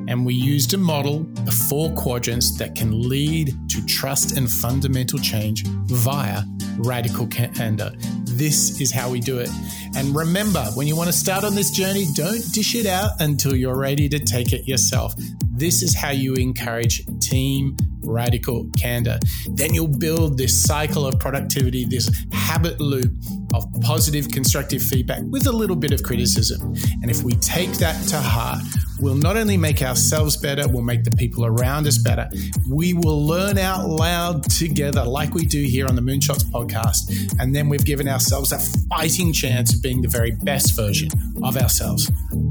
And 0.09 0.27
we 0.27 0.35
used 0.35 0.75
a 0.75 0.77
model 0.77 1.25
of 1.47 1.55
four 1.55 1.91
quadrants 1.93 2.59
that 2.59 2.75
can 2.75 3.09
lead 3.09 3.55
to 3.69 3.87
trust 3.87 4.37
and 4.37 4.51
fundamental 4.51 5.21
change 5.21 5.65
via 5.87 6.43
radical 6.79 7.29
candor. 7.29 7.93
This 8.25 8.81
is 8.81 8.91
how 8.91 9.09
we 9.09 9.21
do 9.21 9.39
it. 9.39 9.51
And 9.97 10.17
remember, 10.17 10.65
when 10.75 10.89
you 10.89 10.97
want 10.97 11.07
to 11.07 11.17
start 11.17 11.45
on 11.45 11.55
this 11.55 11.71
journey, 11.71 12.07
don't 12.17 12.43
dish 12.53 12.75
it 12.75 12.87
out 12.87 13.13
until 13.21 13.55
you're 13.55 13.79
ready 13.79 14.09
to 14.09 14.19
take 14.19 14.53
it 14.53 14.67
yourself. 14.67 15.15
This 15.57 15.83
is 15.83 15.95
how 15.97 16.11
you 16.11 16.35
encourage 16.35 17.05
team 17.21 17.77
radical 18.03 18.69
candor. 18.79 19.19
Then 19.53 19.73
you'll 19.73 19.89
build 19.89 20.37
this 20.37 20.63
cycle 20.63 21.07
of 21.07 21.19
productivity, 21.19 21.85
this 21.85 22.11
habit 22.33 22.81
loop 22.81 23.13
of 23.55 23.65
positive, 23.81 24.29
constructive 24.31 24.83
feedback 24.83 25.23
with 25.25 25.47
a 25.47 25.53
little 25.53 25.77
bit 25.77 25.93
of 25.93 26.03
criticism. 26.03 26.75
And 27.03 27.11
if 27.11 27.23
we 27.23 27.35
take 27.37 27.71
that 27.75 27.95
to 28.09 28.19
heart, 28.19 28.63
we'll 29.01 29.15
not 29.15 29.37
only 29.37 29.57
make 29.57 29.81
ourselves 29.83 30.37
better, 30.37 30.69
we'll 30.69 30.83
make 30.83 31.05
the 31.05 31.13
people 31.13 31.47
around 31.47 31.87
us 31.87 31.99
better. 31.99 32.29
We 32.69 32.95
will 32.95 33.27
learn 33.27 33.59
out 33.59 33.89
loud 33.89 34.43
together, 34.51 35.05
like 35.05 35.35
we 35.35 35.47
do 35.47 35.63
here 35.63 35.87
on 35.87 35.95
the 35.95 36.03
Moonshots 36.03 36.45
podcast. 36.45 37.11
And 37.39 37.55
then 37.55 37.69
we've 37.69 37.85
given 37.85 38.09
ourselves 38.09 38.53
a 38.53 38.59
fighting 38.89 39.33
chance 39.33 39.75
of 39.75 39.83
being 39.83 40.03
the 40.03 40.09
very 40.09 40.33
best 40.33 40.77
version 40.77 41.11
of 41.43 41.57
ourselves. 41.57 42.11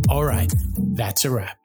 All 0.10 0.24
right, 0.24 0.52
that's 0.78 1.26
a 1.26 1.32
wrap. 1.32 1.63